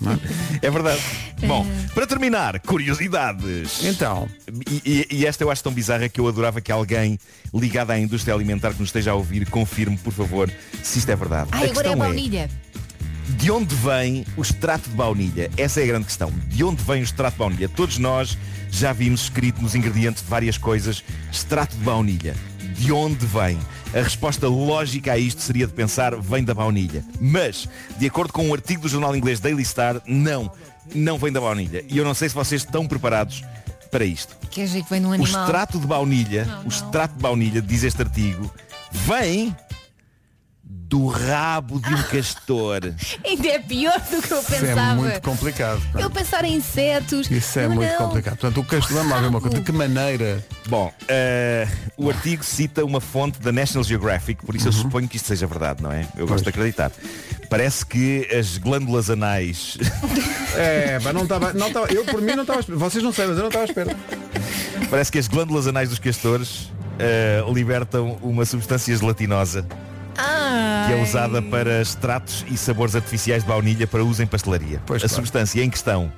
não 0.00 0.12
é? 0.12 0.18
É 0.62 0.70
verdade. 0.70 1.00
Bom, 1.46 1.66
para 1.94 2.06
terminar, 2.06 2.58
curiosidades. 2.60 3.84
Então, 3.84 4.28
E, 4.70 5.06
e- 5.10 5.16
e 5.18 5.26
esta 5.26 5.44
eu 5.44 5.50
acho 5.50 5.62
tão 5.62 5.72
bizarra 5.72 6.08
que 6.08 6.18
eu 6.20 6.26
adorava 6.26 6.60
que 6.60 6.72
alguém 6.72 7.18
ligado 7.52 7.90
à 7.90 7.98
indústria 7.98 8.34
alimentar 8.34 8.72
que 8.72 8.80
nos 8.80 8.88
esteja 8.88 9.10
a 9.10 9.14
ouvir 9.14 9.48
confirme, 9.50 9.96
por 9.98 10.12
favor, 10.12 10.50
se 10.82 10.98
isto 10.98 11.10
é 11.10 11.16
verdade. 11.16 11.48
Ai, 11.52 11.66
A 11.68 11.70
agora 11.70 11.88
é 11.88 11.90
questão 11.90 11.98
baunilha. 11.98 12.50
De 13.28 13.50
onde 13.50 13.74
vem 13.74 14.24
o 14.36 14.42
extrato 14.42 14.88
de 14.88 14.94
baunilha? 14.96 15.50
Essa 15.56 15.80
é 15.80 15.84
a 15.84 15.86
grande 15.86 16.06
questão. 16.06 16.32
De 16.46 16.62
onde 16.64 16.82
vem 16.84 17.00
o 17.00 17.04
extrato 17.04 17.32
de 17.32 17.38
baunilha? 17.38 17.68
Todos 17.68 17.98
nós 17.98 18.38
já 18.78 18.92
vimos 18.92 19.22
escrito 19.22 19.62
nos 19.62 19.74
ingredientes 19.74 20.22
de 20.22 20.28
várias 20.28 20.58
coisas 20.58 21.02
extrato 21.32 21.76
de 21.76 21.82
baunilha. 21.84 22.34
De 22.76 22.92
onde 22.92 23.24
vem? 23.24 23.58
A 23.94 24.02
resposta 24.02 24.46
lógica 24.48 25.12
a 25.12 25.18
isto 25.18 25.40
seria 25.40 25.66
de 25.66 25.72
pensar 25.72 26.14
vem 26.16 26.44
da 26.44 26.52
baunilha. 26.52 27.02
Mas, 27.20 27.66
de 27.98 28.06
acordo 28.06 28.32
com 28.32 28.46
um 28.48 28.52
artigo 28.52 28.82
do 28.82 28.88
jornal 28.88 29.16
inglês 29.16 29.40
Daily 29.40 29.64
Star, 29.64 30.00
não, 30.06 30.52
não 30.94 31.16
vem 31.16 31.32
da 31.32 31.40
baunilha. 31.40 31.82
E 31.88 31.96
eu 31.96 32.04
não 32.04 32.12
sei 32.12 32.28
se 32.28 32.34
vocês 32.34 32.62
estão 32.62 32.86
preparados 32.86 33.42
para 33.90 34.04
isto. 34.04 34.36
Quer 34.50 34.64
dizer 34.66 34.82
que 34.82 34.90
vem 34.90 35.00
num 35.00 35.10
O 35.10 35.14
animal. 35.14 35.42
extrato 35.44 35.78
de 35.80 35.86
baunilha, 35.86 36.44
Não, 36.44 36.58
o 36.58 36.62
não. 36.62 36.68
extrato 36.68 37.14
de 37.14 37.22
baunilha, 37.22 37.62
diz 37.62 37.82
este 37.82 38.02
artigo, 38.02 38.52
vem 38.92 39.56
do 40.88 41.06
rabo 41.08 41.80
de 41.80 41.92
um 41.92 42.02
castor. 42.04 42.80
Ainda 43.26 43.48
é 43.48 43.58
pior 43.58 43.98
do 44.00 44.22
que 44.22 44.32
eu 44.32 44.38
isso 44.40 44.54
é 44.54 44.60
pensava. 44.60 44.94
muito 44.94 45.20
complicado. 45.20 45.82
pá. 45.92 46.00
Eu 46.00 46.10
pensar 46.10 46.44
em 46.44 46.54
insetos. 46.54 47.28
Isso 47.30 47.58
é 47.58 47.64
Eu 47.64 47.70
muito 47.70 47.90
não. 47.90 47.98
complicado. 47.98 48.36
Portanto, 48.38 48.60
o 48.60 48.64
castor, 48.64 48.96
vamos 48.96 49.12
lá 49.12 49.20
ver 49.20 49.26
uma 49.26 49.40
coisa. 49.40 49.56
De 49.58 49.64
que 49.64 49.72
maneira? 49.72 50.44
Bom, 50.68 50.92
eh, 51.08 51.66
o 51.96 52.08
artigo 52.08 52.44
cita 52.44 52.84
uma 52.84 53.00
fonte 53.00 53.40
da 53.40 53.50
National 53.50 53.82
Geographic, 53.82 54.44
por 54.46 54.54
isso 54.54 54.68
eu 54.68 54.72
suponho 54.72 55.08
que 55.08 55.16
isto 55.16 55.26
seja 55.26 55.46
verdade, 55.46 55.82
não 55.82 55.90
é? 55.90 56.06
Eu 56.16 56.26
gosto 56.26 56.44
de 56.44 56.50
acreditar. 56.50 56.92
Parece 57.50 57.84
que 57.84 58.28
as 58.32 58.58
glândulas 58.58 59.10
anais 59.10 59.78
É, 60.56 60.98
pá, 61.00 61.12
não 61.12 61.24
estava. 61.24 61.52
Não 61.52 61.68
eu 61.88 62.04
por 62.04 62.20
mim 62.22 62.34
não 62.34 62.42
estava 62.42 62.58
à 62.58 62.60
espera. 62.60 62.78
Vocês 62.78 63.02
não 63.04 63.12
sabem, 63.12 63.30
mas 63.30 63.38
eu 63.38 63.42
não 63.42 63.48
estava 63.48 63.64
à 63.64 63.68
espera. 63.68 63.96
parece 64.88 65.12
que 65.12 65.18
as 65.18 65.28
glândulas 65.28 65.66
anais 65.66 65.90
dos 65.90 65.98
castores 65.98 66.70
eh, 66.98 67.44
libertam 67.52 68.18
uma 68.22 68.44
substância 68.44 68.96
gelatinosa 68.96 69.66
Que 70.86 70.92
é 70.92 71.02
usada 71.02 71.42
para 71.42 71.80
extratos 71.82 72.44
e 72.48 72.56
sabores 72.56 72.94
artificiais 72.96 73.42
de 73.42 73.48
baunilha 73.48 73.86
para 73.86 74.02
uso 74.04 74.22
em 74.22 74.26
pastelaria. 74.26 74.78
a 74.78 74.82
claro. 74.86 75.08
substância 75.08 75.62
em 75.62 75.70
questão 75.70 76.12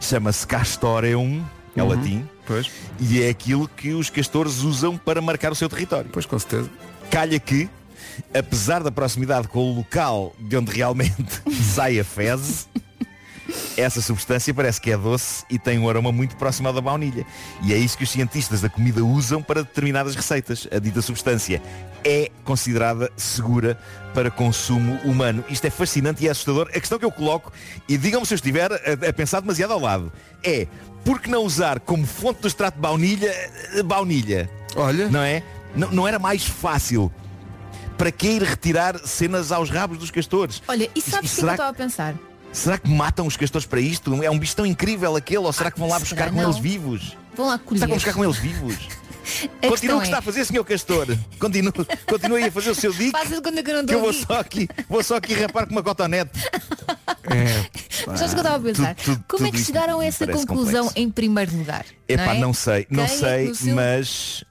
chama-se 0.00 0.46
castoreum, 0.46 1.44
é 1.76 1.82
Uhum. 1.82 1.88
latim, 1.88 2.28
e 3.00 3.22
é 3.22 3.28
aquilo 3.30 3.68
que 3.68 3.92
os 3.92 4.10
castores 4.10 4.58
usam 4.62 4.96
para 4.96 5.20
marcar 5.22 5.52
o 5.52 5.54
seu 5.54 5.68
território. 5.68 6.10
Pois, 6.12 6.26
com 6.26 6.38
certeza. 6.38 6.68
Calha 7.10 7.38
que, 7.38 7.68
apesar 8.34 8.82
da 8.82 8.90
proximidade 8.90 9.48
com 9.48 9.60
o 9.72 9.76
local 9.76 10.34
de 10.38 10.56
onde 10.56 10.72
realmente 10.72 11.14
sai 11.74 11.98
a 12.00 12.04
fezes, 12.04 12.68
essa 13.76 14.00
substância 14.00 14.52
parece 14.52 14.80
que 14.80 14.90
é 14.90 14.96
doce 14.96 15.44
e 15.50 15.58
tem 15.58 15.78
um 15.78 15.88
aroma 15.88 16.12
muito 16.12 16.36
próximo 16.36 16.68
ao 16.68 16.74
da 16.74 16.80
baunilha. 16.80 17.26
E 17.62 17.72
é 17.72 17.76
isso 17.76 17.96
que 17.96 18.04
os 18.04 18.10
cientistas 18.10 18.60
da 18.60 18.68
comida 18.68 19.04
usam 19.04 19.42
para 19.42 19.62
determinadas 19.62 20.14
receitas. 20.14 20.66
A 20.70 20.78
dita 20.78 21.02
substância 21.02 21.62
é 22.04 22.30
considerada 22.44 23.10
segura 23.16 23.78
para 24.14 24.30
consumo 24.30 24.94
humano. 25.04 25.44
Isto 25.48 25.66
é 25.66 25.70
fascinante 25.70 26.24
e 26.24 26.28
é 26.28 26.30
assustador. 26.30 26.68
A 26.68 26.80
questão 26.80 26.98
que 26.98 27.04
eu 27.04 27.12
coloco, 27.12 27.52
e 27.88 27.96
digam-me 27.96 28.26
se 28.26 28.34
eu 28.34 28.36
estiver 28.36 28.72
a, 28.72 29.08
a 29.08 29.12
pensar 29.12 29.40
demasiado 29.40 29.72
ao 29.72 29.80
lado, 29.80 30.12
é 30.42 30.66
por 31.04 31.20
que 31.20 31.30
não 31.30 31.42
usar 31.42 31.80
como 31.80 32.06
fonte 32.06 32.40
do 32.40 32.48
extrato 32.48 32.76
de 32.76 32.80
baunilha, 32.80 33.30
eh, 33.74 33.82
baunilha? 33.82 34.50
Olha. 34.76 35.08
Não 35.08 35.20
é? 35.20 35.42
Não, 35.74 35.90
não 35.90 36.08
era 36.08 36.18
mais 36.18 36.44
fácil. 36.44 37.12
Para 37.96 38.10
que 38.10 38.26
ir 38.26 38.42
retirar 38.42 38.98
cenas 39.06 39.52
aos 39.52 39.70
rabos 39.70 39.98
dos 39.98 40.10
castores? 40.10 40.62
Olha, 40.66 40.90
e 40.94 41.00
sabes 41.00 41.32
o 41.32 41.34
que 41.34 41.40
é 41.40 41.44
que 41.44 41.50
eu 41.50 41.50
estava 41.50 41.70
a 41.70 41.74
pensar? 41.74 42.14
Será 42.52 42.76
que 42.78 42.88
matam 42.90 43.26
os 43.26 43.36
castores 43.36 43.66
para 43.66 43.80
isto? 43.80 44.22
É 44.22 44.30
um 44.30 44.38
bicho 44.38 44.54
tão 44.54 44.66
incrível 44.66 45.16
aquele? 45.16 45.38
Ou 45.38 45.52
será 45.52 45.70
que 45.70 45.78
vão 45.78 45.88
lá 45.88 45.96
Ah, 45.96 46.00
buscar 46.00 46.30
com 46.30 46.36
não? 46.36 46.44
eles 46.44 46.58
vivos? 46.58 47.16
Vão 47.34 47.46
lá 47.46 47.58
colher. 47.58 47.78
Será 47.80 47.86
que 47.86 47.90
vão 47.90 47.96
buscar 47.96 48.12
com 48.14 48.24
eles 48.24 48.36
vivos? 48.36 48.76
A 49.62 49.68
Continua 49.68 49.96
o 49.98 50.00
que 50.00 50.06
está 50.06 50.16
é- 50.16 50.18
a 50.18 50.22
fazer, 50.22 50.44
senhor 50.44 50.64
castor. 50.64 51.06
Continua, 51.38 51.72
continue 52.08 52.42
a 52.42 52.50
fazer 52.50 52.70
o 52.70 52.74
seu 52.74 52.92
dico. 52.92 53.16
Faça 53.16 53.40
que 53.40 53.48
eu 53.48 53.52
não 53.76 53.86
Que 53.86 53.94
eu 53.94 54.00
vou 54.00 54.12
só 54.12 54.40
aqui, 54.40 54.68
vou 54.88 55.02
só 55.02 55.16
aqui 55.16 55.32
rapar 55.34 55.64
com 55.64 55.70
uma 55.72 55.82
cotonete. 55.82 56.32
Mas 58.06 58.18
sabes 58.18 58.32
o 58.32 58.34
que 58.34 58.34
eu 58.34 58.36
estava 58.38 58.56
a 58.56 58.60
pensar? 58.60 58.94
Tudo- 58.96 59.14
tudo- 59.16 59.24
Como 59.28 59.46
é 59.46 59.50
que 59.52 59.58
chegaram 59.58 60.00
a 60.00 60.04
essa 60.04 60.26
conclusão 60.26 60.86
complexo. 60.86 60.92
em 60.98 61.08
primeiro 61.10 61.56
lugar? 61.56 61.86
Epá, 62.08 62.34
é? 62.34 62.40
não 62.40 62.52
sei, 62.52 62.84
não 62.90 63.06
Quem 63.06 63.14
é 63.14 63.18
sei, 63.18 63.48
no 63.48 63.54
seu- 63.54 63.74
mas 63.76 64.44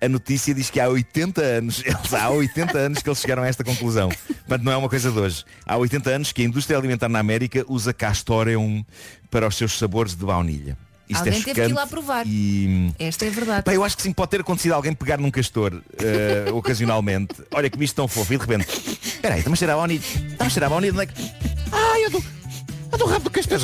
a 0.00 0.08
notícia 0.08 0.54
diz 0.54 0.70
que 0.70 0.80
há 0.80 0.88
80 0.88 1.40
anos, 1.40 1.82
eles, 1.86 2.14
há 2.14 2.30
80 2.30 2.78
anos 2.78 3.02
que 3.02 3.08
eles 3.08 3.20
chegaram 3.20 3.42
a 3.42 3.48
esta 3.48 3.64
conclusão. 3.64 4.08
Portanto, 4.08 4.62
não 4.62 4.72
é 4.72 4.76
uma 4.76 4.88
coisa 4.88 5.10
de 5.10 5.18
hoje. 5.18 5.44
Há 5.66 5.76
80 5.76 6.10
anos 6.10 6.32
que 6.32 6.42
a 6.42 6.44
indústria 6.44 6.78
alimentar 6.78 7.08
na 7.08 7.18
América 7.18 7.64
usa 7.68 7.92
castoreum 7.92 8.84
para 9.30 9.46
os 9.46 9.56
seus 9.56 9.78
sabores 9.78 10.14
de 10.14 10.24
baunilha. 10.24 10.76
Isto 11.08 11.20
Alguém 11.20 11.40
é 11.40 11.44
teve 11.44 11.54
que 11.54 11.68
ir 11.68 11.72
lá 11.72 11.86
provar. 11.86 12.26
E... 12.26 12.92
Esta 12.98 13.24
é 13.24 13.30
verdade. 13.30 13.62
Pá, 13.62 13.72
eu 13.72 13.82
acho 13.82 13.96
que 13.96 14.02
sim, 14.02 14.12
pode 14.12 14.30
ter 14.30 14.42
acontecido 14.42 14.72
alguém 14.72 14.92
pegar 14.92 15.16
num 15.16 15.30
castor 15.30 15.80
eh, 15.98 16.50
ocasionalmente. 16.52 17.34
Olha 17.50 17.70
que 17.70 17.78
bicho 17.78 17.94
tão 17.94 18.06
fofo 18.06 18.34
e 18.34 18.36
de 18.36 18.44
repente. 18.44 18.68
Espera 19.02 19.34
aí, 19.34 19.40
estamos 19.40 19.56
a 19.56 19.60
cheirar 19.60 19.76
a 19.76 19.78
baunilha. 19.78 20.02
Estamos 20.04 20.40
a 20.40 20.50
cheirar 20.50 20.66
a 20.66 20.70
baunilha. 20.70 20.92
Onde 20.92 21.02
é 21.02 21.06
que... 21.06 21.32
Ai, 21.72 22.04
eu 22.04 22.10
do, 22.10 22.24
eu 22.92 22.98
do 22.98 23.06
rabo 23.06 23.24
do 23.24 23.30
castor. 23.30 23.58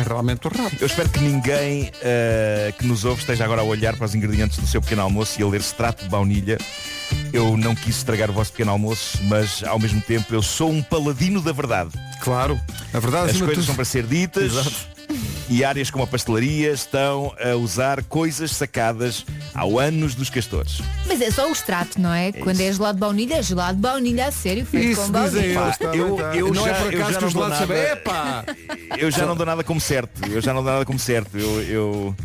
É 0.00 0.02
realmente 0.02 0.46
o 0.46 0.50
rabo. 0.50 0.74
Eu 0.80 0.86
espero 0.86 1.08
que 1.10 1.18
ninguém 1.20 1.90
eh, 2.00 2.72
que 2.78 2.86
nos 2.86 3.04
ouve 3.04 3.20
esteja 3.20 3.44
agora 3.44 3.60
a 3.60 3.64
olhar 3.64 3.94
para 3.96 4.06
os 4.06 4.14
ingredientes 4.14 4.58
do 4.58 4.66
seu 4.66 4.80
pequeno 4.80 5.02
almoço 5.02 5.38
e 5.38 5.44
a 5.44 5.46
ler 5.46 5.60
extrato 5.60 6.04
de 6.04 6.08
baunilha. 6.08 6.56
Eu 7.32 7.56
não 7.56 7.74
quis 7.74 7.96
estragar 7.98 8.30
o 8.30 8.32
vosso 8.32 8.50
pequeno 8.52 8.70
almoço, 8.70 9.18
mas 9.24 9.62
ao 9.64 9.78
mesmo 9.78 10.00
tempo 10.00 10.32
eu 10.34 10.42
sou 10.42 10.70
um 10.70 10.82
paladino 10.82 11.40
da 11.42 11.52
verdade. 11.52 11.90
Claro, 12.20 12.58
a 12.94 12.98
verdade 12.98 13.30
As 13.32 13.36
coisas 13.38 13.56
tudo. 13.56 13.66
são 13.66 13.74
para 13.74 13.84
ser 13.84 14.04
ditas 14.06 14.44
Exato. 14.52 14.72
e 15.48 15.62
áreas 15.64 15.90
como 15.90 16.04
a 16.04 16.06
pastelaria 16.06 16.70
estão 16.72 17.34
a 17.42 17.54
usar 17.56 18.02
coisas 18.04 18.52
sacadas 18.52 19.24
ao 19.54 19.78
anos 19.78 20.14
dos 20.14 20.30
castores. 20.30 20.80
Mas 21.06 21.20
é 21.20 21.30
só 21.30 21.48
o 21.48 21.52
extrato, 21.52 22.00
não 22.00 22.12
é? 22.12 22.32
Quando 22.32 22.60
é 22.60 22.72
gelado 22.72 22.94
de 22.94 23.00
baunilha, 23.00 23.34
é 23.36 23.42
gelado 23.42 23.74
de 23.76 23.80
baunilha 23.82 24.26
a 24.26 24.30
sério, 24.32 24.64
feito 24.66 24.92
Isso 24.92 25.00
com 25.02 25.12
dizem 25.24 25.54
baunilha. 25.54 25.76
tá 25.78 25.96
eu- 25.96 26.16
tá. 26.16 26.36
eu 26.36 26.52
não 26.54 26.64
já- 26.64 26.70
é 26.70 26.74
por 26.84 26.92
eu 26.94 27.00
acaso 27.00 27.12
já 27.12 27.18
que 27.18 27.24
os 27.24 27.34
não 27.34 27.40
dou 27.40 27.48
lados 27.50 27.58
sabem. 27.68 27.76
nada. 27.82 27.92
Epá! 27.92 28.44
Eu 28.98 29.10
já 29.10 29.26
não 29.26 29.36
dou 29.36 29.46
nada 29.46 29.64
como 29.64 29.80
certo. 29.80 30.28
Eu 30.30 30.40
já 30.40 30.52
não 30.54 30.62
dou 30.62 30.72
nada 30.72 30.84
como 30.84 30.98
certo. 30.98 31.36
Eu, 31.36 31.62
eu, 31.62 32.16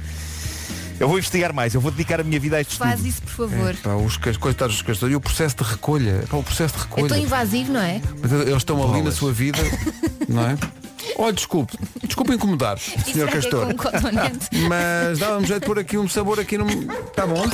eu 1.00 1.08
vou 1.08 1.18
investigar 1.18 1.54
mais. 1.54 1.74
Eu 1.74 1.82
vou 1.82 1.92
dedicar 1.92 2.20
a 2.22 2.24
minha 2.24 2.40
vida 2.40 2.58
a 2.58 2.62
este 2.62 2.76
Faz 2.78 2.94
estudo. 3.04 3.10
isso, 3.10 3.22
por 3.22 3.50
favor. 3.50 3.76
Pá, 3.84 3.96
os 3.96 4.18
coitados 4.38 4.76
dos 4.76 4.82
castores. 4.86 5.14
E 5.14 5.16
o 5.16 5.20
processo 5.22 5.56
de 5.58 5.64
recolha. 5.64 6.24
Pá, 6.30 6.38
o 6.38 6.44
processo 6.44 6.74
de 6.76 6.80
É 6.80 6.84
recolha. 6.84 7.08
tão 7.10 7.18
invasivo, 7.18 7.74
não 7.74 7.82
é? 7.82 8.02
Mas 8.22 8.32
Eles 8.32 8.56
estão 8.58 8.92
ali 8.94 9.02
na 9.02 9.12
sua 9.12 9.32
vida, 9.34 9.60
não 10.30 10.48
é? 10.50 10.58
Olha, 11.18 11.34
desculpe, 11.34 11.78
desculpe 12.04 12.34
incomodar, 12.34 12.78
Sr. 12.78 13.04
que 13.04 13.22
é 13.22 13.28
Castor. 13.28 13.74
cotonete? 13.76 14.50
Mas 14.68 15.20
dava-me 15.20 15.46
jeito 15.48 15.62
de 15.62 15.66
pôr 15.68 15.80
aqui 15.80 15.98
um 15.98 16.08
sabor 16.08 16.40
aqui 16.40 16.58
no. 16.58 16.66
Tá 17.16 17.26
bom? 17.26 17.46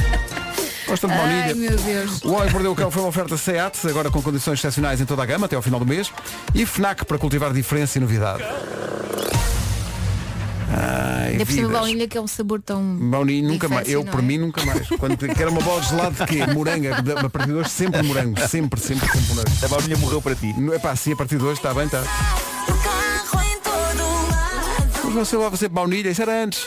Gostam 0.87 1.09
de 1.09 1.15
Ai, 1.15 1.21
baunilha? 1.21 1.55
meu 1.55 1.77
Deus. 1.77 2.21
O 2.23 2.33
Homem 2.33 2.49
Mordeu 2.51 2.71
o 2.71 2.75
Cão 2.75 2.91
foi 2.91 3.01
uma 3.01 3.09
oferta 3.09 3.37
SEAT, 3.37 3.87
agora 3.87 4.09
com 4.09 4.21
condições 4.21 4.59
excepcionais 4.59 4.99
em 4.99 5.05
toda 5.05 5.23
a 5.23 5.25
gama 5.25 5.45
até 5.45 5.55
ao 5.55 5.61
final 5.61 5.79
do 5.79 5.85
mês. 5.85 6.11
E 6.53 6.65
FNAC 6.65 7.05
para 7.05 7.17
cultivar 7.17 7.53
diferença 7.53 7.97
e 7.97 8.01
novidade. 8.01 8.43
Ai, 10.73 11.31
Ainda 11.33 11.45
por 11.45 11.51
cima 11.51 11.69
baunilha 11.69 12.07
que 12.07 12.17
é 12.17 12.21
um 12.21 12.27
sabor 12.27 12.61
tão. 12.61 12.81
Baunilha 12.97 13.47
nunca 13.47 13.67
mais. 13.67 13.87
Eu, 13.89 14.03
não 14.03 14.11
por 14.11 14.19
é? 14.21 14.23
mim, 14.23 14.37
nunca 14.37 14.65
mais. 14.65 14.87
Quando 14.87 15.17
quero 15.17 15.51
uma 15.51 15.61
bola 15.61 15.81
de 15.81 15.89
gelado 15.89 16.15
de 16.15 16.25
quê? 16.25 16.45
Moranga. 16.53 16.97
A 16.97 17.29
partir 17.29 17.47
de 17.47 17.53
hoje, 17.55 17.69
sempre 17.69 18.01
morango. 18.03 18.39
Sempre, 18.47 18.79
sempre, 18.79 19.07
sempre 19.07 19.33
morango. 19.35 19.51
A 19.63 19.67
baunilha 19.67 19.97
morreu 19.97 20.21
para 20.21 20.35
ti. 20.35 20.53
É 20.73 20.79
pá, 20.79 20.95
sim, 20.95 21.13
a 21.13 21.15
partir 21.15 21.37
de 21.37 21.43
hoje 21.43 21.59
está 21.59 21.73
bem, 21.73 21.85
está. 21.85 22.01
Mas 25.13 25.27
você 25.27 25.37
leva 25.37 25.57
sempre 25.57 25.75
baunilha, 25.75 26.09
isso 26.09 26.21
era 26.21 26.43
antes. 26.43 26.65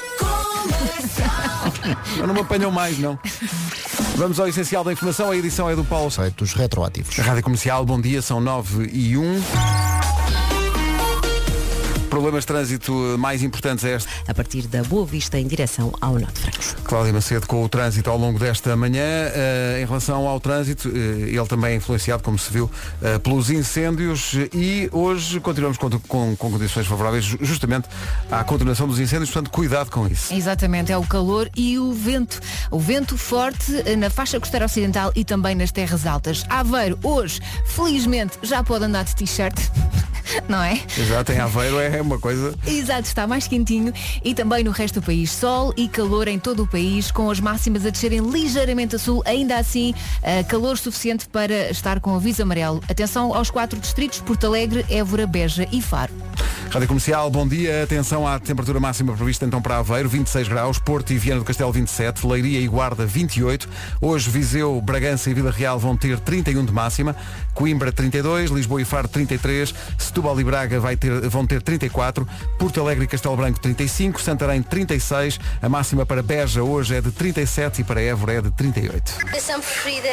Eu 2.18 2.26
não 2.26 2.34
me 2.34 2.40
apanham 2.40 2.70
mais, 2.70 2.98
não. 2.98 3.18
Vamos 4.16 4.38
ao 4.38 4.46
essencial 4.46 4.84
da 4.84 4.92
informação, 4.92 5.30
a 5.30 5.36
edição 5.36 5.68
é 5.68 5.74
do 5.74 5.84
Paulo. 5.84 6.10
Site 6.10 6.34
dos 6.34 6.52
retroativos. 6.52 7.18
A 7.18 7.22
Rádio 7.22 7.42
Comercial, 7.42 7.84
bom 7.84 8.00
dia, 8.00 8.20
são 8.20 8.40
9 8.40 8.90
e 8.92 9.16
1. 9.16 9.93
Problemas 12.14 12.44
de 12.44 12.46
trânsito 12.46 12.92
mais 13.18 13.42
importantes 13.42 13.84
a 13.84 13.88
esta. 13.88 14.08
A 14.28 14.32
partir 14.32 14.68
da 14.68 14.84
Boa 14.84 15.04
Vista 15.04 15.36
em 15.36 15.48
direção 15.48 15.92
ao 16.00 16.16
Norte 16.16 16.38
Francos. 16.42 16.76
Cláudia 16.84 17.12
Macedo 17.12 17.44
com 17.48 17.64
o 17.64 17.68
trânsito 17.68 18.08
ao 18.08 18.16
longo 18.16 18.38
desta 18.38 18.76
manhã. 18.76 19.02
Eh, 19.02 19.80
em 19.82 19.84
relação 19.84 20.24
ao 20.28 20.38
trânsito, 20.38 20.88
eh, 20.94 21.30
ele 21.30 21.46
também 21.48 21.72
é 21.72 21.74
influenciado, 21.74 22.22
como 22.22 22.38
se 22.38 22.52
viu, 22.52 22.70
eh, 23.02 23.18
pelos 23.18 23.50
incêndios 23.50 24.32
e 24.54 24.88
hoje 24.92 25.40
continuamos 25.40 25.76
com, 25.76 25.90
com- 25.90 26.36
com 26.36 26.50
condições 26.52 26.86
favoráveis 26.86 27.24
ju- 27.24 27.38
justamente 27.40 27.88
à 28.30 28.44
continuação 28.44 28.86
dos 28.86 29.00
incêndios, 29.00 29.28
portanto 29.32 29.50
cuidado 29.50 29.90
com 29.90 30.06
isso. 30.06 30.32
Exatamente, 30.32 30.92
é 30.92 30.96
o 30.96 31.02
calor 31.04 31.50
e 31.56 31.80
o 31.80 31.92
vento. 31.92 32.38
O 32.70 32.78
vento 32.78 33.18
forte 33.18 33.72
na 33.98 34.08
faixa 34.08 34.38
costeira 34.38 34.66
ocidental 34.66 35.10
e 35.16 35.24
também 35.24 35.56
nas 35.56 35.72
terras 35.72 36.06
altas. 36.06 36.44
Aveiro, 36.48 36.96
hoje, 37.02 37.40
felizmente, 37.66 38.38
já 38.40 38.62
pode 38.62 38.84
andar 38.84 39.02
de 39.02 39.16
t-shirt, 39.16 39.56
não 40.48 40.62
é? 40.62 40.80
Exato, 40.96 41.32
em 41.32 41.40
Aveiro 41.40 41.80
é 41.80 42.03
uma 42.04 42.18
coisa. 42.18 42.54
Exato, 42.66 43.02
está 43.02 43.26
mais 43.26 43.46
quentinho 43.46 43.92
e 44.24 44.34
também 44.34 44.62
no 44.62 44.70
resto 44.70 45.00
do 45.00 45.06
país 45.06 45.30
sol 45.30 45.72
e 45.76 45.88
calor 45.88 46.28
em 46.28 46.38
todo 46.38 46.62
o 46.62 46.66
país, 46.66 47.10
com 47.10 47.30
as 47.30 47.40
máximas 47.40 47.84
a 47.84 47.90
descerem 47.90 48.20
ligeiramente 48.20 48.96
a 48.96 48.98
sul, 48.98 49.22
ainda 49.24 49.56
assim 49.56 49.94
eh, 50.22 50.42
calor 50.44 50.78
suficiente 50.78 51.28
para 51.28 51.70
estar 51.70 52.00
com 52.00 52.14
aviso 52.14 52.42
amarelo. 52.42 52.82
Atenção 52.88 53.34
aos 53.34 53.50
quatro 53.50 53.78
distritos, 53.78 54.20
Porto 54.20 54.46
Alegre, 54.46 54.84
Évora, 54.88 55.26
Beja 55.26 55.68
e 55.72 55.80
Faro. 55.82 56.23
Rádio 56.74 56.88
Comercial, 56.88 57.30
bom 57.30 57.46
dia. 57.46 57.84
Atenção 57.84 58.26
à 58.26 58.36
temperatura 58.40 58.80
máxima 58.80 59.12
prevista 59.12 59.44
então 59.46 59.62
para 59.62 59.76
Aveiro, 59.78 60.08
26 60.08 60.48
graus, 60.48 60.76
Porto 60.76 61.12
e 61.12 61.16
Viana 61.18 61.38
do 61.38 61.44
Castelo 61.46 61.70
27, 61.70 62.26
Leiria 62.26 62.58
e 62.58 62.66
Guarda 62.66 63.06
28. 63.06 63.68
Hoje 64.00 64.28
Viseu, 64.28 64.80
Bragança 64.80 65.30
e 65.30 65.34
Vila 65.34 65.52
Real 65.52 65.78
vão 65.78 65.96
ter 65.96 66.18
31 66.18 66.64
de 66.64 66.72
máxima, 66.72 67.14
Coimbra 67.54 67.92
32, 67.92 68.50
Lisboa 68.50 68.82
e 68.82 68.84
Faro 68.84 69.06
33, 69.06 69.72
Setúbal 69.96 70.40
e 70.40 70.42
Braga 70.42 70.80
vai 70.80 70.96
ter- 70.96 71.28
vão 71.28 71.46
ter 71.46 71.62
34, 71.62 72.26
Porto 72.58 72.80
Alegre 72.80 73.04
e 73.04 73.06
Castelo 73.06 73.36
Branco 73.36 73.60
35, 73.60 74.20
Santarém 74.20 74.60
36, 74.60 75.38
a 75.62 75.68
máxima 75.68 76.04
para 76.04 76.24
Beja 76.24 76.64
hoje 76.64 76.96
é 76.96 77.00
de 77.00 77.12
37 77.12 77.82
e 77.82 77.84
para 77.84 78.00
Évora 78.02 78.32
é 78.32 78.40
de 78.42 78.50
38. 78.50 79.18
Canção 79.26 79.60
preferida. 79.60 80.08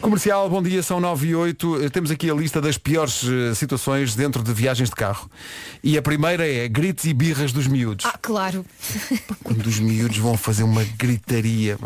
Comercial, 0.00 0.48
bom 0.48 0.62
dia, 0.62 0.82
são 0.82 0.98
9 0.98 1.26
e 1.26 1.34
8. 1.34 1.84
Eh, 1.84 1.90
Temos 1.90 2.10
aqui 2.10 2.30
a 2.30 2.34
lista 2.34 2.58
das 2.58 2.78
piores 2.78 3.22
eh, 3.22 3.54
situações 3.54 4.14
dentro 4.14 4.42
de 4.42 4.50
viagens 4.54 4.88
de 4.88 4.94
carro. 4.96 5.30
E 5.84 5.98
a 5.98 6.05
primeira 6.06 6.46
é 6.46 6.68
gritos 6.68 7.04
e 7.04 7.12
birras 7.12 7.50
dos 7.52 7.66
miúdos. 7.66 8.06
Ah, 8.06 8.16
claro. 8.22 8.64
Quando 9.42 9.66
os 9.66 9.80
miúdos 9.80 10.18
vão 10.18 10.36
fazer 10.36 10.62
uma 10.62 10.84
gritaria. 10.96 11.76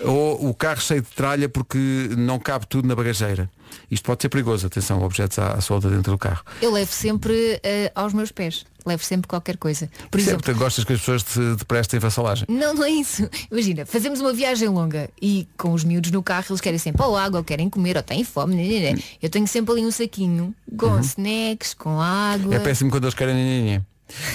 Ou 0.00 0.48
o 0.48 0.54
carro 0.54 0.80
cheio 0.80 1.02
de 1.02 1.08
tralha 1.08 1.50
porque 1.50 1.78
não 2.16 2.38
cabe 2.38 2.66
tudo 2.66 2.88
na 2.88 2.94
bagageira. 2.94 3.50
Isto 3.90 4.04
pode 4.04 4.22
ser 4.22 4.30
perigoso, 4.30 4.66
atenção, 4.66 5.02
objetos 5.02 5.38
à, 5.38 5.52
à 5.52 5.60
solta 5.60 5.90
dentro 5.90 6.12
do 6.12 6.18
carro. 6.18 6.42
Eu 6.62 6.72
levo 6.72 6.90
sempre 6.90 7.60
eh, 7.62 7.92
aos 7.94 8.14
meus 8.14 8.32
pés. 8.32 8.64
Levo 8.88 9.04
sempre 9.04 9.28
qualquer 9.28 9.56
coisa. 9.56 9.90
Por 10.10 10.18
exemplo, 10.18 10.44
Sempre 10.44 10.54
gostas 10.54 10.84
que 10.84 10.92
as 10.92 10.98
pessoas 10.98 11.22
te, 11.22 11.56
te 11.56 11.64
prestem 11.64 12.00
vassalagem. 12.00 12.46
Não, 12.48 12.74
não 12.74 12.84
é 12.84 12.90
isso. 12.90 13.28
Imagina, 13.50 13.84
fazemos 13.86 14.20
uma 14.20 14.32
viagem 14.32 14.68
longa 14.68 15.10
e 15.20 15.46
com 15.56 15.72
os 15.72 15.84
miúdos 15.84 16.10
no 16.10 16.22
carro 16.22 16.46
eles 16.50 16.60
querem 16.60 16.78
sempre 16.78 17.02
ou 17.02 17.16
água, 17.16 17.38
ou 17.40 17.44
querem 17.44 17.68
comer, 17.68 17.96
ou 17.96 18.02
têm 18.02 18.24
fome. 18.24 18.54
né, 18.54 18.62
né, 18.64 18.92
né. 18.92 19.02
Eu 19.22 19.28
tenho 19.28 19.46
sempre 19.46 19.72
ali 19.72 19.84
um 19.84 19.90
saquinho 19.90 20.54
com 20.76 20.98
snacks, 21.00 21.74
com 21.74 22.00
água. 22.00 22.54
É 22.54 22.58
péssimo 22.58 22.90
quando 22.90 23.04
eles 23.04 23.14
querem 23.14 23.34
nhenhenhé. 23.34 23.82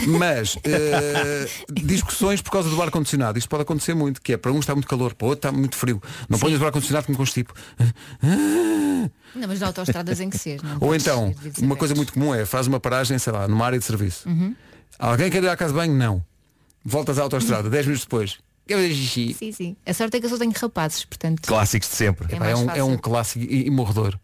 Mas 0.08 0.58
eh, 0.64 1.48
discussões 1.72 2.42
por 2.42 2.52
causa 2.52 2.70
do 2.70 2.82
ar-condicionado. 2.82 3.38
Isto 3.38 3.50
pode 3.50 3.64
acontecer 3.64 3.94
muito, 3.94 4.22
que 4.22 4.34
é 4.34 4.38
para 4.38 4.52
um 4.52 4.60
está 4.60 4.74
muito 4.74 4.88
calor, 4.88 5.14
para 5.14 5.26
o 5.26 5.30
outro 5.30 5.50
está 5.50 5.58
muito 5.58 5.76
frio. 5.76 6.02
Não 6.30 6.38
ponhas 6.40 6.62
o 6.62 6.66
ar-condicionado 6.66 7.06
que 7.06 7.12
me 7.12 7.18
constipo. 7.18 7.54
Não, 9.36 9.48
mas 9.48 9.60
na 9.60 9.68
autostradas 9.68 10.20
em 10.20 10.30
que 10.30 10.38
ser. 10.38 10.62
não 10.64 10.78
Ou 10.80 10.96
então, 10.96 11.30
bicicleta. 11.30 11.62
uma 11.62 11.76
coisa 11.76 11.96
muito 11.96 12.14
comum 12.14 12.34
é, 12.34 12.46
faz 12.46 12.68
uma 12.68 12.80
paragem, 12.80 13.18
sei 13.18 13.34
lá, 13.34 13.48
numa 13.48 13.66
área 13.66 13.80
de 13.80 13.86
serviço. 13.86 14.28
Uhum. 14.30 14.56
Alguém 15.00 15.30
quer 15.30 15.44
ir 15.44 15.50
à 15.50 15.58
casa 15.58 15.74
de 15.74 15.80
banho? 15.80 15.94
Não. 15.94 16.24
Voltas 16.86 17.18
à 17.18 17.24
autostrada, 17.24 17.70
10 17.70 17.86
minutos 17.88 18.06
depois. 18.06 18.38
Quer 18.68 18.76
fazer 18.76 18.94
xixi? 18.94 19.34
Sim, 19.34 19.52
sim. 19.52 19.78
A 19.86 19.94
sorte 19.94 20.18
é 20.18 20.20
que 20.20 20.26
eu 20.26 20.30
só 20.30 20.38
tenho 20.38 20.52
rapazes, 20.52 21.04
portanto. 21.04 21.48
Clássicos 21.48 21.90
de 21.90 21.96
sempre. 21.96 22.34
É 22.34 22.40
mais 22.40 22.60
um, 22.60 22.70
é 22.70 22.84
um 22.84 22.98
clássico 22.98 23.44
e, 23.44 23.68
e 23.68 23.70
morredor. 23.70 24.18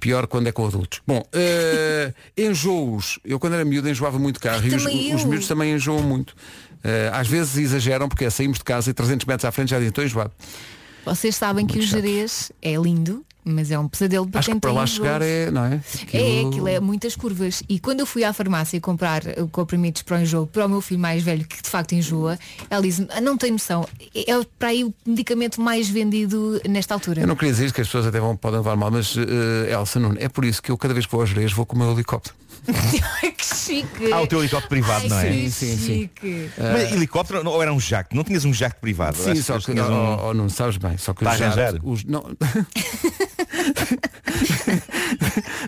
Pior 0.00 0.26
quando 0.26 0.46
é 0.46 0.52
com 0.52 0.66
adultos. 0.66 1.00
Bom, 1.06 1.22
eh, 1.32 2.12
enjoos. 2.36 3.18
Eu 3.24 3.38
quando 3.38 3.54
era 3.54 3.64
miúdo 3.64 3.88
enjoava 3.88 4.18
muito 4.18 4.40
carro 4.40 4.66
e 4.66 4.74
os, 4.74 4.84
os 4.84 5.24
miúdos 5.24 5.46
também 5.46 5.74
enjoam 5.74 6.02
muito. 6.02 6.34
Eh, 6.82 7.10
às 7.12 7.28
vezes 7.28 7.56
exageram 7.58 8.08
porque 8.08 8.24
é, 8.24 8.30
saímos 8.30 8.58
de 8.58 8.64
casa 8.64 8.90
e 8.90 8.94
300 8.94 9.26
metros 9.26 9.44
à 9.44 9.52
frente 9.52 9.70
já 9.70 9.76
dizem, 9.76 9.90
estou 9.90 10.04
enjoado. 10.04 10.32
Vocês 11.04 11.36
sabem 11.36 11.66
que 11.66 11.78
o 11.78 11.82
Jerez 11.82 12.52
é 12.62 12.74
lindo, 12.74 13.24
mas 13.44 13.70
é 13.70 13.78
um 13.78 13.88
pesadelo 13.88 14.26
para 14.28 14.40
Acho 14.40 14.48
quem 14.50 14.54
que 14.56 14.60
para 14.60 14.70
tem 14.70 14.78
lá 14.78 14.86
chegar 14.86 15.22
é, 15.22 15.50
não 15.50 15.64
é? 15.64 15.80
É, 16.12 16.46
aquilo 16.46 16.68
é 16.68 16.78
muitas 16.80 17.16
curvas. 17.16 17.62
E 17.68 17.78
quando 17.78 18.00
eu 18.00 18.06
fui 18.06 18.22
à 18.24 18.32
farmácia 18.32 18.80
comprar 18.80 19.22
uh, 19.24 19.48
comprimidos 19.48 20.02
para 20.02 20.18
o 20.18 20.20
enjoo 20.20 20.46
para 20.46 20.66
o 20.66 20.68
meu 20.68 20.80
filho 20.80 21.00
mais 21.00 21.22
velho, 21.22 21.44
que 21.46 21.62
de 21.62 21.68
facto 21.68 21.92
enjoa, 21.92 22.38
ela 22.68 22.82
disse-me, 22.82 23.08
"Ah, 23.10 23.20
não 23.20 23.36
tem 23.36 23.50
noção, 23.52 23.88
é 24.14 24.30
é 24.30 24.44
para 24.58 24.68
aí 24.68 24.84
o 24.84 24.94
medicamento 25.06 25.60
mais 25.60 25.88
vendido 25.88 26.60
nesta 26.68 26.94
altura. 26.94 27.22
Eu 27.22 27.26
não 27.26 27.34
queria 27.36 27.52
dizer 27.52 27.72
que 27.72 27.80
as 27.80 27.86
pessoas 27.86 28.06
até 28.06 28.20
vão, 28.20 28.36
podem 28.36 28.58
levar 28.58 28.76
mal, 28.76 28.90
mas 28.90 29.16
eh, 29.16 29.72
Elsa 29.72 29.98
Nuno, 29.98 30.16
é 30.20 30.28
por 30.28 30.44
isso 30.44 30.62
que 30.62 30.70
eu 30.70 30.76
cada 30.76 30.94
vez 30.94 31.06
que 31.06 31.12
vou 31.12 31.20
aos 31.20 31.30
Jerez 31.30 31.52
vou 31.52 31.66
com 31.66 31.74
o 31.76 31.78
meu 31.78 31.92
helicóptero. 31.92 32.34
que 33.36 33.44
chique! 33.44 34.12
Ah, 34.12 34.20
o 34.20 34.26
teu 34.26 34.40
helicóptero 34.40 34.68
privado, 34.68 35.02
Ai, 35.02 35.08
não 35.08 35.18
é? 35.18 35.32
Sim, 35.32 35.50
sim, 35.50 35.76
sim. 35.76 35.86
chique. 35.86 36.50
Mas 36.58 36.92
helicóptero 36.92 37.48
ou 37.48 37.62
era 37.62 37.72
um 37.72 37.80
jacto? 37.80 38.14
Não 38.16 38.24
tinhas 38.24 38.44
um 38.44 38.52
jacto 38.52 38.80
privado? 38.80 39.16
Sim, 39.16 39.30
Acho 39.32 39.42
só 39.42 39.58
que 39.58 39.66
que 39.66 39.72
tinhas 39.72 39.88
oh, 39.88 39.92
um- 39.92 40.28
oh, 40.28 40.34
não 40.34 40.48
sabes 40.48 40.76
bem, 40.76 40.96
só 40.98 41.12
que 41.14 41.22
os 41.24 41.28
a 41.28 41.32
arranjar? 41.32 41.74
os- 41.82 42.04
não... 42.04 42.24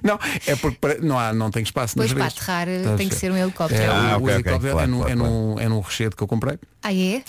não, 0.02 0.18
é 0.46 0.56
porque 0.56 0.78
para- 0.80 0.98
não 0.98 1.18
há, 1.18 1.32
não 1.32 1.50
tem 1.50 1.62
espaço 1.62 1.94
Pois 1.96 2.12
para 2.12 2.26
aterrar 2.26 2.68
a 2.68 2.96
tem 2.96 3.08
que 3.08 3.14
ser 3.14 3.30
um 3.32 3.36
helicóptero. 3.36 3.82
É, 3.82 3.86
Ah, 3.86 3.92
o, 3.92 3.96
ok, 3.96 4.10
o 4.12 4.16
ok, 4.16 4.34
helicóptero 4.34 4.72
claro, 4.72 4.80
é, 4.80 4.86
num, 4.86 4.98
claro, 4.98 5.12
é, 5.12 5.14
num, 5.16 5.60
é 5.60 5.68
num 5.68 5.80
rechedo 5.80 6.16
que 6.16 6.22
eu 6.22 6.28
comprei. 6.28 6.58
Ah, 6.82 6.92
é? 6.92 7.22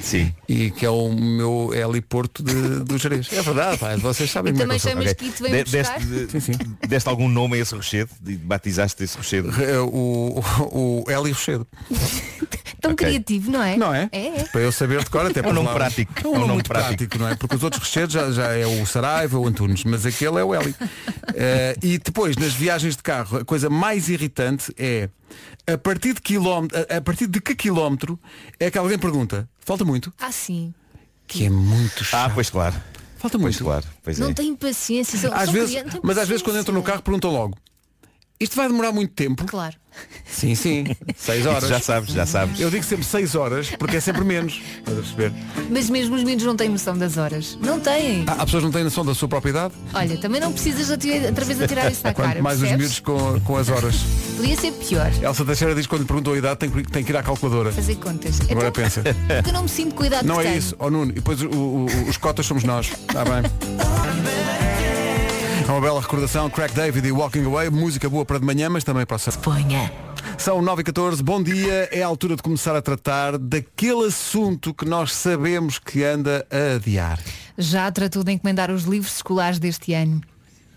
Sim. 0.00 0.32
E 0.48 0.70
que 0.70 0.86
é 0.86 0.90
o 0.90 1.12
meu 1.12 1.70
heliporto 1.74 2.42
de, 2.42 2.52
do 2.84 2.96
Jerez. 2.98 3.28
É 3.32 3.42
verdade, 3.42 3.78
pá, 3.78 3.96
vocês 3.96 4.30
sabem 4.30 4.52
como 4.52 4.62
é 4.72 4.78
também 4.78 4.78
que 4.78 4.88
chamas 4.88 5.10
Ok. 5.10 5.30
que 5.32 5.42
De- 5.42 5.64
deste, 5.64 6.00
de- 6.80 6.86
deste 6.88 7.08
algum 7.08 7.28
nome 7.28 7.56
a 7.56 7.60
esse 7.60 7.74
rochedo? 7.74 8.10
De- 8.20 8.36
Batizaste 8.36 9.02
esse 9.02 9.16
rochedo? 9.16 9.50
Re- 9.50 9.78
O, 9.78 10.40
o, 10.70 11.04
o 11.04 11.10
Heli 11.10 11.32
Rochedo. 11.32 11.66
Tão 12.80 12.92
Ok. 12.92 13.06
criativo, 13.06 13.50
não 13.50 13.62
é? 13.62 13.76
Não 13.76 13.92
é? 13.94 14.08
É, 14.10 14.26
é. 14.40 14.44
Para 14.44 14.62
eu 14.62 14.72
saber 14.72 15.04
de 15.04 15.10
cor 15.10 15.26
até 15.26 15.40
É 15.40 15.42
um 15.42 15.44
para 15.46 15.52
nome 15.52 15.66
lá- 15.68 15.74
prático. 15.74 16.12
É 16.24 16.26
um 16.28 16.38
nome 16.38 16.52
muito 16.54 16.68
prático. 16.68 17.18
não 17.18 17.28
é? 17.28 17.34
Porque 17.34 17.54
os 17.56 17.62
outros 17.62 17.82
rechedos 17.82 18.14
já, 18.14 18.30
já 18.32 18.52
é 18.56 18.64
o 18.66 18.86
Saraiva, 18.86 19.38
o 19.38 19.46
Antunes, 19.46 19.84
mas 19.84 20.06
aquele 20.06 20.38
é 20.38 20.44
o 20.44 20.54
Heli. 20.54 20.74
Eh, 21.34 21.76
e 21.82 21.98
depois, 21.98 22.36
nas 22.36 22.54
viagens 22.54 22.96
de 22.96 23.02
carro, 23.02 23.38
a 23.38 23.44
coisa 23.44 23.68
mais 23.68 24.08
irritante 24.08 24.72
é 24.78 25.10
a 25.66 25.78
partir 25.78 26.14
de 26.14 26.20
quilómetro, 26.20 26.78
a, 26.90 26.96
a 26.96 27.00
partir 27.00 27.26
de 27.26 27.40
que 27.40 27.54
quilómetro 27.54 28.18
é 28.58 28.70
que 28.70 28.78
alguém 28.78 28.98
pergunta, 28.98 29.48
falta 29.60 29.84
muito? 29.84 30.12
Ah, 30.18 30.32
sim. 30.32 30.72
Que 31.26 31.46
é 31.46 31.50
muito 31.50 32.02
chato. 32.04 32.30
Ah, 32.30 32.34
pois 32.34 32.50
claro. 32.50 32.74
Falta 33.16 33.38
Pois 33.38 33.54
muito. 33.56 33.64
claro. 33.64 33.86
Pois 34.02 34.18
Não 34.18 34.30
é. 34.30 34.34
tem 34.34 34.56
paciência. 34.56 35.18
São, 35.18 35.32
Às 35.34 35.44
são 35.44 35.52
vezes, 35.52 35.76
mas 36.02 36.16
às 36.18 36.26
vezes 36.26 36.42
quando 36.42 36.56
entro 36.58 36.72
no 36.72 36.80
paciência. 36.80 36.92
carro 36.92 37.02
perguntam 37.02 37.30
logo. 37.30 37.56
Isto 38.42 38.56
vai 38.56 38.68
demorar 38.68 38.90
muito 38.90 39.12
tempo? 39.12 39.44
Claro. 39.44 39.76
Sim, 40.24 40.54
sim. 40.54 40.84
Seis 41.14 41.44
horas. 41.44 41.68
Já 41.68 41.78
sabes, 41.78 42.14
já 42.14 42.24
sabes. 42.24 42.58
Eu 42.58 42.70
digo 42.70 42.82
sempre 42.82 43.04
6 43.04 43.34
horas 43.34 43.68
porque 43.78 43.96
é 43.96 44.00
sempre 44.00 44.24
menos. 44.24 44.62
Estás 44.78 44.96
a 44.96 45.00
perceber? 45.02 45.32
Mas 45.68 45.90
mesmo 45.90 46.14
os 46.16 46.22
meninos 46.24 46.44
não 46.44 46.56
têm 46.56 46.70
noção 46.70 46.96
das 46.96 47.18
horas. 47.18 47.58
Não 47.60 47.78
têm. 47.78 48.24
Ah, 48.26 48.36
Há 48.38 48.44
pessoas 48.46 48.62
que 48.62 48.64
não 48.66 48.72
têm 48.72 48.82
noção 48.84 49.04
da 49.04 49.14
sua 49.14 49.28
propriedade. 49.28 49.74
Olha, 49.92 50.16
também 50.16 50.40
não 50.40 50.52
precisas 50.52 50.88
outra 50.88 51.44
vez 51.44 51.60
atirar 51.60 51.92
isso 51.92 52.00
na 52.02 52.14
Quanto 52.14 52.28
cara. 52.28 52.42
mais 52.42 52.62
os 52.62 52.68
percebes? 52.68 52.86
miúdos 52.86 53.00
com, 53.00 53.40
com 53.40 53.56
as 53.58 53.68
horas. 53.68 53.96
Podia 54.38 54.56
ser 54.56 54.72
pior. 54.72 55.10
Elsa 55.22 55.44
Teixeira 55.44 55.74
diz 55.74 55.84
que 55.84 55.90
quando 55.90 56.06
perguntou 56.06 56.32
a 56.32 56.38
idade 56.38 56.58
tem 56.60 56.70
que, 56.70 56.82
tem 56.84 57.04
que 57.04 57.12
ir 57.12 57.16
à 57.18 57.22
calculadora. 57.22 57.72
Fazer 57.72 57.96
contas. 57.96 58.40
Agora 58.50 58.68
então, 58.68 58.82
pensa. 58.82 59.02
porque 59.42 59.50
eu 59.50 59.52
não 59.52 59.64
me 59.64 59.68
sinto 59.68 59.94
cuidado 59.94 60.24
Não 60.26 60.36
que 60.36 60.40
é 60.40 60.44
tenho. 60.44 60.56
isso, 60.58 60.74
ó 60.78 60.88
Nuno. 60.88 61.10
E 61.10 61.14
depois 61.16 61.42
o- 61.42 61.48
o- 61.50 61.84
o- 61.86 62.08
os 62.08 62.16
cotas 62.16 62.46
somos 62.46 62.64
nós. 62.64 62.86
Está 62.90 63.22
bem. 63.22 63.42
É 65.70 65.72
uma 65.72 65.80
bela 65.80 66.00
recordação, 66.00 66.50
Crack 66.50 66.74
David 66.74 67.06
e 67.06 67.12
Walking 67.12 67.44
Away, 67.44 67.70
música 67.70 68.10
boa 68.10 68.24
para 68.24 68.40
de 68.40 68.44
manhã, 68.44 68.68
mas 68.68 68.82
também 68.82 69.06
para 69.06 69.18
sábado. 69.18 69.40
Ponha. 69.40 69.92
São 70.36 70.60
9 70.60 70.82
e 70.82 70.84
14 70.84 71.22
bom 71.22 71.40
dia, 71.40 71.88
é 71.92 72.02
a 72.02 72.08
altura 72.08 72.34
de 72.34 72.42
começar 72.42 72.74
a 72.74 72.82
tratar 72.82 73.38
daquele 73.38 74.06
assunto 74.06 74.74
que 74.74 74.84
nós 74.84 75.14
sabemos 75.14 75.78
que 75.78 76.02
anda 76.02 76.44
a 76.50 76.74
adiar. 76.74 77.20
Já 77.56 77.88
tratou 77.92 78.24
de 78.24 78.32
encomendar 78.32 78.68
os 78.68 78.82
livros 78.82 79.14
escolares 79.14 79.60
deste 79.60 79.94
ano. 79.94 80.20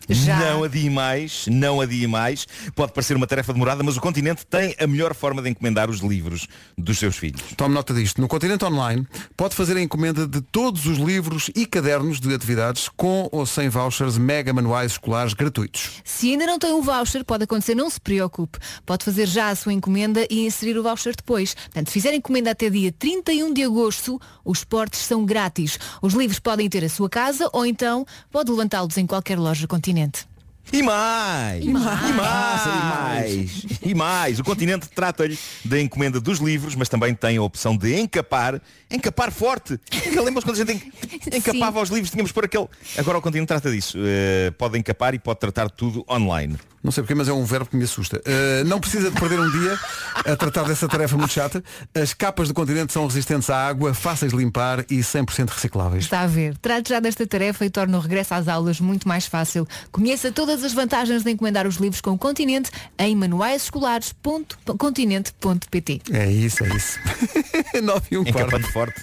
Já. 0.09 0.37
Não 0.39 0.63
adie 0.63 0.89
mais, 0.89 1.45
não 1.47 1.81
adie 1.81 2.07
mais. 2.07 2.45
Pode 2.75 2.91
parecer 2.93 3.15
uma 3.15 3.27
tarefa 3.27 3.53
demorada, 3.53 3.83
mas 3.83 3.97
o 3.97 4.01
continente 4.01 4.45
tem 4.45 4.75
a 4.79 4.87
melhor 4.87 5.13
forma 5.13 5.41
de 5.41 5.49
encomendar 5.49 5.89
os 5.89 5.99
livros 5.99 6.47
dos 6.77 6.99
seus 6.99 7.15
filhos. 7.15 7.41
Tome 7.55 7.73
nota 7.73 7.93
disto. 7.93 8.19
No 8.19 8.27
Continente 8.27 8.65
Online 8.65 9.07
pode 9.35 9.55
fazer 9.55 9.77
a 9.77 9.81
encomenda 9.81 10.27
de 10.27 10.41
todos 10.41 10.85
os 10.85 10.97
livros 10.97 11.49
e 11.55 11.65
cadernos 11.65 12.19
de 12.19 12.33
atividades 12.33 12.89
com 12.95 13.27
ou 13.31 13.45
sem 13.45 13.69
vouchers 13.69 14.17
mega 14.17 14.53
manuais 14.53 14.93
escolares 14.93 15.33
gratuitos. 15.33 16.01
Se 16.03 16.31
ainda 16.31 16.45
não 16.45 16.59
tem 16.59 16.73
um 16.73 16.81
voucher, 16.81 17.23
pode 17.23 17.43
acontecer, 17.43 17.75
não 17.75 17.89
se 17.89 17.99
preocupe. 17.99 18.59
Pode 18.85 19.05
fazer 19.05 19.27
já 19.27 19.49
a 19.49 19.55
sua 19.55 19.73
encomenda 19.73 20.25
e 20.29 20.45
inserir 20.45 20.77
o 20.77 20.83
voucher 20.83 21.15
depois. 21.15 21.53
Portanto, 21.53 21.87
se 21.87 21.93
fizer 21.93 22.13
encomenda 22.13 22.51
até 22.51 22.69
dia 22.69 22.91
31 22.91 23.53
de 23.53 23.63
agosto, 23.63 24.19
os 24.43 24.63
portes 24.63 24.99
são 25.01 25.25
grátis. 25.25 25.79
Os 26.01 26.13
livros 26.13 26.39
podem 26.39 26.69
ter 26.69 26.83
a 26.83 26.89
sua 26.89 27.09
casa 27.09 27.49
ou 27.53 27.65
então 27.65 28.05
pode 28.31 28.51
levantá-los 28.51 28.97
em 28.97 29.05
qualquer 29.05 29.39
loja 29.39 29.67
continente. 29.93 30.25
E 30.71 30.81
mais! 30.81 31.63
E 31.63 31.69
mais. 31.69 32.09
E 32.09 32.13
mais! 32.13 33.65
E 33.85 33.93
mais! 33.93 34.39
O 34.39 34.43
continente 34.43 34.87
trata-lhe 34.89 35.37
da 35.63 35.79
encomenda 35.79 36.19
dos 36.19 36.39
livros, 36.39 36.73
mas 36.73 36.89
também 36.89 37.13
tem 37.13 37.37
a 37.37 37.41
opção 37.43 37.77
de 37.77 37.93
encapar, 37.99 38.59
encapar 38.89 39.31
forte. 39.31 39.79
Lembras 40.23 40.43
quando 40.43 40.59
a 40.61 40.65
gente 40.65 40.71
en- 40.73 40.91
encapava 41.37 41.81
os 41.81 41.89
livros, 41.89 42.09
tínhamos 42.09 42.31
por 42.31 42.45
aquele. 42.45 42.67
Agora 42.97 43.17
o 43.17 43.21
continente 43.21 43.47
trata 43.49 43.69
disso. 43.69 43.97
Eh, 44.01 44.51
pode 44.57 44.77
encapar 44.79 45.13
e 45.13 45.19
pode 45.19 45.39
tratar 45.39 45.69
tudo 45.69 46.03
online. 46.09 46.57
Não 46.83 46.91
sei 46.91 47.01
porquê, 47.03 47.15
mas 47.15 47.29
é 47.29 47.33
um 47.33 47.45
verbo 47.45 47.67
que 47.67 47.77
me 47.77 47.85
assusta. 47.85 48.17
Uh, 48.17 48.63
não 48.65 48.79
precisa 48.79 49.09
de 49.09 49.17
perder 49.19 49.39
um 49.39 49.49
dia 49.49 49.79
a 50.25 50.35
tratar 50.35 50.63
dessa 50.63 50.87
tarefa 50.87 51.15
muito 51.15 51.31
chata. 51.31 51.63
As 51.95 52.13
capas 52.13 52.49
do 52.49 52.53
continente 52.53 52.91
são 52.91 53.07
resistentes 53.07 53.49
à 53.49 53.67
água, 53.67 53.93
fáceis 53.93 54.33
de 54.33 54.37
limpar 54.37 54.83
e 54.89 54.97
100% 54.99 55.49
recicláveis. 55.49 56.03
Está 56.03 56.19
a 56.21 56.27
ver. 56.27 56.57
Trate 56.57 56.89
já 56.89 56.99
desta 56.99 57.25
tarefa 57.25 57.65
e 57.65 57.69
torne 57.69 57.95
o 57.95 57.99
regresso 57.99 58.33
às 58.33 58.47
aulas 58.49 58.81
muito 58.81 59.07
mais 59.07 59.25
fácil. 59.25 59.65
Conheça 59.91 60.31
todas 60.31 60.63
as 60.63 60.73
vantagens 60.73 61.23
de 61.23 61.31
encomendar 61.31 61.65
os 61.65 61.77
livros 61.77 62.01
com 62.01 62.11
o 62.11 62.17
Continente 62.17 62.69
em 62.99 63.15
manuaisescolares.continente.pt 63.15 66.01
É 66.11 66.29
isso, 66.29 66.65
é 66.65 66.75
isso. 66.75 66.99
9 67.81 68.07
e 68.11 68.17
um 68.17 68.23
quarto. 68.25 68.39
Encapando 68.39 68.67
forte. 68.67 69.01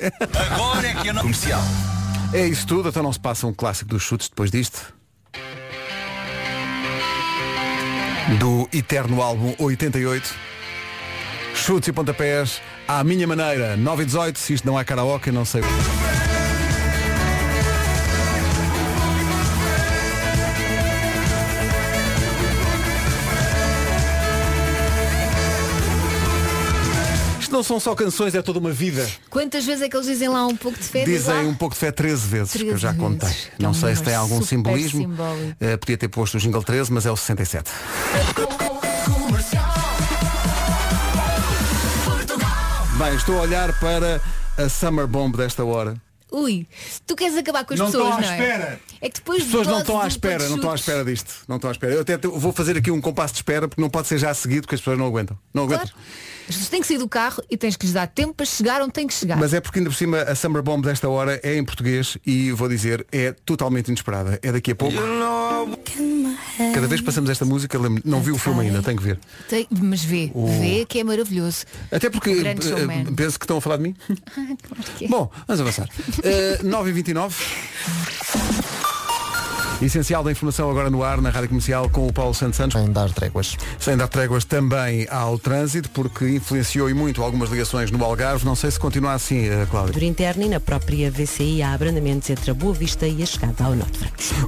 Agora 0.50 0.86
é 0.86 0.94
que 0.94 1.08
eu 1.08 1.14
não 1.14 1.22
comercial. 1.22 1.62
É 2.32 2.46
isso 2.46 2.64
tudo, 2.66 2.88
então 2.90 3.02
não 3.02 3.12
se 3.12 3.20
passa 3.20 3.46
um 3.46 3.52
clássico 3.52 3.90
dos 3.90 4.02
chutes 4.02 4.28
depois 4.28 4.50
disto. 4.50 4.92
Do 8.38 8.68
eterno 8.72 9.22
álbum 9.22 9.54
88. 9.58 10.34
Chutes 11.54 11.88
e 11.88 11.92
pontapés 11.92 12.62
à 12.86 13.02
minha 13.02 13.26
maneira. 13.26 13.76
9 13.76 14.02
e 14.02 14.06
18, 14.06 14.38
se 14.38 14.54
isto 14.54 14.66
não 14.66 14.78
é 14.78 14.84
karaoke, 14.84 15.30
não 15.30 15.44
sei. 15.44 15.62
Isto 27.50 27.56
não 27.56 27.62
são 27.64 27.80
só 27.80 27.96
canções, 27.96 28.32
é 28.36 28.40
toda 28.42 28.60
uma 28.60 28.70
vida. 28.70 29.04
Quantas 29.28 29.64
vezes 29.64 29.82
é 29.82 29.88
que 29.88 29.96
eles 29.96 30.06
dizem 30.06 30.28
lá 30.28 30.46
um 30.46 30.54
pouco 30.54 30.78
de 30.78 30.84
fé? 30.84 31.04
Dizem 31.04 31.34
lá? 31.34 31.40
um 31.40 31.54
pouco 31.56 31.74
de 31.74 31.80
fé 31.80 31.90
13 31.90 32.28
vezes, 32.28 32.52
que 32.52 32.58
eu 32.62 32.66
13 32.78 32.80
já 32.80 32.94
contei. 32.94 33.28
vezes. 33.28 33.46
É 33.58 33.62
Não 33.62 33.70
um 33.70 33.74
sei 33.74 33.96
se 33.96 34.04
tem 34.04 34.14
algum 34.14 34.36
super 34.36 34.46
simbolismo. 34.46 35.00
simbólico. 35.00 35.56
Eh, 35.60 35.76
podia 35.76 35.98
ter 35.98 36.06
posto 36.06 36.36
o 36.36 36.40
jingle 36.40 36.62
13, 36.62 36.92
mas 36.92 37.06
é 37.06 37.10
o 37.10 37.16
67. 37.16 37.68
Bem, 42.98 43.14
estou 43.14 43.38
a 43.38 43.42
olhar 43.42 43.72
para 43.80 44.20
a 44.58 44.68
Summer 44.68 45.06
Bomb 45.06 45.34
desta 45.36 45.64
hora. 45.64 45.94
Ui, 46.30 46.66
tu 47.06 47.16
queres 47.16 47.36
acabar 47.36 47.64
com 47.64 47.72
as 47.74 47.80
Não 47.80 47.86
pessoas, 47.86 48.04
estou 48.10 48.18
à 48.18 48.20
não 48.20 48.30
é? 48.30 48.36
espera. 48.46 48.80
É 49.00 49.08
que 49.08 49.14
depois 49.16 49.38
As 49.40 49.44
pessoas 49.46 49.66
não 49.66 49.78
estão 49.80 50.00
à 50.00 50.06
espera, 50.06 50.48
não 50.48 50.56
estão 50.56 50.70
à 50.70 50.74
espera 50.74 51.04
disto. 51.04 51.34
Não 51.48 51.56
estão 51.56 51.70
à 51.70 51.72
espera. 51.72 51.94
Eu 51.94 52.02
até 52.02 52.18
te- 52.18 52.28
vou 52.28 52.52
fazer 52.52 52.76
aqui 52.76 52.90
um 52.90 53.00
compasso 53.00 53.32
de 53.34 53.38
espera 53.38 53.66
porque 53.66 53.80
não 53.80 53.88
pode 53.90 54.06
ser 54.06 54.18
já 54.18 54.32
seguido 54.34 54.62
porque 54.62 54.74
as 54.76 54.80
pessoas 54.80 54.98
não 54.98 55.06
aguentam. 55.06 55.36
Não 55.52 55.64
aguentam. 55.64 55.86
Claro. 55.88 56.00
As 56.50 56.56
pessoas 56.56 56.68
têm 56.68 56.80
que 56.80 56.86
sair 56.88 56.98
do 56.98 57.08
carro 57.08 57.40
e 57.48 57.56
tens 57.56 57.76
que 57.76 57.86
lhes 57.86 57.92
dar 57.94 58.08
tempo 58.08 58.34
para 58.34 58.44
chegar 58.44 58.82
onde 58.82 58.92
têm 58.92 59.06
que 59.06 59.14
chegar. 59.14 59.36
Mas 59.38 59.54
é 59.54 59.60
porque 59.60 59.78
ainda 59.78 59.88
por 59.88 59.96
cima 59.96 60.18
a 60.22 60.34
Summer 60.34 60.60
Bomb 60.62 60.82
desta 60.84 61.08
hora 61.08 61.38
é 61.44 61.56
em 61.56 61.64
português 61.64 62.18
e 62.26 62.50
vou 62.50 62.68
dizer, 62.68 63.06
é 63.12 63.32
totalmente 63.44 63.86
inesperada. 63.88 64.36
É 64.42 64.50
daqui 64.50 64.72
a 64.72 64.74
pouco. 64.74 64.96
Cada 66.74 66.86
vez 66.88 67.00
que 67.00 67.06
passamos 67.06 67.30
esta 67.30 67.44
música, 67.44 67.78
lembro, 67.78 68.02
não 68.04 68.20
vi 68.20 68.32
o 68.32 68.38
filme 68.38 68.62
ainda, 68.66 68.82
tenho 68.82 68.96
que 68.98 69.04
ver. 69.04 69.18
Tem- 69.48 69.66
mas 69.70 70.02
vê, 70.02 70.30
O- 70.34 70.46
vê 70.60 70.84
que 70.84 70.98
é 70.98 71.04
maravilhoso. 71.04 71.64
Até 71.90 72.10
porque 72.10 72.30
eh, 72.30 72.56
showman. 72.60 73.04
penso 73.14 73.38
que 73.38 73.44
estão 73.44 73.58
a 73.58 73.60
falar 73.60 73.76
de 73.76 73.84
mim. 73.84 73.94
Claro 74.68 74.84
que 74.96 75.04
é. 75.04 75.08
Bom, 75.08 75.30
vamos 75.46 75.60
avançar. 75.60 75.88
Uh, 76.18 76.64
9h29. 76.66 77.32
Essencial 79.80 80.22
da 80.22 80.30
informação 80.30 80.70
agora 80.70 80.90
no 80.90 81.02
ar, 81.02 81.22
na 81.22 81.30
Rádio 81.30 81.48
Comercial, 81.48 81.88
com 81.88 82.06
o 82.06 82.12
Paulo 82.12 82.34
Santos 82.34 82.58
Santos. 82.58 82.78
Sem 82.78 82.92
dar 82.92 83.10
tréguas. 83.10 83.56
Sem 83.78 83.96
dar 83.96 84.08
tréguas 84.08 84.44
também 84.44 85.06
ao 85.10 85.38
trânsito, 85.38 85.88
porque 85.88 86.28
influenciou 86.28 86.90
e 86.90 86.94
muito 86.94 87.22
algumas 87.22 87.48
ligações 87.48 87.90
no 87.90 88.04
Algarve. 88.04 88.44
Não 88.44 88.54
sei 88.54 88.70
se 88.70 88.78
continua 88.78 89.14
assim, 89.14 89.48
eh, 89.48 89.66
Cláudia. 89.70 89.94
Por 89.94 90.02
interno 90.02 90.42
e 90.42 90.48
na 90.50 90.60
própria 90.60 91.10
VCI 91.10 91.62
há 91.62 91.72
abrandamentos 91.72 92.28
entre 92.28 92.50
a 92.50 92.54
Boa 92.54 92.74
Vista 92.74 93.08
e 93.08 93.22
a 93.22 93.26
chegada 93.26 93.64
ao 93.64 93.74
Norte. 93.74 93.98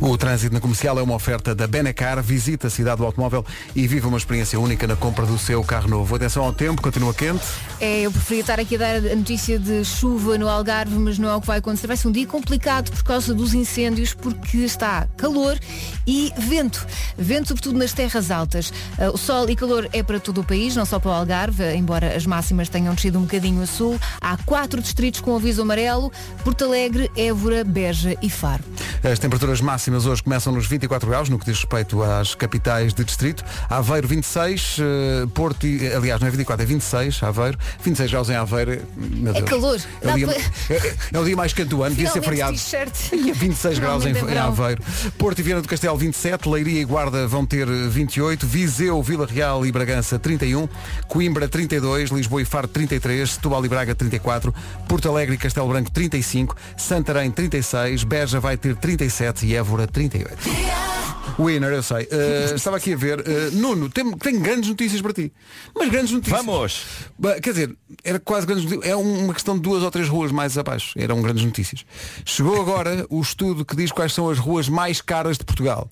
O 0.03 0.18
trânsito 0.18 0.53
na 0.53 0.61
comercial 0.61 0.99
é 0.99 1.03
uma 1.03 1.14
oferta 1.14 1.55
da 1.55 1.66
Benacar. 1.66 2.22
Visita 2.22 2.66
a 2.66 2.70
cidade 2.70 2.99
do 2.99 3.07
automóvel 3.07 3.43
e 3.74 3.87
viva 3.89 4.09
uma 4.09 4.18
experiência 4.18 4.61
única 4.61 4.87
na 4.87 4.97
compra 4.97 5.24
do 5.24 5.39
seu 5.39 5.64
carro 5.64 5.89
novo. 5.89 6.14
Atenção 6.14 6.45
ao 6.45 6.53
tempo, 6.53 6.83
continua 6.83 7.14
quente. 7.14 7.43
É, 7.80 8.03
eu 8.03 8.12
preferia 8.12 8.43
estar 8.43 8.61
aqui 8.61 8.74
a 8.74 8.78
dar 8.78 8.97
a 8.97 9.16
notícia 9.16 9.59
de 9.59 9.83
chuva 9.83 10.37
no 10.37 10.47
Algarve, 10.47 10.99
mas 10.99 11.18
não 11.18 11.30
é 11.30 11.35
o 11.35 11.41
que 11.41 11.47
vai 11.47 11.59
acontecer. 11.59 11.87
Vai 11.87 11.97
ser 11.97 12.09
um 12.09 12.12
dia 12.12 12.26
complicado 12.26 12.91
por 12.91 13.03
causa 13.03 13.33
dos 13.33 13.55
incêndios, 13.55 14.12
porque 14.12 14.59
está 14.59 15.09
calor 15.23 15.57
e 16.05 16.33
vento. 16.37 16.85
Vento, 17.16 17.49
sobretudo 17.49 17.79
nas 17.79 17.93
terras 17.93 18.29
altas. 18.33 18.73
Ah, 18.99 19.11
o 19.12 19.16
sol 19.16 19.49
e 19.49 19.55
calor 19.55 19.89
é 19.93 20.03
para 20.03 20.18
todo 20.18 20.41
o 20.41 20.45
país, 20.45 20.75
não 20.75 20.85
só 20.85 20.99
para 20.99 21.11
o 21.12 21.14
Algarve, 21.14 21.62
embora 21.77 22.16
as 22.16 22.27
máximas 22.27 22.68
tenham 22.68 22.93
descido 22.93 23.18
um 23.20 23.23
bocadinho 23.23 23.62
a 23.62 23.66
sul. 23.66 24.01
Há 24.20 24.37
quatro 24.39 24.83
distritos 24.83 25.20
com 25.20 25.37
aviso 25.37 25.62
amarelo, 25.62 26.11
Porto 26.43 26.64
Alegre, 26.64 27.09
Évora, 27.16 27.62
Beja 27.62 28.16
e 28.20 28.29
Faro. 28.29 28.64
As 29.05 29.18
temperaturas 29.20 29.61
máximas 29.61 30.07
hoje 30.07 30.23
começam 30.25 30.53
nos 30.53 30.66
24 30.66 31.09
graus, 31.09 31.29
no 31.29 31.39
que 31.39 31.45
diz 31.45 31.57
respeito 31.61 32.03
às 32.03 32.35
capitais 32.35 32.93
de 32.93 33.05
distrito. 33.05 33.45
Aveiro 33.70 34.09
26, 34.09 34.79
eh, 34.81 35.27
Porto, 35.35 35.66
e- 35.66 35.87
aliás, 35.95 36.20
não 36.20 36.27
é 36.27 36.31
24, 36.33 36.64
é 36.64 36.66
26, 36.66 37.23
Aveiro. 37.23 37.57
26 37.83 38.11
graus 38.11 38.29
em 38.29 38.35
Aveiro. 38.35 38.83
Meu 38.97 39.31
É 39.33 39.37
Deus. 39.39 39.49
calor. 39.51 39.81
É 40.01 40.11
o, 40.12 40.14
dia, 40.16 40.27
para- 40.27 40.37
é- 40.75 40.95
é 41.12 41.18
o 41.20 41.25
dia 41.25 41.37
mais 41.37 41.53
quente 41.53 41.68
do 41.68 41.83
ano, 41.85 41.95
devia 41.95 42.11
ser 42.11 42.23
feriado. 42.23 42.57
Finalmente 42.59 42.91
t-shirt. 42.93 43.12
E 43.23 43.31
a 43.31 43.35
26 43.35 43.79
graus 43.79 44.05
em, 44.05 44.09
é 44.16 44.20
em. 44.35 44.39
Aveiro. 44.39 44.83
Porto 45.18 45.38
e 45.38 45.42
Viana 45.42 45.62
do 45.62 45.68
Castelo 45.68 45.96
27, 45.96 46.48
Leiria 46.48 46.80
e 46.80 46.84
Guarda 46.84 47.26
vão 47.26 47.46
ter 47.46 47.68
eh, 47.68 47.88
28, 47.88 48.46
Viseu, 48.46 49.02
Vila 49.02 49.26
Real 49.26 49.64
e 49.64 49.72
Bragança 49.72 50.18
31, 50.18 50.68
Coimbra 51.08 51.48
32, 51.48 52.10
Lisboa 52.10 52.42
e 52.42 52.44
Faro 52.44 52.68
33, 52.68 53.30
Setúbal 53.30 53.64
e 53.64 53.68
Braga 53.68 53.94
34, 53.94 54.54
Porto 54.88 55.08
Alegre 55.08 55.34
e 55.34 55.38
Castelo 55.38 55.68
Branco 55.68 55.90
35, 55.90 56.56
Santarém 56.76 57.30
36, 57.30 58.04
Beja 58.04 58.40
vai 58.40 58.56
ter 58.56 58.76
37 58.76 59.46
e 59.46 59.54
Évora 59.54 59.86
38. 59.86 60.91
Winner, 61.39 61.70
eu 61.72 61.83
sei. 61.83 62.07
Eh, 62.11 62.53
estava 62.55 62.76
aqui 62.76 62.93
a 62.93 62.97
ver. 62.97 63.20
eh, 63.20 63.51
Nuno, 63.53 63.89
tenho, 63.91 64.16
tenho 64.16 64.41
grandes 64.41 64.68
notícias 64.70 65.01
para 65.01 65.12
ti. 65.12 65.33
Mas 65.74 65.89
grandes 65.91 66.12
notícias. 66.12 66.45
Vamos! 66.45 66.85
Ba- 67.18 67.41
Quer 67.41 67.51
dizer, 67.51 67.76
era 68.05 68.18
quase 68.20 68.47
grandes 68.47 68.64
notícias. 68.64 68.91
É 68.91 68.97
um- 68.97 69.24
uma 69.24 69.35
questão 69.35 69.55
de 69.57 69.61
duas 69.62 69.83
ou 69.83 69.91
três 69.91 70.09
ruas 70.09 70.30
mais 70.33 70.57
abaixo. 70.59 70.93
Eram 70.97 71.20
grandes 71.22 71.45
notícias. 71.45 71.85
Chegou 72.24 72.61
agora 72.61 73.07
o 73.11 73.20
estudo 73.20 73.64
que 73.64 73.74
diz 73.76 73.91
quais 73.93 74.12
são 74.12 74.28
as 74.28 74.39
ruas 74.39 74.68
mais 74.68 75.01
caras 75.01 75.39
de 75.39 75.45
Portugal. 75.45 75.91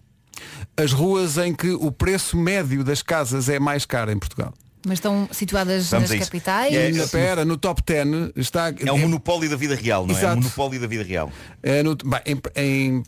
As 0.76 0.92
ruas 0.92 1.36
em 1.38 1.54
que 1.54 1.70
o 1.70 1.90
preço 1.92 2.36
médio 2.36 2.82
das 2.84 3.02
casas 3.02 3.48
é 3.48 3.58
mais 3.58 3.84
caro 3.84 4.10
em 4.10 4.18
Portugal. 4.18 4.54
Mas 4.86 4.94
estão 4.94 5.28
situadas 5.30 5.90
Vamos 5.90 6.08
nas 6.08 6.18
isso. 6.18 6.30
capitais. 6.30 6.74
É, 6.74 6.90
Na 6.92 7.06
pera, 7.06 7.44
no 7.44 7.58
top 7.58 7.82
10 7.84 8.32
está. 8.34 8.72
É 8.78 8.90
o 8.90 8.96
monopólio 8.96 9.50
da 9.50 9.56
vida 9.56 9.74
real, 9.74 10.06
não 10.06 10.14
é? 10.14 10.18
Exato. 10.18 10.34
O 10.38 10.42
monopólio 10.42 10.80
da 10.80 10.86
vida 10.86 11.04
real. 11.04 11.30
É 11.62 11.82
no- 11.82 11.94
bem, 11.96 12.20
em, 12.24 12.40
em 12.56 13.02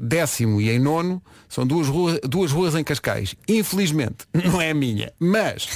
décimo 0.00 0.60
e 0.60 0.70
em 0.70 0.78
nono 0.78 1.22
são 1.48 1.66
duas 1.66 1.86
ruas, 1.86 2.18
duas 2.22 2.50
ruas 2.50 2.74
em 2.74 2.82
Cascais. 2.82 3.34
Infelizmente, 3.46 4.26
não 4.32 4.60
é 4.60 4.70
a 4.70 4.74
minha, 4.74 5.12
mas 5.18 5.68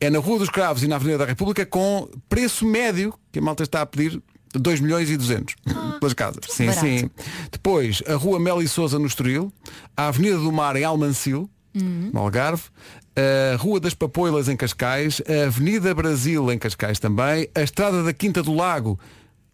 é 0.00 0.08
na 0.08 0.18
Rua 0.20 0.38
dos 0.38 0.48
Cravos 0.48 0.82
e 0.82 0.88
na 0.88 0.96
Avenida 0.96 1.18
da 1.18 1.24
República 1.24 1.66
com 1.66 2.08
preço 2.28 2.64
médio 2.64 3.12
que 3.32 3.40
a 3.40 3.42
malta 3.42 3.64
está 3.64 3.82
a 3.82 3.86
pedir 3.86 4.22
2 4.54 4.80
milhões 4.80 5.10
e 5.10 5.16
200 5.16 5.56
pelas 5.98 6.14
casas. 6.14 6.44
Sim, 6.48 6.66
barato. 6.66 6.86
sim. 6.86 7.10
Depois, 7.50 8.02
a 8.06 8.14
Rua 8.14 8.38
Meli 8.38 8.68
Souza 8.68 8.98
no 8.98 9.06
Estoril, 9.06 9.52
a 9.96 10.08
Avenida 10.08 10.38
do 10.38 10.52
Mar 10.52 10.76
em 10.76 10.84
Almancil, 10.84 11.50
no 11.74 12.20
Algarve, 12.20 12.62
a 13.16 13.56
Rua 13.56 13.80
das 13.80 13.92
Papoilas 13.92 14.48
em 14.48 14.56
Cascais, 14.56 15.20
a 15.28 15.46
Avenida 15.46 15.94
Brasil 15.94 16.50
em 16.50 16.58
Cascais 16.58 16.98
também, 16.98 17.48
a 17.54 17.60
Estrada 17.60 18.02
da 18.02 18.12
Quinta 18.12 18.42
do 18.42 18.54
Lago. 18.54 18.98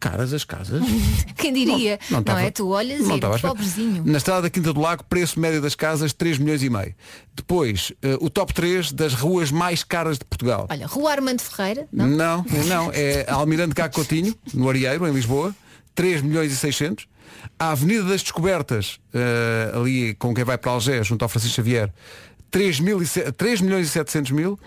Caras 0.03 0.33
as 0.33 0.43
casas. 0.45 0.83
Quem 1.39 1.53
diria? 1.53 1.97
Não, 2.11 2.19
estava- 2.19 2.43
é? 2.43 2.51
Tu 2.51 2.67
olhas 2.69 3.01
não 3.03 3.13
e 3.13 3.15
espera. 3.21 3.39
pobrezinho. 3.39 4.03
Na 4.05 4.19
estrada 4.19 4.43
da 4.43 4.51
Quinta 4.51 4.73
do 4.73 4.81
Lago, 4.81 5.05
preço 5.05 5.39
médio 5.39 5.63
das 5.63 5.77
casas 5.77 6.13
3 6.13 6.39
milhões 6.39 6.61
e 6.65 6.69
meio. 6.69 6.93
Depois, 7.33 7.93
eh, 8.03 8.17
o 8.21 8.29
top 8.29 8.53
3 8.53 8.91
das 8.91 9.15
ruas 9.15 9.53
mais 9.53 9.85
caras 9.85 10.19
de 10.19 10.25
Portugal. 10.25 10.67
Olha, 10.69 10.89
Rua 10.89 11.13
Armando 11.13 11.41
Ferreira, 11.41 11.87
não? 11.93 12.07
Não, 12.09 12.45
não, 12.67 12.91
é 12.93 13.25
Almirante 13.31 13.77
Caco 13.77 13.95
Coutinho, 13.95 14.35
no 14.53 14.69
Arieiro, 14.69 15.07
em 15.07 15.13
Lisboa, 15.13 15.55
3 15.95 16.21
milhões 16.21 16.53
e 16.53 16.57
600. 16.57 17.07
A 17.57 17.71
Avenida 17.71 18.03
das 18.03 18.23
Descobertas, 18.23 18.99
eh, 19.15 19.71
ali 19.73 20.15
com 20.15 20.35
quem 20.35 20.43
vai 20.43 20.59
para 20.59 20.73
Algés, 20.73 21.07
junto 21.07 21.23
ao 21.23 21.29
Francisco 21.29 21.55
Xavier, 21.55 21.93
3, 22.51 22.81
mil 22.81 23.01
e 23.01 23.07
se- 23.07 23.31
3 23.33 23.61
milhões 23.61 23.87
e 23.87 23.91
700 23.91 24.33
mil. 24.33 24.59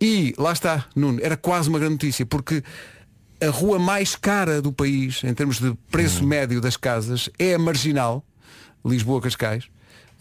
E 0.00 0.34
lá 0.36 0.52
está, 0.52 0.86
Nuno, 0.96 1.20
era 1.22 1.36
quase 1.36 1.68
uma 1.68 1.78
grande 1.78 1.92
notícia, 1.94 2.26
porque 2.26 2.62
a 3.42 3.48
rua 3.50 3.78
mais 3.78 4.14
cara 4.16 4.60
do 4.62 4.72
país, 4.72 5.22
em 5.24 5.32
termos 5.34 5.58
de 5.58 5.74
preço 5.90 6.26
médio 6.26 6.60
das 6.60 6.76
casas, 6.76 7.28
é 7.38 7.54
a 7.54 7.58
Marginal, 7.58 8.24
Lisboa-Cascais. 8.84 9.64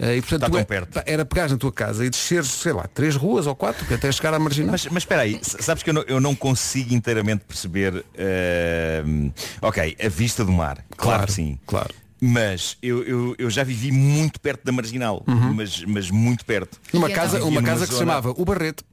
Eh, 0.01 0.15
e, 0.17 0.22
portanto, 0.22 0.43
Está 0.43 0.45
tu 0.47 0.51
tão 0.53 0.59
é- 0.61 0.63
perto. 0.63 1.01
Era 1.05 1.26
pegares 1.26 1.51
na 1.51 1.57
tua 1.57 1.74
casa 1.74 2.05
e 2.05 2.09
desceres, 2.09 2.47
sei 2.47 2.72
lá, 2.72 2.88
três 2.88 3.17
ruas 3.17 3.45
ou 3.47 3.53
quatro, 3.55 3.86
até 3.93 4.09
chegar 4.11 4.34
à 4.34 4.39
Marginal. 4.39 4.72
Mas, 4.72 4.86
mas 4.86 5.03
espera 5.03 5.24
aí, 5.24 5.38
sabes 5.43 5.84
que 5.84 5.89
eu 5.89 5.93
não, 5.93 6.03
eu 6.03 6.22
não 6.22 6.34
consigo 6.34 6.93
inteiramente 6.93 7.43
perceber 7.45 8.05
ehm, 8.17 9.30
Ok, 9.61 9.97
a 10.01 10.07
vista 10.07 10.45
do 10.45 10.51
mar, 10.53 10.76
claro, 10.95 11.17
Claro, 11.17 11.26
que 11.28 11.34
sim. 11.34 11.59
claro. 11.65 11.93
Mas 12.22 12.78
eu, 12.82 13.03
eu, 13.03 13.36
eu 13.38 13.49
já 13.49 13.63
vivi 13.63 13.91
muito 13.91 14.39
perto 14.41 14.63
da 14.65 14.72
marginal, 14.72 15.24
mas, 15.28 15.84
mas 15.86 16.09
muito 16.11 16.45
perto. 16.45 16.80
Numa 16.93 17.09
E 17.09 17.13
casa, 17.13 17.43
uma 17.43 17.61
casa 17.61 17.86
que 17.86 17.91
se 17.93 17.99
zona- 17.99 18.11
chamava 18.11 18.34
O 18.38 18.43
Barreto. 18.45 18.84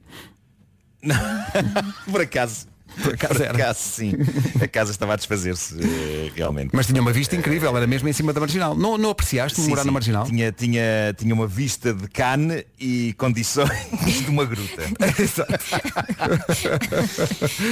Por 2.11 2.21
acaso. 2.21 2.67
Por 3.03 3.13
acaso 3.13 3.33
Por 3.35 3.41
era. 3.43 3.53
acaso, 3.53 3.79
sim. 3.79 4.13
A 4.61 4.67
casa 4.67 4.91
estava 4.91 5.13
a 5.13 5.15
desfazer-se 5.15 5.75
eh, 5.79 6.31
realmente. 6.35 6.71
Mas 6.73 6.87
tinha 6.87 7.01
uma 7.01 7.11
vista 7.13 7.35
incrível, 7.35 7.75
era 7.75 7.87
mesmo 7.87 8.07
em 8.07 8.13
cima 8.13 8.33
da 8.33 8.39
marginal. 8.39 8.75
Não, 8.75 8.97
não 8.97 9.09
apreciaste 9.09 9.61
Sim, 9.61 9.69
morar 9.69 9.81
sim. 9.81 9.87
na 9.87 9.91
marginal? 9.91 10.25
Tinha, 10.25 10.51
tinha, 10.51 11.13
tinha 11.17 11.33
uma 11.33 11.47
vista 11.47 11.93
de 11.93 12.07
cane 12.07 12.65
e 12.79 13.13
condições 13.17 13.69
de 14.25 14.29
uma 14.29 14.45
gruta. 14.45 14.83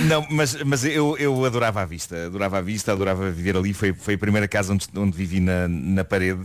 Não, 0.08 0.26
mas, 0.30 0.56
mas 0.64 0.86
eu, 0.86 1.18
eu 1.18 1.46
adorava 1.46 1.82
a 1.82 1.86
vista, 1.86 2.26
adorava 2.26 2.58
a 2.58 2.62
vista, 2.62 2.92
adorava 2.92 3.30
viver 3.32 3.56
ali, 3.58 3.74
foi, 3.74 3.94
foi 3.94 4.14
a 4.16 4.18
primeira 4.18 4.48
casa 4.48 4.74
onde, 4.74 4.88
onde 4.96 5.16
vivi 5.18 5.40
na, 5.40 5.68
na 5.68 6.04
parede. 6.04 6.44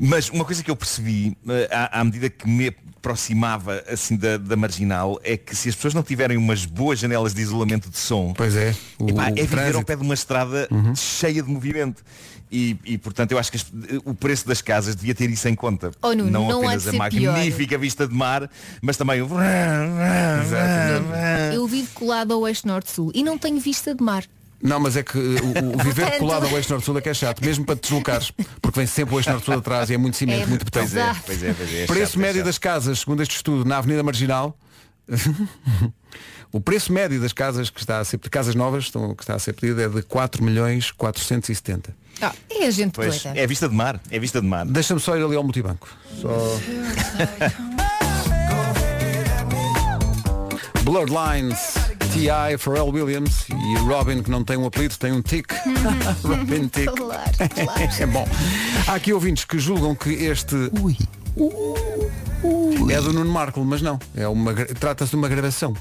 Mas 0.00 0.28
uma 0.30 0.44
coisa 0.44 0.62
que 0.62 0.70
eu 0.70 0.76
percebi 0.76 1.36
eh, 1.48 1.68
à, 1.70 2.00
à 2.00 2.04
medida 2.04 2.28
que 2.30 2.48
me 2.48 2.74
aproximava 3.08 3.84
assim 3.86 4.16
da, 4.16 4.38
da 4.38 4.56
marginal 4.56 5.20
é 5.22 5.36
que 5.36 5.54
se 5.54 5.68
as 5.68 5.74
pessoas 5.74 5.92
não 5.92 6.02
tiverem 6.02 6.38
umas 6.38 6.64
boas 6.64 6.98
janelas 6.98 7.34
de 7.34 7.42
isolamento 7.42 7.90
de 7.90 7.98
som, 7.98 8.32
Pois 8.34 8.56
é. 8.56 8.74
O, 8.98 9.10
Epá, 9.10 9.24
o 9.24 9.26
é 9.28 9.32
viver 9.32 9.42
ao 9.42 9.46
trânsito. 9.48 9.76
Uhum. 9.78 9.84
pé 9.84 9.96
de 9.96 10.02
uma 10.02 10.14
estrada 10.14 10.68
cheia 10.96 11.42
de 11.42 11.48
movimento. 11.50 12.02
E, 12.52 12.76
e, 12.84 12.96
portanto 12.98 13.32
eu 13.32 13.38
acho 13.38 13.50
que 13.50 13.56
as- 13.56 13.66
o 14.04 14.14
preço 14.14 14.46
das 14.46 14.62
casas 14.62 14.94
devia 14.94 15.14
ter 15.14 15.28
isso 15.28 15.48
em 15.48 15.54
conta. 15.54 15.90
Oh, 16.00 16.12
Nuno, 16.14 16.30
não, 16.30 16.48
não 16.48 16.58
apenas 16.58 16.86
a 16.86 16.90
ser 16.92 16.98
pior. 17.10 17.32
magnífica 17.34 17.76
vista 17.76 18.06
de 18.06 18.14
mar, 18.14 18.48
mas 18.80 18.96
também 18.96 19.20
o. 19.22 19.28
Eu 21.52 21.66
vivo 21.66 21.88
colado 21.94 22.32
ao 22.32 22.46
eixo 22.46 22.66
norte-sul 22.66 23.10
e 23.14 23.22
não 23.24 23.36
tenho 23.38 23.58
vista 23.58 23.94
de 23.94 24.02
mar. 24.02 24.24
Não, 24.64 24.80
mas 24.80 24.96
é 24.96 25.02
que 25.02 25.18
uh, 25.18 25.20
o, 25.20 25.74
o 25.74 25.78
viver 25.84 26.02
Portanto- 26.02 26.18
colado 26.20 26.46
ao 26.46 26.56
eixo 26.56 26.70
norte-sul 26.70 26.96
é 26.96 27.00
que 27.02 27.08
é 27.10 27.14
chato, 27.14 27.44
mesmo 27.44 27.66
para 27.66 27.76
te 27.76 27.82
deslocares, 27.82 28.32
porque 28.62 28.80
vem 28.80 28.86
sempre 28.86 29.14
o 29.14 29.18
eixo 29.18 29.28
norte-sul 29.30 29.58
atrás 29.58 29.90
e 29.90 29.94
é 29.94 29.98
muito 29.98 30.16
cimento, 30.16 30.44
É 30.44 30.46
muito 30.46 30.64
betão. 30.64 30.82
Pois 30.82 30.96
é, 30.96 31.14
pois 31.26 31.42
é, 31.42 31.52
pois 31.52 31.74
é. 31.74 31.82
é 31.82 31.86
Preço 31.86 32.12
chato, 32.12 32.20
é 32.20 32.26
médio 32.26 32.42
das 32.44 32.56
casas, 32.56 33.00
segundo 33.00 33.22
este 33.22 33.36
estudo, 33.36 33.68
na 33.68 33.76
Avenida 33.76 34.02
Marginal, 34.02 34.58
o 36.50 36.60
preço 36.62 36.90
médio 36.90 37.20
das 37.20 37.34
casas 37.34 37.68
que 37.68 37.78
está 37.78 37.98
a 37.98 38.04
ser 38.04 38.16
casas 38.30 38.54
novas 38.54 38.84
estão, 38.84 39.14
que 39.14 39.22
está 39.22 39.34
a 39.34 39.38
ser 39.38 39.52
pedido 39.52 39.82
é 39.82 39.88
de 39.88 40.00
4 40.02 40.42
milhões 40.42 40.90
470. 40.92 41.94
Ah, 42.22 42.32
é 42.48 42.66
a 42.66 42.70
gente 42.70 42.92
Pois, 42.92 43.22
doida. 43.22 43.38
é 43.38 43.46
vista 43.46 43.68
de 43.68 43.74
mar, 43.74 44.00
é 44.10 44.18
vista 44.18 44.40
de 44.40 44.46
mar. 44.46 44.64
Deixa-me 44.64 45.00
só 45.00 45.14
ir 45.14 45.22
ali 45.22 45.36
ao 45.36 45.42
multibanco. 45.44 45.86
Só... 46.22 46.28
Blurred 50.84 51.10
Lines, 51.12 51.74
T.I., 52.14 52.56
Pharrell 52.58 52.90
Williams 52.92 53.44
e 53.50 53.74
Robin, 53.88 54.22
que 54.22 54.30
não 54.30 54.44
tem 54.44 54.56
um 54.56 54.64
apelido, 54.66 54.96
tem 54.96 55.10
um 55.10 55.20
tic. 55.20 55.46
Robin 56.22 56.68
Tic. 56.68 56.86
Claro, 56.86 57.30
claro. 57.36 57.90
É 57.98 58.06
bom. 58.06 58.26
Há 58.86 58.94
aqui 58.94 59.12
ouvintes 59.12 59.44
que 59.44 59.58
julgam 59.58 59.94
que 59.96 60.10
este. 60.10 60.54
É 62.90 63.00
do 63.00 63.12
Nuno 63.12 63.32
Marco, 63.32 63.64
mas 63.64 63.82
não. 63.82 63.98
É 64.14 64.28
uma, 64.28 64.54
trata-se 64.54 65.10
de 65.10 65.16
uma 65.16 65.28
gravação. 65.28 65.74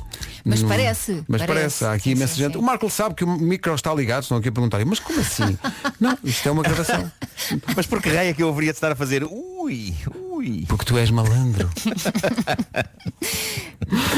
Mas 0.44 0.64
No- 0.64 0.68
parece, 0.70 1.24
Mas 1.28 1.42
parece. 1.42 1.54
parece. 1.54 1.86
Há 1.86 1.94
aqui 1.94 2.12
imensa 2.12 2.36
gente. 2.36 2.58
O 2.58 2.62
Marco 2.64 2.90
sabe 2.90 3.14
que 3.14 3.24
o 3.24 3.28
micro 3.28 3.74
está 3.76 3.94
ligado, 3.94 4.24
estão 4.24 4.38
aqui 4.38 4.50
a 4.50 4.52
perguntar, 4.52 4.84
mas 4.86 5.00
como 5.00 5.20
assim? 5.20 5.56
não, 6.02 6.18
isto 6.24 6.50
é 6.50 6.52
uma 6.52 6.64
gravação. 6.64 7.12
Mas 7.76 7.86
por 7.86 8.02
que 8.02 8.10
raio 8.10 8.30
é 8.32 8.34
que 8.34 8.42
eu 8.42 8.50
haveria 8.50 8.72
de 8.72 8.78
estar 8.78 8.92
a 8.92 8.96
fazer 8.96 9.24
ui, 9.24 9.30
ui? 9.62 10.23
Porque 10.68 10.86
tu 10.86 10.98
és 10.98 11.10
malandro. 11.12 11.70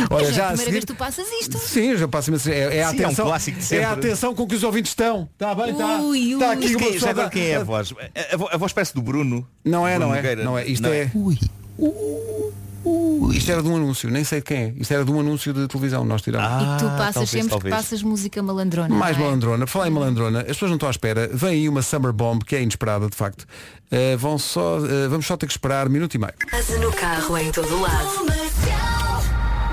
Olha, 0.10 0.28
é 0.28 0.32
já 0.34 0.46
a 0.46 0.50
a 0.50 0.54
primeira 0.54 0.58
seguir... 0.58 0.72
vez 0.72 0.86
que 0.86 0.94
tu 0.94 0.96
passas 0.96 1.28
isto. 1.42 1.58
Sim, 1.58 1.98
já 1.98 2.08
passo 2.08 2.30
imenso- 2.30 2.50
é, 2.50 2.78
é 2.78 2.84
a 2.84 2.90
Sim, 2.92 2.98
é 2.98 3.02
um 3.02 3.06
atenção, 3.06 3.26
clássico 3.26 3.60
de 3.60 3.76
é 3.76 3.84
a 3.84 3.92
atenção 3.92 4.36
com 4.36 4.48
que 4.48 4.56
os 4.56 4.64
ouvintes 4.64 4.92
estão. 4.92 5.30
Está 5.34 5.54
bem, 5.56 5.72
está. 5.72 6.02
Ui, 6.02 6.20
ui. 6.20 6.34
Está 6.34 6.52
aqui 6.54 6.68
quem, 6.76 6.80
já 6.88 6.92
pessoa 6.94 7.12
agora 7.12 7.26
da- 7.28 7.32
quem 7.32 7.44
é 7.48 7.56
a 7.58 7.64
voz? 7.64 7.94
A, 7.94 8.34
a 8.34 8.38
vo- 8.38 8.50
a 8.52 8.58
voz 8.58 8.74
parece 8.74 8.94
do 8.94 9.02
Bruno. 9.02 9.48
Não 9.64 9.88
é, 9.88 9.96
Bruno 9.96 10.08
não 10.10 10.16
é. 10.16 10.18
Nogueira. 10.22 10.44
Não 10.44 10.58
é. 10.58 10.66
Isto 10.68 10.84
Não 10.84 10.94
é. 10.94 11.12
Isto 13.34 13.52
era 13.52 13.62
de 13.64 13.68
um 13.68 13.76
anúncio, 13.76 14.10
nem 14.10 14.24
sei 14.24 14.40
de 14.40 14.46
quem 14.46 14.58
é. 14.58 14.74
Isto 14.78 14.94
era 14.94 15.04
de 15.06 15.12
um 15.12 15.20
anúncio 15.20 15.54
de 15.54 15.68
televisão, 15.68 16.06
nós 16.06 16.22
tiramos. 16.22 16.64
e 16.64 16.66
que 16.74 16.80
tu 16.84 16.88
Ah, 16.88 16.96
passas 16.98 17.14
talvez, 17.14 17.30
sempre 17.30 17.50
talvez. 17.50 17.74
que 17.76 17.82
passas 17.82 18.04
música 18.04 18.44
malandrona. 18.44 18.94
Mais 18.96 19.18
é? 19.18 19.20
malandrona. 19.20 19.68
Falar 19.68 19.88
em 19.88 19.92
malandrona, 19.92 20.40
as 20.42 20.48
pessoas 20.48 20.70
não 20.72 20.76
estão 20.76 20.88
à 20.88 20.92
espera. 20.92 21.30
Vem 21.34 21.50
aí 21.52 21.70
uma 21.70 21.82
Summer 21.82 22.14
Bomb, 22.14 22.44
que 22.44 22.56
é 22.56 22.62
inesperada, 22.62 23.10
de 23.10 23.16
facto. 23.16 23.42
Uh, 23.92 24.18
vão 24.18 24.38
só, 24.38 24.78
uh, 24.80 25.10
vamos 25.10 25.26
só 25.26 25.36
ter 25.38 25.46
que 25.48 25.54
esperar 25.54 25.90
minuto 25.90 26.16
e 26.16 26.18
meio. 26.20 26.34
No 26.82 26.92
carro, 26.94 27.38
em 27.38 27.52
todo 27.52 27.82
lado. 27.82 28.10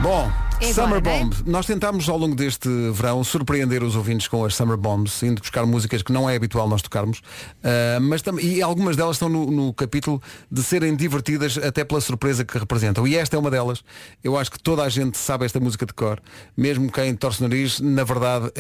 Bom, 0.03 0.31
É 0.63 0.73
Summer 0.73 0.99
agora, 0.99 1.19
Bomb. 1.19 1.35
Nós 1.45 1.67
tentámos 1.67 2.09
ao 2.09 2.17
longo 2.17 2.37
deste 2.37 2.69
verão 2.93 3.25
surpreender 3.25 3.83
os 3.83 3.97
ouvintes 3.97 4.29
com 4.29 4.45
as 4.45 4.55
Summer 4.55 4.77
Bombs, 4.77 5.21
indo 5.23 5.41
buscar 5.41 5.67
músicas 5.67 6.03
que 6.03 6.13
não 6.13 6.31
é 6.31 6.37
habitual 6.37 6.69
nós 6.69 6.81
tocarmos, 6.81 7.19
uh, 7.19 8.01
mas 8.01 8.23
e 8.41 8.63
algumas 8.63 8.97
delas 8.97 9.17
estão 9.17 9.29
no, 9.29 9.51
no 9.51 9.75
capítulo 9.75 10.23
de 10.49 10.63
serem 10.63 10.95
divertidas 10.95 11.59
até 11.59 11.85
pela 11.85 12.01
surpresa 12.01 12.45
que 12.45 12.57
representam. 12.57 13.07
E 13.09 13.17
esta 13.17 13.35
é 13.35 13.39
uma 13.39 13.51
delas. 13.51 13.83
Eu 14.23 14.39
acho 14.39 14.53
que 14.53 14.59
toda 14.61 14.85
a 14.85 14.89
gente 14.89 15.19
sabe 15.19 15.45
esta 15.45 15.59
música 15.59 15.85
de 15.85 15.93
cor, 15.93 16.21
mesmo 16.57 16.93
quem 16.93 17.13
torce 17.17 17.41
o 17.41 17.49
nariz, 17.49 17.81
na 17.81 18.05
verdade, 18.05 18.47
uh, 18.47 18.51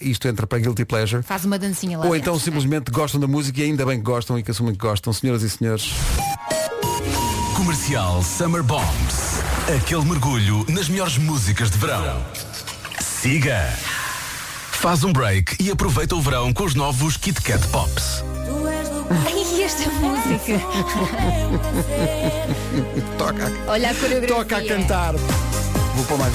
isto 0.00 0.28
entra 0.28 0.46
para 0.46 0.60
Guilty 0.60 0.84
Pleasure. 0.84 1.24
Faz 1.24 1.44
uma 1.44 1.58
dancinha 1.58 1.98
lá 1.98 2.04
Ou 2.04 2.12
dentro, 2.12 2.22
então 2.22 2.34
não 2.34 2.40
é? 2.40 2.44
simplesmente 2.44 2.90
gostam 2.92 3.20
da 3.20 3.26
música 3.26 3.60
e 3.60 3.64
ainda 3.64 3.84
bem 3.84 3.98
que 3.98 4.04
gostam 4.04 4.38
e 4.38 4.44
que 4.44 4.52
assumem 4.52 4.74
que 4.74 4.80
gostam. 4.80 5.12
Senhoras 5.12 5.42
e 5.42 5.50
senhores, 5.50 5.92
Comercial 7.56 8.22
Summer 8.22 8.62
Bombs. 8.62 9.37
Aquele 9.76 10.04
mergulho 10.04 10.64
nas 10.68 10.88
melhores 10.88 11.18
músicas 11.18 11.70
de 11.70 11.76
verão. 11.76 12.24
Siga. 13.00 13.68
Faz 14.72 15.04
um 15.04 15.12
break 15.12 15.62
e 15.62 15.70
aproveita 15.70 16.14
o 16.14 16.22
verão 16.22 16.52
com 16.54 16.64
os 16.64 16.74
novos 16.74 17.16
Kit 17.18 17.40
Kat 17.42 17.66
Pops. 17.68 18.24
Ai, 19.26 19.62
esta 19.62 19.90
música. 19.90 20.58
toca, 23.18 23.52
Olha 23.66 23.90
a 23.90 23.94
coreografia. 23.94 24.36
toca 24.36 24.56
a 24.56 24.64
cantar. 24.64 25.12
Vou 25.14 26.04
pôr 26.06 26.16
mais. 26.18 26.32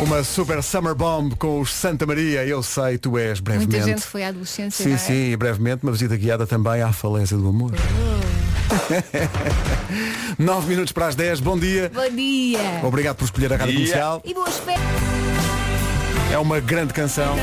Uma 0.00 0.24
super 0.24 0.60
Summer 0.62 0.94
Bomb 0.94 1.34
com 1.36 1.60
os 1.60 1.72
Santa 1.72 2.06
Maria, 2.06 2.44
eu 2.44 2.62
sei, 2.62 2.98
tu 2.98 3.16
és 3.18 3.40
brevemente. 3.40 3.72
Muita 3.76 3.86
gente 3.86 4.02
foi 4.02 4.24
à 4.24 4.28
adolescência. 4.28 4.82
Sim, 4.82 4.90
não 4.90 4.96
é? 4.96 4.98
sim, 4.98 5.30
e 5.32 5.36
brevemente 5.36 5.82
uma 5.84 5.92
visita 5.92 6.16
guiada 6.16 6.46
também 6.46 6.80
à 6.82 6.92
falência 6.92 7.36
do 7.36 7.48
amor. 7.48 7.72
Nove 10.38 10.68
minutos 10.68 10.92
para 10.92 11.06
as 11.06 11.14
10, 11.14 11.40
bom 11.40 11.58
dia. 11.58 11.90
Bom 11.92 12.14
dia. 12.14 12.60
Obrigado 12.82 13.16
por 13.16 13.24
escolher 13.24 13.52
a 13.52 13.56
Rádio 13.56 13.74
Comercial. 13.74 14.22
E 14.24 14.34
boas 14.34 14.56
festas. 14.58 14.84
É 16.32 16.38
uma 16.38 16.60
grande 16.60 16.92
canção 16.92 17.36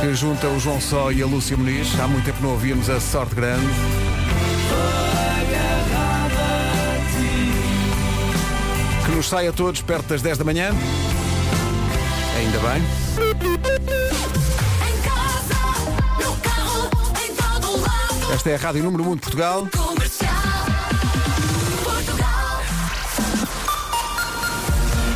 que 0.00 0.14
junta 0.14 0.46
o 0.48 0.60
João 0.60 0.80
Só 0.80 1.10
e 1.10 1.22
a 1.22 1.26
Lúcia 1.26 1.56
Muniz. 1.56 1.98
Há 1.98 2.06
muito 2.06 2.24
tempo 2.24 2.38
não 2.42 2.50
ouvíamos 2.50 2.90
a 2.90 3.00
sorte 3.00 3.34
grande. 3.34 3.66
Que 9.04 9.10
nos 9.12 9.28
sai 9.28 9.48
a 9.48 9.52
todos 9.52 9.80
perto 9.80 10.08
das 10.08 10.22
10 10.22 10.38
da 10.38 10.44
manhã. 10.44 10.70
Ainda 12.36 12.58
bem. 12.58 12.82
Esta 18.34 18.50
é 18.50 18.54
a 18.56 18.58
Rádio 18.58 18.82
Número 18.82 19.08
1 19.10 19.14
de 19.14 19.20
Portugal. 19.20 19.68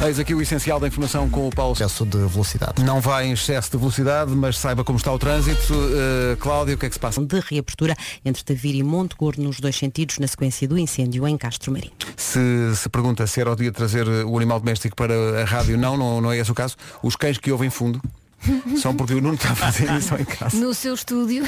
Eis 0.07 0.19
aqui 0.19 0.33
o 0.33 0.41
essencial 0.41 0.79
da 0.79 0.87
informação 0.87 1.29
com 1.29 1.49
o 1.49 1.51
Paulo. 1.51 1.73
Excesso 1.75 2.07
de 2.07 2.19
velocidade. 2.19 2.83
Não 2.85 3.01
vai 3.01 3.27
em 3.27 3.33
excesso 3.33 3.71
de 3.73 3.77
velocidade, 3.79 4.31
mas 4.31 4.57
saiba 4.57 4.85
como 4.85 4.97
está 4.97 5.13
o 5.13 5.19
trânsito. 5.19 5.75
Uh, 5.75 6.37
Cláudia, 6.39 6.77
o 6.77 6.79
que 6.79 6.87
é 6.87 6.89
que 6.89 6.95
se 6.95 7.01
passa? 7.01 7.21
De 7.21 7.41
reabertura 7.41 7.97
entre 8.25 8.45
Tavira 8.45 8.79
e 8.79 8.83
Monte 8.83 9.17
Gordo 9.17 9.43
nos 9.43 9.59
dois 9.59 9.77
sentidos, 9.77 10.19
na 10.19 10.29
sequência 10.29 10.69
do 10.69 10.79
incêndio 10.79 11.27
em 11.27 11.37
Castro 11.37 11.73
Marinho. 11.73 11.93
Se 12.17 12.39
se 12.77 12.89
pergunta 12.89 13.27
se 13.27 13.41
era 13.41 13.51
o 13.51 13.57
dia 13.57 13.71
de 13.71 13.77
trazer 13.77 14.07
o 14.09 14.37
animal 14.37 14.61
doméstico 14.61 14.95
para 14.95 15.43
a 15.43 15.45
rádio, 15.45 15.77
não, 15.77 15.97
não, 15.97 16.21
não 16.21 16.31
é 16.33 16.39
esse 16.39 16.51
o 16.51 16.55
caso. 16.55 16.77
Os 17.03 17.17
cães 17.17 17.37
que 17.37 17.51
ouvem 17.51 17.69
fundo 17.69 18.01
são 18.81 18.95
porque 18.95 19.15
o 19.15 19.21
Nuno 19.21 19.35
está 19.35 19.51
a 19.51 19.57
fazer 19.57 19.91
isso 19.93 20.15
em 20.15 20.25
casa. 20.25 20.57
No 20.57 20.73
seu 20.75 20.95
estúdio, 20.95 21.45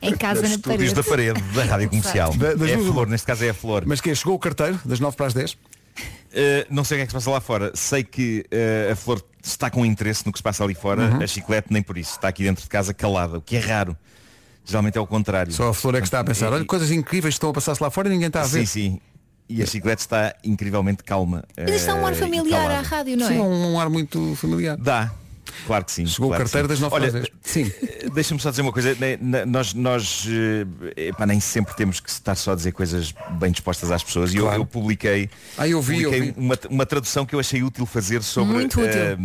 em 0.00 0.16
casa 0.16 0.40
na 0.42 0.48
Estúdios 0.48 0.64
parede. 0.64 0.94
da 0.94 1.02
parede 1.04 1.40
da 1.54 1.64
Rádio 1.64 1.90
Comercial. 1.90 2.34
Da- 2.34 2.68
é 2.68 2.74
a 2.74 2.78
flor, 2.78 3.06
neste 3.06 3.26
caso 3.26 3.44
é 3.44 3.50
a 3.50 3.54
flor. 3.54 3.84
Mas 3.86 4.00
que 4.00 4.08
é, 4.08 4.14
chegou 4.14 4.34
o 4.34 4.38
carteiro 4.38 4.80
das 4.82 4.98
9 4.98 5.14
para 5.14 5.26
as 5.26 5.34
10? 5.34 5.58
Uh, 6.36 6.66
não 6.68 6.84
sei 6.84 6.96
o 6.96 6.98
que 6.98 7.02
é 7.04 7.06
que 7.06 7.12
se 7.12 7.14
passa 7.14 7.30
lá 7.30 7.40
fora. 7.40 7.72
Sei 7.74 8.04
que 8.04 8.44
uh, 8.52 8.92
a 8.92 8.96
flor 8.96 9.22
está 9.42 9.70
com 9.70 9.86
interesse 9.86 10.26
no 10.26 10.32
que 10.32 10.38
se 10.38 10.42
passa 10.42 10.62
ali 10.62 10.74
fora. 10.74 11.02
Uhum. 11.14 11.22
A 11.22 11.26
chiclete 11.26 11.68
nem 11.70 11.82
por 11.82 11.96
isso. 11.96 12.12
Está 12.12 12.28
aqui 12.28 12.42
dentro 12.44 12.62
de 12.62 12.68
casa 12.68 12.92
calada, 12.92 13.38
o 13.38 13.40
que 13.40 13.56
é 13.56 13.60
raro. 13.60 13.96
Geralmente 14.64 14.98
é 14.98 15.00
o 15.00 15.06
contrário. 15.06 15.52
Só 15.52 15.68
a 15.68 15.74
flor 15.74 15.94
é 15.94 16.00
que 16.00 16.06
está 16.06 16.20
a 16.20 16.24
pensar, 16.24 16.52
olha, 16.52 16.64
coisas 16.64 16.90
incríveis 16.90 17.34
estão 17.34 17.50
a 17.50 17.52
passar-se 17.52 17.82
lá 17.82 17.88
fora 17.88 18.08
e 18.08 18.10
ninguém 18.10 18.26
está 18.26 18.42
a 18.42 18.46
ver. 18.46 18.66
Sim, 18.66 18.66
sim. 18.66 19.00
E 19.48 19.62
a 19.62 19.66
chiclete 19.66 20.02
está 20.02 20.34
incrivelmente 20.42 21.04
calma. 21.04 21.44
Mas 21.56 21.70
isto 21.70 21.86
dá 21.86 21.94
um 21.94 22.04
ar 22.04 22.12
uh, 22.12 22.16
e 22.16 22.18
familiar 22.18 22.64
à 22.64 22.68
calada. 22.68 22.88
rádio, 22.88 23.16
não 23.16 23.28
Sim, 23.28 23.38
é? 23.38 23.42
um, 23.42 23.72
um 23.74 23.80
ar 23.80 23.88
muito 23.88 24.34
familiar. 24.34 24.76
Dá. 24.76 25.12
Claro 25.66 25.84
que 25.84 25.92
sim. 25.92 26.06
Chegou 26.06 26.28
claro 26.28 26.42
o 26.42 26.44
carteiro 26.46 26.68
das 26.68 26.80
9 26.80 26.94
Olha, 26.94 27.10
para 27.10 27.20
as 27.20 27.26
10. 27.28 27.36
Sim. 27.42 27.72
eh, 27.82 28.08
Deixa-me 28.12 28.40
só 28.40 28.50
dizer 28.50 28.62
uma 28.62 28.72
coisa. 28.72 28.94
né, 28.96 29.44
Nós, 29.46 29.72
nós 29.74 30.26
eh, 30.96 31.08
epá, 31.08 31.26
nem 31.26 31.40
sempre 31.40 31.74
temos 31.76 32.00
que 32.00 32.10
estar 32.10 32.34
só 32.34 32.52
a 32.52 32.54
dizer 32.54 32.72
coisas 32.72 33.14
bem 33.38 33.50
dispostas 33.50 33.90
às 33.90 34.02
pessoas. 34.02 34.32
E 34.32 34.36
eu- 34.36 34.44
Claro. 34.44 34.62
eu, 34.62 34.66
publiquei, 34.66 35.30
Ah, 35.56 35.66
eu 35.68 35.80
vi, 35.80 36.02
eu 36.02 36.10
publiquei 36.10 36.32
vi. 36.32 36.38
Uma, 36.40 36.58
uma 36.70 36.86
tradução 36.86 37.24
que 37.26 37.34
eu 37.34 37.40
achei 37.40 37.62
útil 37.62 37.86
fazer 37.86 38.22
sobre 38.22 38.54
Muito 38.54 38.80
útil. 38.80 38.92
eh, 38.92 39.16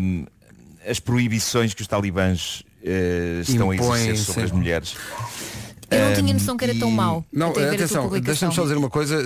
as 0.89 0.99
proibições 0.99 1.73
que 1.73 1.81
os 1.81 1.87
talibãs 1.87 2.63
eh, 2.83 3.41
estão 3.41 3.73
Impõem, 3.73 3.91
a 4.01 4.03
exercer 4.05 4.17
sobre 4.25 4.41
sim. 4.41 4.45
as 4.47 4.51
mulheres. 4.51 4.95
Eu 5.91 6.05
não 6.07 6.13
tinha 6.15 6.33
noção 6.33 6.55
que 6.57 6.63
era 6.63 6.73
tão 6.75 6.89
e- 6.89 6.93
mau. 6.93 7.25
Não, 7.33 7.51
atenção, 7.51 8.09
deixa-me 8.19 8.53
só 8.55 8.63
dizer 8.63 8.77
uma 8.77 8.89
coisa, 8.89 9.21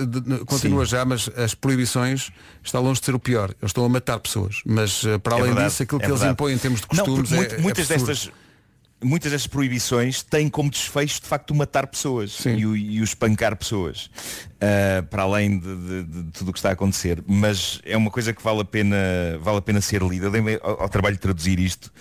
continua 0.46 0.84
já, 0.84 1.04
mas 1.04 1.30
as 1.36 1.54
proibições 1.54 2.30
está 2.62 2.78
longe 2.80 3.00
de 3.00 3.06
ser 3.06 3.14
o 3.14 3.18
pior. 3.18 3.50
Eles 3.50 3.70
estão 3.70 3.84
a 3.84 3.88
matar 3.88 4.18
pessoas. 4.18 4.60
Mas 4.66 5.04
eh, 5.04 5.18
para 5.18 5.34
É 5.34 5.40
além 5.40 5.46
verdade, 5.52 5.68
disso, 5.70 5.82
aquilo 5.84 6.00
é 6.00 6.04
que 6.04 6.10
eles 6.10 6.20
verdade. 6.20 6.32
impõem 6.32 6.54
em 6.54 6.58
termos 6.58 6.80
de 6.80 6.86
Não, 6.92 7.04
costumes 7.04 7.30
porque 7.30 7.54
é, 7.54 7.58
é 7.58 7.60
muitas 7.62 7.90
absurdo. 7.90 8.06
destas 8.08 8.32
muitas 9.06 9.32
destas 9.32 9.46
proibições 9.46 10.22
têm 10.22 10.48
como 10.48 10.70
desfecho 10.70 11.20
de 11.22 11.26
facto 11.26 11.54
matar 11.54 11.86
pessoas 11.86 12.32
e 12.58 12.66
o, 12.66 12.76
e 12.76 13.00
o 13.00 13.04
espancar 13.04 13.56
pessoas 13.56 14.10
ah, 14.60 15.02
para 15.08 15.22
além 15.22 15.58
de, 15.58 15.76
de- 15.76 16.02
de 16.04 16.30
tudo 16.32 16.48
o 16.50 16.52
que 16.52 16.58
está 16.58 16.70
a 16.70 16.72
acontecer. 16.72 17.22
Mas 17.26 17.80
é 17.84 17.96
uma 17.96 18.10
coisa 18.10 18.32
que 18.32 18.42
vale 18.42 18.60
a 18.60 18.64
pena 18.64 18.96
vale 19.40 19.58
a 19.58 19.62
pena 19.62 19.80
ser 19.80 20.02
lida. 20.02 20.26
Eu 20.26 20.30
dei-me 20.30 20.58
ao, 20.62 20.82
ao 20.82 20.88
trabalho 20.88 21.14
de 21.16 21.20
traduzir 21.22 21.58
isto 21.58 21.92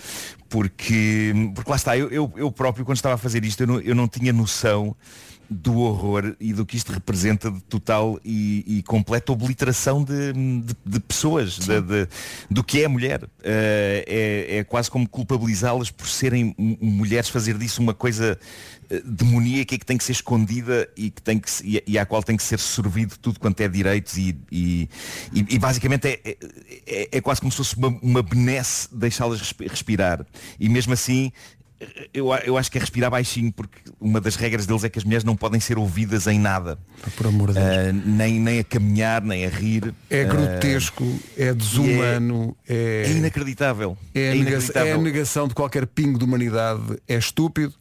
porque 0.49 1.34
porque 1.53 1.70
lá 1.70 1.76
está 1.76 1.97
eu, 1.97 2.10
eu, 2.12 2.32
eu 2.36 2.51
próprio 2.51 2.86
quando 2.86 2.97
estava 2.97 3.16
a 3.16 3.18
fazer 3.18 3.43
isto 3.43 3.62
eu 3.62 3.68
não, 3.68 3.80
eu 3.82 3.95
não 3.95 4.08
tinha 4.08 4.32
noção 4.32 4.95
do 5.50 5.78
horror 5.80 6.36
e 6.39 6.54
do 6.54 6.66
que 6.66 6.76
isto 6.78 6.91
representa 6.91 7.52
de 7.52 7.62
total 7.62 8.20
e, 8.24 8.64
e 8.80 8.84
completa 8.84 9.32
obliteração 9.32 10.04
de, 10.04 10.34
de- 10.34 10.76
de 10.86 11.00
pessoas, 11.00 11.58
de- 11.60 11.82
de- 11.82 12.08
do 12.50 12.64
que 12.64 12.82
é 12.82 12.86
a 12.86 12.89
mulher. 12.89 13.24
Eh, 13.43 14.06
é, 14.52 14.58
é 14.58 14.64
quase 14.64 14.89
como 14.89 15.08
culpabilizá-las 15.08 15.91
por 15.91 16.08
serem 16.08 16.56
mulheres, 16.58 17.30
fazer 17.30 17.58
disso 17.58 17.82
uma 17.82 17.93
coisa 17.93 18.38
eh, 18.89 19.02
demoníaca 19.06 19.76
e 19.76 19.78
que 19.78 19.86
tem 19.86 19.98
que 19.98 20.04
ser 20.04 20.14
escondida 20.14 20.89
e, 20.98 21.10
que 21.12 21.22
tem 21.22 21.39
que, 21.39 21.50
e, 21.64 21.84
e 21.86 21.98
à 22.00 22.06
qual 22.06 22.24
tem 22.24 22.36
que 22.38 22.43
ser 22.43 22.60
sorvido 22.60 23.16
tudo 23.22 23.39
quanto 23.39 23.60
é 23.62 23.68
direitos 23.68 24.18
e, 24.18 24.36
e, 24.52 24.89
e- 25.34 25.60
basicamente 25.60 26.08
é, 26.08 26.20
é- 26.26 26.38
é- 26.88 27.10
é 27.18 27.22
quase 27.22 27.39
como 27.41 27.52
se 27.52 27.58
fosse 27.58 27.76
uma, 27.78 27.89
uma 28.02 28.22
benesse 28.24 28.88
deixá-las 28.91 29.39
respi- 29.39 29.68
respirar. 29.68 30.26
E 30.60 30.68
mesmo 30.70 30.93
assim 30.93 31.32
eu, 32.13 32.33
eu 32.45 32.57
acho 32.57 32.71
que 32.71 32.77
é 32.77 32.81
respirar 32.81 33.09
baixinho 33.11 33.51
porque 33.51 33.79
uma 33.99 34.19
das 34.21 34.36
regras 34.36 34.65
deles 34.65 34.83
é 34.83 34.89
que 34.89 34.97
as 34.99 35.03
mulheres 35.03 35.23
não 35.23 35.36
podem 35.36 35.59
ser 35.59 35.77
ouvidas 35.77 36.27
em 36.27 36.39
nada. 36.39 36.77
Por 37.17 37.27
amor 37.27 37.49
de 37.49 37.55
Deus. 37.55 37.65
Ah, 37.65 37.91
nem, 38.05 38.39
nem 38.39 38.59
a 38.59 38.63
caminhar, 38.63 39.21
nem 39.21 39.45
a 39.45 39.49
rir. 39.49 39.93
É 40.09 40.21
Ah, 40.21 40.25
grotesco, 40.25 41.03
é 41.38 41.53
desumano, 41.53 42.55
é, 42.67 43.03
é 43.07 43.11
inacreditável. 43.11 43.97
é, 44.13 44.19
É 44.27 44.31
a 44.31 44.36
inacreditável. 44.36 44.91
é 44.91 44.93
a 44.93 44.97
negação 44.97 45.47
de 45.47 45.53
qualquer 45.53 45.86
pingo 45.88 46.17
de 46.17 46.25
humanidade. 46.25 46.81
É 47.07 47.15
estúpido, 47.15 47.73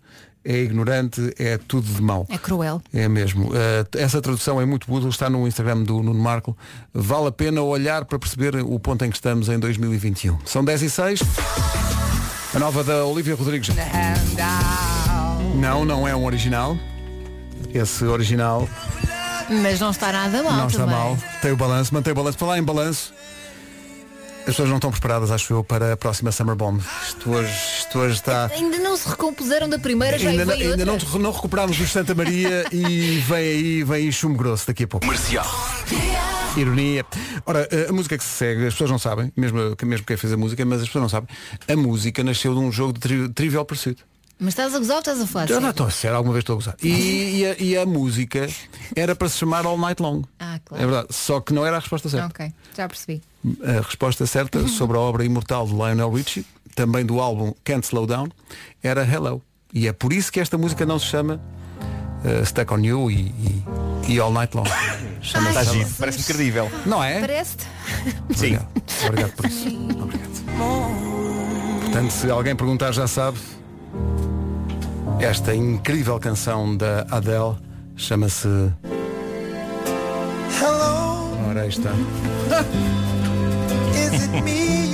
é 0.44 0.58
ignorante, 0.62 1.32
é 1.38 1.56
tudo 1.56 1.86
de 1.86 2.02
mau. 2.02 2.26
É 2.28 2.36
cruel. 2.36 2.82
É 2.92 3.08
mesmo. 3.08 3.48
Uh, 3.48 3.54
essa 3.96 4.20
tradução 4.20 4.60
é 4.60 4.66
muito 4.66 4.92
útil, 4.92 5.08
está 5.08 5.30
no 5.30 5.46
Instagram 5.48 5.82
do 5.84 6.02
Nuno 6.02 6.20
Marco. 6.20 6.56
Vale 6.92 7.28
a 7.28 7.32
pena 7.32 7.62
olhar 7.62 8.04
para 8.04 8.18
perceber 8.18 8.56
o 8.56 8.78
ponto 8.78 9.04
em 9.04 9.10
que 9.10 9.16
estamos 9.16 9.48
em 9.48 9.58
2021. 9.58 10.38
São 10.44 10.64
10 10.64 10.82
e 10.82 10.90
6. 10.90 11.20
A 12.54 12.58
nova 12.58 12.84
da 12.84 13.04
Olivia 13.04 13.34
Rodrigues. 13.34 13.70
Não, 15.56 15.84
não 15.84 16.06
é 16.06 16.14
um 16.14 16.24
original. 16.24 16.76
Esse 17.72 18.04
original 18.04 18.68
Mas 19.62 19.80
não 19.80 19.90
está 19.90 20.12
nada 20.12 20.42
mal 20.42 20.52
não 20.52 20.66
está 20.68 20.80
também. 20.80 20.94
mal. 20.96 21.18
Tem 21.42 21.50
o 21.50 21.56
balanço, 21.56 21.92
mantém 21.92 22.12
o 22.12 22.16
balanço. 22.16 22.44
Lá 22.44 22.58
em 22.58 22.62
balanço. 22.62 23.12
As 24.46 24.48
pessoas 24.48 24.68
não 24.68 24.76
estão 24.76 24.90
preparadas, 24.90 25.30
acho 25.30 25.54
eu, 25.54 25.64
para 25.64 25.94
a 25.94 25.96
próxima 25.96 26.30
Summer 26.30 26.54
Bomb. 26.54 26.78
Isto 27.06 27.30
hoje, 27.32 27.50
isto 27.78 27.98
hoje 27.98 28.14
está. 28.16 28.46
Ainda 28.52 28.76
não 28.78 28.94
se 28.96 29.08
recompuseram 29.08 29.68
da 29.70 29.78
primeira, 29.78 30.18
já 30.18 30.28
Ainda, 30.28 30.44
não, 30.44 30.52
ainda 30.52 30.92
outra. 30.92 31.08
não, 31.14 31.18
não 31.20 31.32
recuperámos 31.32 31.80
os 31.80 31.90
Santa 31.90 32.14
Maria 32.14 32.66
e 32.70 33.22
vem 33.26 33.36
aí, 33.38 33.82
vem 33.84 33.96
aí 33.96 34.12
chumbo 34.12 34.36
grosso 34.36 34.66
daqui 34.66 34.84
a 34.84 34.86
pouco. 34.86 35.06
Comercial. 35.06 35.46
Ironia. 36.56 37.04
Ora, 37.46 37.66
a 37.88 37.92
música 37.92 38.18
que 38.18 38.22
se 38.24 38.30
segue, 38.30 38.66
as 38.66 38.74
pessoas 38.74 38.90
não 38.90 38.98
sabem, 38.98 39.32
mesmo, 39.34 39.58
mesmo 39.82 40.06
quem 40.06 40.16
fez 40.16 40.32
a 40.32 40.36
música, 40.36 40.62
mas 40.64 40.82
as 40.82 40.86
pessoas 40.88 41.02
não 41.02 41.08
sabem. 41.08 41.28
A 41.66 41.74
música 41.76 42.22
nasceu 42.22 42.52
de 42.52 42.60
um 42.60 42.70
jogo 42.70 42.92
de 42.92 43.00
tri- 43.00 43.28
Trivial 43.30 43.64
Pursuit. 43.64 44.04
Mas 44.38 44.48
estás 44.48 44.74
a 44.74 44.78
gozar 44.78 44.96
ou 44.96 45.00
estás 45.00 45.20
a 45.20 45.26
falar? 45.26 45.46
Já 45.48 45.60
não 45.60 45.70
estou 45.70 45.86
a 45.86 45.90
ser, 45.90 46.08
alguma 46.08 46.34
vez 46.34 46.42
estou 46.42 46.54
a 46.54 46.56
gozar. 46.56 46.76
E, 46.82 47.38
e 47.40 47.46
a, 47.46 47.56
e 47.62 47.76
a 47.76 47.86
música 47.86 48.48
era 48.96 49.14
para 49.14 49.28
se 49.28 49.38
chamar 49.38 49.64
All 49.64 49.78
Night 49.78 50.02
Long. 50.02 50.22
Ah, 50.38 50.58
claro. 50.64 50.82
É 50.82 50.86
verdade. 50.86 51.08
Só 51.14 51.40
que 51.40 51.54
não 51.54 51.64
era 51.64 51.76
a 51.76 51.80
resposta 51.80 52.08
certa. 52.08 52.26
Ok, 52.26 52.52
já 52.76 52.88
percebi. 52.88 53.22
A 53.64 53.80
resposta 53.80 54.26
certa 54.26 54.66
sobre 54.68 54.96
a 54.96 55.00
obra 55.00 55.24
imortal 55.24 55.66
de 55.66 55.72
Lionel 55.72 56.10
Richie, 56.12 56.44
também 56.74 57.06
do 57.06 57.20
álbum 57.20 57.54
Can't 57.64 57.86
Slow 57.86 58.06
Down, 58.06 58.28
era 58.82 59.04
Hello. 59.04 59.40
E 59.72 59.86
é 59.88 59.92
por 59.92 60.12
isso 60.12 60.30
que 60.32 60.40
esta 60.40 60.58
música 60.58 60.84
não 60.84 60.98
se 60.98 61.06
chama 61.06 61.40
uh, 62.24 62.44
Stuck 62.44 62.72
on 62.74 62.80
You 62.80 63.10
e, 63.10 63.14
e- 63.14 63.64
e 64.08 64.20
All 64.20 64.32
Night 64.32 64.54
Long. 64.56 64.64
Chama-se 65.22 65.58
Está 65.58 65.62
Hello. 65.62 65.72
giro, 65.84 65.90
parece-me 65.98 66.24
credível. 66.24 66.70
Não 66.84 67.02
é? 67.02 67.20
Parece-te? 67.20 67.64
Sim. 68.34 68.58
Obrigado. 68.58 68.68
Obrigado 69.06 69.32
por 69.32 69.46
isso. 69.46 69.68
Obrigado. 69.68 71.80
Portanto, 71.82 72.10
se 72.10 72.30
alguém 72.30 72.54
perguntar 72.54 72.92
já 72.92 73.06
sabe, 73.06 73.38
esta 75.20 75.54
incrível 75.54 76.18
canção 76.18 76.76
da 76.76 77.06
Adele 77.10 77.56
chama-se. 77.96 78.48
Ora, 81.48 81.62
aí 81.62 81.68
está. 81.68 81.90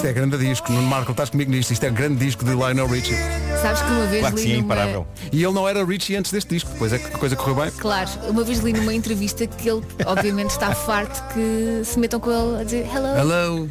Isto 0.00 0.06
é 0.08 0.12
grande 0.14 0.38
disco. 0.38 0.72
Nuno 0.72 0.88
Marco, 0.88 1.10
estás 1.10 1.28
comigo 1.28 1.50
nisto. 1.50 1.72
Isto 1.74 1.84
é 1.84 1.90
grande 1.90 2.24
disco 2.24 2.42
de 2.42 2.52
Lionel 2.52 2.86
Richie. 2.86 3.14
Sabes 3.60 3.82
que 3.82 3.90
uma 3.90 4.06
vez 4.06 4.20
Claro 4.20 4.34
que 4.34 4.40
li 4.40 4.46
sim, 4.46 4.52
é 4.52 4.56
numa... 4.56 4.64
imparável. 4.64 5.06
E 5.30 5.44
ele 5.44 5.52
não 5.52 5.68
era 5.68 5.84
Richie 5.84 6.16
antes 6.16 6.32
deste 6.32 6.48
disco. 6.54 6.70
Depois 6.72 6.90
é 6.94 6.98
que 6.98 7.14
a 7.14 7.18
coisa 7.18 7.36
correu 7.36 7.54
bem. 7.56 7.70
Claro, 7.72 8.08
uma 8.30 8.42
vez 8.42 8.60
li 8.60 8.72
numa 8.72 8.94
entrevista 8.94 9.46
que 9.46 9.68
ele 9.68 9.82
obviamente 10.06 10.52
está 10.52 10.74
farto 10.74 11.22
que 11.34 11.82
se 11.84 11.98
metam 11.98 12.18
com 12.18 12.30
ele 12.30 12.62
a 12.62 12.64
dizer 12.64 12.86
hello. 12.86 13.18
Hello. 13.18 13.70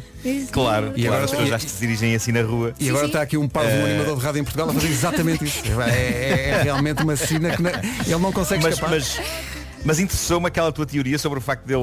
Claro, 0.52 0.92
E 0.94 1.04
agora- 1.08 1.22
agora 1.22 1.24
as 1.24 1.30
pessoas 1.32 1.48
já 1.48 1.58
se 1.58 1.80
dirigem 1.80 2.14
assim 2.14 2.30
na 2.30 2.42
rua. 2.42 2.74
E 2.78 2.88
agora 2.88 3.06
sim. 3.06 3.10
está 3.10 3.22
aqui 3.22 3.36
um 3.36 3.48
par 3.48 3.66
de 3.66 3.72
um 3.72 3.78
Eh. 3.80 3.90
animador 3.90 4.16
de 4.16 4.24
rádio 4.24 4.40
em 4.40 4.44
Portugal 4.44 4.70
a 4.70 4.72
fazer 4.72 4.86
exatamente 4.88 5.44
isso. 5.44 5.62
É, 5.82 5.90
é- 5.98 6.48
é 6.50 6.62
realmente 6.62 7.02
uma 7.02 7.16
cena 7.16 7.56
que 7.56 7.60
não- 7.62 7.70
ele 7.72 8.18
não 8.20 8.30
consegue 8.32 8.62
Mas, 8.62 8.74
escapar. 8.74 8.94
mas, 8.94 9.20
mas 9.84 9.98
interessou-me 9.98 10.46
aquela 10.46 10.70
tua 10.72 10.84
teoria 10.86 11.18
sobre 11.18 11.38
o 11.38 11.42
facto 11.42 11.64
dele 11.64 11.82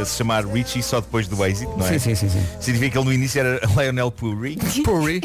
eh, 0.00 0.04
se 0.04 0.16
chamar 0.16 0.44
Richie 0.46 0.82
só 0.82 1.00
depois 1.00 1.26
do 1.26 1.44
êxito, 1.44 1.76
não 1.76 1.86
é? 1.86 1.92
Sim, 1.92 1.98
sim, 1.98 2.14
sim, 2.14 2.28
sim. 2.28 2.46
Significa 2.60 2.92
que 2.92 2.98
ele 2.98 3.04
no 3.06 3.12
início 3.12 3.40
era 3.40 3.60
Lionel 3.76 4.10
Puri. 4.10 4.56
Puri. 4.84 5.20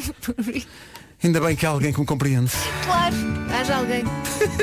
Ainda 1.24 1.42
bem 1.42 1.56
que 1.56 1.66
há 1.66 1.70
alguém 1.70 1.92
que 1.92 2.00
me 2.00 2.06
compreende. 2.06 2.52
Claro, 2.86 3.16
haja 3.52 3.76
alguém. 3.78 4.04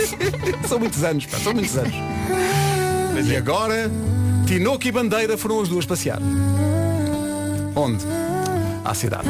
São 0.68 0.78
muitos 0.78 1.02
anos, 1.02 1.26
pá, 1.26 1.38
são 1.38 1.52
muitos 1.52 1.76
anos. 1.76 1.92
Mas 3.12 3.26
E 3.26 3.34
é, 3.34 3.38
agora, 3.38 3.90
Tinoco 4.46 4.86
e 4.86 4.92
Bandeira 4.92 5.36
foram 5.36 5.60
as 5.60 5.68
duas 5.68 5.84
passear. 5.84 6.20
Onde? 7.74 8.04
À 8.84 8.94
cidade. 8.94 9.28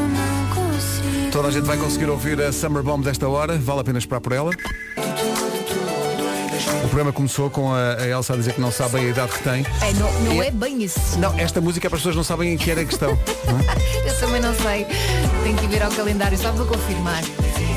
Toda 1.33 1.49
a 1.49 1.51
gente 1.51 1.65
vai 1.65 1.77
conseguir 1.79 2.11
ouvir 2.11 2.41
a 2.41 2.53
Summer 2.53 2.83
Bomb 2.83 3.03
desta 3.03 3.27
hora, 3.29 3.57
vale 3.59 3.81
a 3.81 3.85
pena 3.85 3.99
esperar 3.99 4.21
por 4.21 4.33
ela. 4.33 4.51
O 6.85 6.89
programa 6.89 7.13
começou 7.13 7.51
com 7.51 7.73
a, 7.73 7.95
a 7.95 8.07
Elsa 8.09 8.35
a 8.35 8.37
dizer 8.37 8.55
que 8.55 8.61
não 8.61 8.71
sabe 8.71 8.95
bem 8.95 9.07
a 9.07 9.11
idade 9.11 9.33
que 9.33 9.43
tem. 9.43 9.65
É, 9.83 9.93
não 9.95 10.13
não 10.23 10.43
É- 10.43 10.49
é 10.49 10.51
bem 10.51 10.83
isso. 10.83 11.19
Não, 11.19 11.37
esta 11.39 11.61
música 11.61 11.87
é 11.87 11.89
para 11.89 11.97
as 11.97 12.01
pessoas 12.03 12.17
não 12.17 12.25
sabem 12.25 12.53
em 12.55 12.57
que 12.57 12.71
era 12.71 12.81
a 12.81 12.85
questão. 12.85 13.11
é? 14.05 14.09
Eu 14.09 14.19
também 14.21 14.41
não 14.41 14.55
sei. 14.55 14.87
Tenho 15.43 15.57
que 15.57 15.65
ir 15.65 15.69
ver 15.69 15.83
ao 15.83 15.91
calendário 15.91 16.37
só 16.39 16.53
para 16.53 16.65
confirmar. 16.65 17.23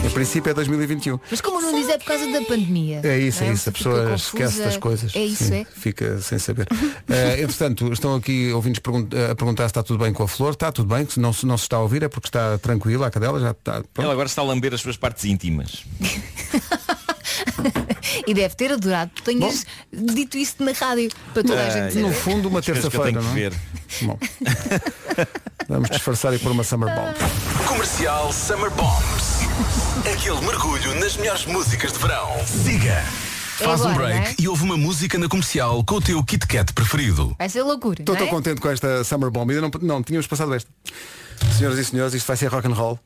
Em 0.06 0.10
princípio 0.10 0.50
é 0.50 0.54
2021. 0.54 1.20
Mas 1.30 1.42
como 1.42 1.60
não 1.62 1.74
diz 1.74 1.90
é 1.90 1.98
por 1.98 2.06
causa 2.06 2.26
da 2.32 2.42
pandemia. 2.42 3.02
É 3.04 3.18
isso, 3.20 3.44
não 3.44 3.50
é 3.50 3.54
isso. 3.54 3.70
A 3.70 3.72
pessoa 3.72 3.96
confusa. 4.12 4.16
esquece 4.16 4.60
das 4.62 4.78
coisas. 4.78 5.16
É 5.16 5.26
isso, 5.26 5.44
Sim, 5.46 5.56
é. 5.56 5.66
Fica 5.76 6.20
sem 6.22 6.40
saber. 6.40 6.68
Eh, 7.10 7.42
entretanto, 7.42 7.92
estão 7.94 8.16
aqui 8.16 8.52
ouvintes 8.52 8.80
pergun- 8.80 9.08
a 9.32 9.34
perguntar 9.34 9.64
se 9.64 9.68
está 9.70 9.82
tudo 9.82 10.04
bem 10.04 10.12
com 10.12 10.24
a 10.24 10.28
flor. 10.28 10.52
Está 10.52 10.74
tudo 10.74 10.94
bem, 10.94 11.08
se 11.10 11.22
não, 11.22 11.32
se 11.32 11.46
não 11.46 11.58
se 11.58 11.64
está 11.64 11.78
a 11.78 11.80
ouvir 11.82 12.04
é 12.04 12.10
porque 12.10 12.28
está 12.28 12.58
tranquila 12.58 13.08
a 13.08 13.10
cadela, 13.10 13.40
já 13.40 13.52
está. 13.52 13.72
pronto. 13.76 13.90
ele 14.02 14.12
agora 14.12 14.28
está 14.28 14.42
a 14.42 14.46
lamber 14.46 14.74
as 14.74 14.82
suas 14.82 14.98
partes 14.98 15.24
íntimas. 15.24 15.86
E 18.26 18.34
deve 18.34 18.55
ter 18.55 18.72
adorado. 18.72 19.11
Tu 19.15 19.24
tenhas 19.24 19.65
dito 19.91 20.38
isso 20.38 20.55
na 20.59 20.72
rádio 20.72 21.09
para 21.34 21.43
toda 21.43 21.65
a 21.65 21.70
gente 21.70 21.97
No 21.97 22.09
saber. 22.09 22.20
fundo, 22.22 22.49
uma 22.49 22.61
terça-feira, 22.61 23.22
não 23.22 23.38
é? 23.38 23.51
Bom. 24.01 24.20
Vamos 25.68 25.89
disfarçar 25.89 26.34
e 26.34 26.39
pôr 26.39 26.51
uma 26.51 26.63
Summer 26.63 26.93
Bomb. 26.95 27.15
Comercial 27.68 28.32
Summer 28.32 28.72
Bombs. 28.72 29.41
Aquele 30.11 30.39
mergulho 30.41 30.95
nas 30.99 31.18
melhores 31.18 31.45
músicas 31.45 31.91
de 31.91 31.99
verão. 31.99 32.30
Siga. 32.45 33.03
Faz 33.57 33.82
um 33.82 33.89
agora, 33.89 34.05
break 34.05 34.20
não 34.20 34.28
é? 34.28 34.36
e 34.39 34.47
ouve 34.47 34.63
uma 34.63 34.78
música 34.78 35.18
na 35.18 35.28
comercial 35.28 35.84
com 35.84 35.95
o 35.95 36.01
teu 36.01 36.24
Kit 36.24 36.45
Kat 36.45 36.72
preferido. 36.74 37.36
Vai 37.39 37.49
ser 37.49 37.63
loucura. 37.63 38.01
Estou 38.01 38.15
é? 38.15 38.20
tão 38.20 38.28
contente 38.28 38.61
com 38.61 38.70
esta 38.70 39.03
Summer 39.03 39.32
Bomb. 39.32 39.49
Ainda 39.49 39.61
não, 39.61 39.72
não 39.82 40.03
tínhamos 40.03 40.28
passado 40.28 40.53
esta. 40.53 40.70
Senhoras 41.58 41.78
e 41.80 41.86
senhores, 41.86 42.14
isto 42.14 42.28
vai 42.28 42.38
ser 42.38 42.48
rock 42.48 42.68
and 42.68 42.74
roll. 42.74 43.00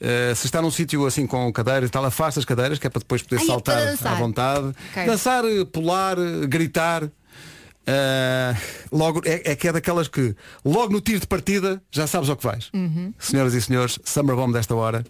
Uh, 0.00 0.34
se 0.34 0.46
está 0.46 0.60
num 0.60 0.70
sítio 0.70 1.06
assim 1.06 1.26
com 1.26 1.52
cadeiras 1.52 1.88
e 1.88 1.92
tal, 1.92 2.04
afasta 2.04 2.40
as 2.40 2.46
cadeiras, 2.46 2.78
que 2.78 2.86
é 2.86 2.90
para 2.90 3.00
depois 3.00 3.22
poder 3.22 3.36
Ai, 3.36 3.42
é 3.42 3.46
saltar 3.46 3.98
para 3.98 4.10
à 4.10 4.14
vontade. 4.14 4.74
Ok. 4.90 5.06
Dançar, 5.06 5.44
eh, 5.44 5.64
pular, 5.64 6.18
eh, 6.18 6.46
gritar. 6.46 7.04
Uh, 7.04 8.56
logo, 8.92 9.22
é, 9.24 9.52
é 9.52 9.56
que 9.56 9.66
é 9.66 9.72
daquelas 9.72 10.06
que 10.06 10.34
logo 10.64 10.92
no 10.92 11.00
tiro 11.00 11.18
de 11.18 11.26
partida 11.26 11.82
já 11.90 12.06
sabes 12.06 12.28
ao 12.28 12.36
que 12.36 12.44
vais. 12.44 12.70
Uhum. 12.72 13.12
Senhoras 13.18 13.54
e 13.54 13.60
senhores, 13.60 13.98
Summer 14.04 14.36
Bomb 14.36 14.52
desta 14.52 14.74
hora. 14.74 15.04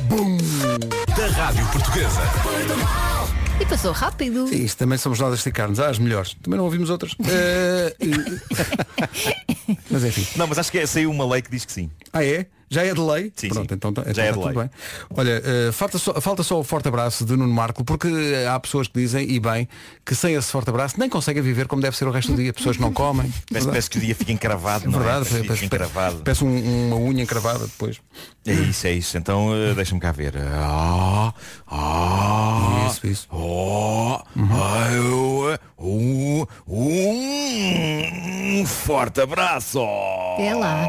Bum! 0.00 0.38
Da 1.16 1.26
Rádio 1.28 1.66
Portuguesa. 1.66 2.20
E 3.60 3.66
passou 3.66 3.92
rápido. 3.92 4.52
Isto 4.52 4.78
também 4.78 4.98
somos 4.98 5.20
nós 5.20 5.32
a 5.32 5.34
esticar-nos. 5.36 5.78
Ah, 5.78 5.88
as 5.88 5.98
melhores. 5.98 6.34
Também 6.42 6.56
não 6.56 6.64
ouvimos 6.64 6.90
outras. 6.90 7.14
Eh, 7.28 7.94
Mas 9.90 10.04
enfim. 10.04 10.26
Não, 10.36 10.46
mas 10.46 10.58
acho 10.58 10.70
que 10.70 10.78
é, 10.78 10.86
saiu 10.86 11.10
uma 11.10 11.26
lei 11.26 11.42
que 11.42 11.50
diz 11.50 11.64
que 11.64 11.72
sim. 11.72 11.90
Ah 12.12 12.24
é? 12.24 12.46
Já 12.72 12.82
é 12.84 12.94
de 12.94 13.00
lei? 13.00 13.32
Sim, 13.36 13.48
Pronto, 13.50 13.68
sim. 13.68 13.74
então, 13.74 13.92
tá- 13.92 14.02
Já 14.04 14.10
então 14.10 14.24
é 14.24 14.26
tá 14.26 14.32
de 14.32 14.38
tudo 14.40 14.46
lei. 14.58 14.68
bem. 14.68 14.70
Olha, 15.16 15.42
eh, 15.44 15.72
falta, 15.72 15.98
só, 15.98 16.20
falta 16.20 16.42
só 16.42 16.58
o 16.58 16.64
forte 16.64 16.88
abraço 16.88 17.24
de 17.24 17.36
Nuno 17.36 17.52
Marco, 17.52 17.84
porque 17.84 18.08
há 18.50 18.58
pessoas 18.58 18.88
que 18.88 18.98
dizem, 18.98 19.30
e 19.30 19.38
bem, 19.38 19.68
que 20.06 20.14
sem 20.14 20.34
esse 20.34 20.50
forte 20.50 20.70
abraço 20.70 20.98
nem 20.98 21.08
conseguem 21.08 21.42
viver 21.42 21.66
como 21.68 21.82
deve 21.82 21.96
ser 21.96 22.06
o 22.08 22.10
resto 22.10 22.32
do 22.32 22.38
dia. 22.38 22.52
Pessoas 22.62 22.76
que 22.76 22.82
não 22.82 22.92
comem. 22.92 23.30
Verdade? 23.50 23.66
parece 23.70 23.90
que 23.90 23.98
o 23.98 24.00
dia 24.00 24.14
fica 24.14 24.32
encravado. 24.32 24.90
Não 24.90 24.98
é? 24.98 25.02
verdade, 25.02 25.46
parece- 25.46 25.64
encravado. 25.66 26.22
parece 26.24 26.44
um- 26.44 26.86
uma 26.88 26.96
unha 26.96 27.22
encravada 27.22 27.66
depois. 27.66 28.00
É 28.46 28.52
isso, 28.54 28.86
é 28.86 28.92
isso. 28.92 29.18
Então 29.18 29.54
eh, 29.54 29.74
deixa-me 29.74 30.00
cá 30.00 30.10
ver. 30.10 30.34
Ah, 30.38 31.32
ah, 31.68 32.86
Isso, 32.90 33.06
isso. 33.06 33.26
Oh, 33.30 34.18
ah, 34.36 34.90
eu, 34.92 35.52
eh, 35.52 35.58
um, 35.78 36.46
um 38.60 38.66
forte 38.66 39.20
abraço. 39.20 39.78
É 40.38 40.54
lá. 40.54 40.88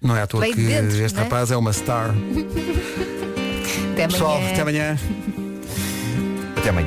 Não 0.00 0.16
é 0.16 0.22
à 0.22 0.26
toa 0.26 0.44
que 0.46 0.54
dentro, 0.54 0.96
este 1.02 1.16
né? 1.16 1.24
rapaz 1.24 1.50
é 1.50 1.56
uma 1.56 1.72
star. 1.72 2.14
até 3.92 4.04
amanhã. 4.04 4.08
Pessoal, 4.08 4.36
até 4.46 4.60
amanhã. 4.60 4.96
Até 6.56 6.68
amanhã. 6.68 6.76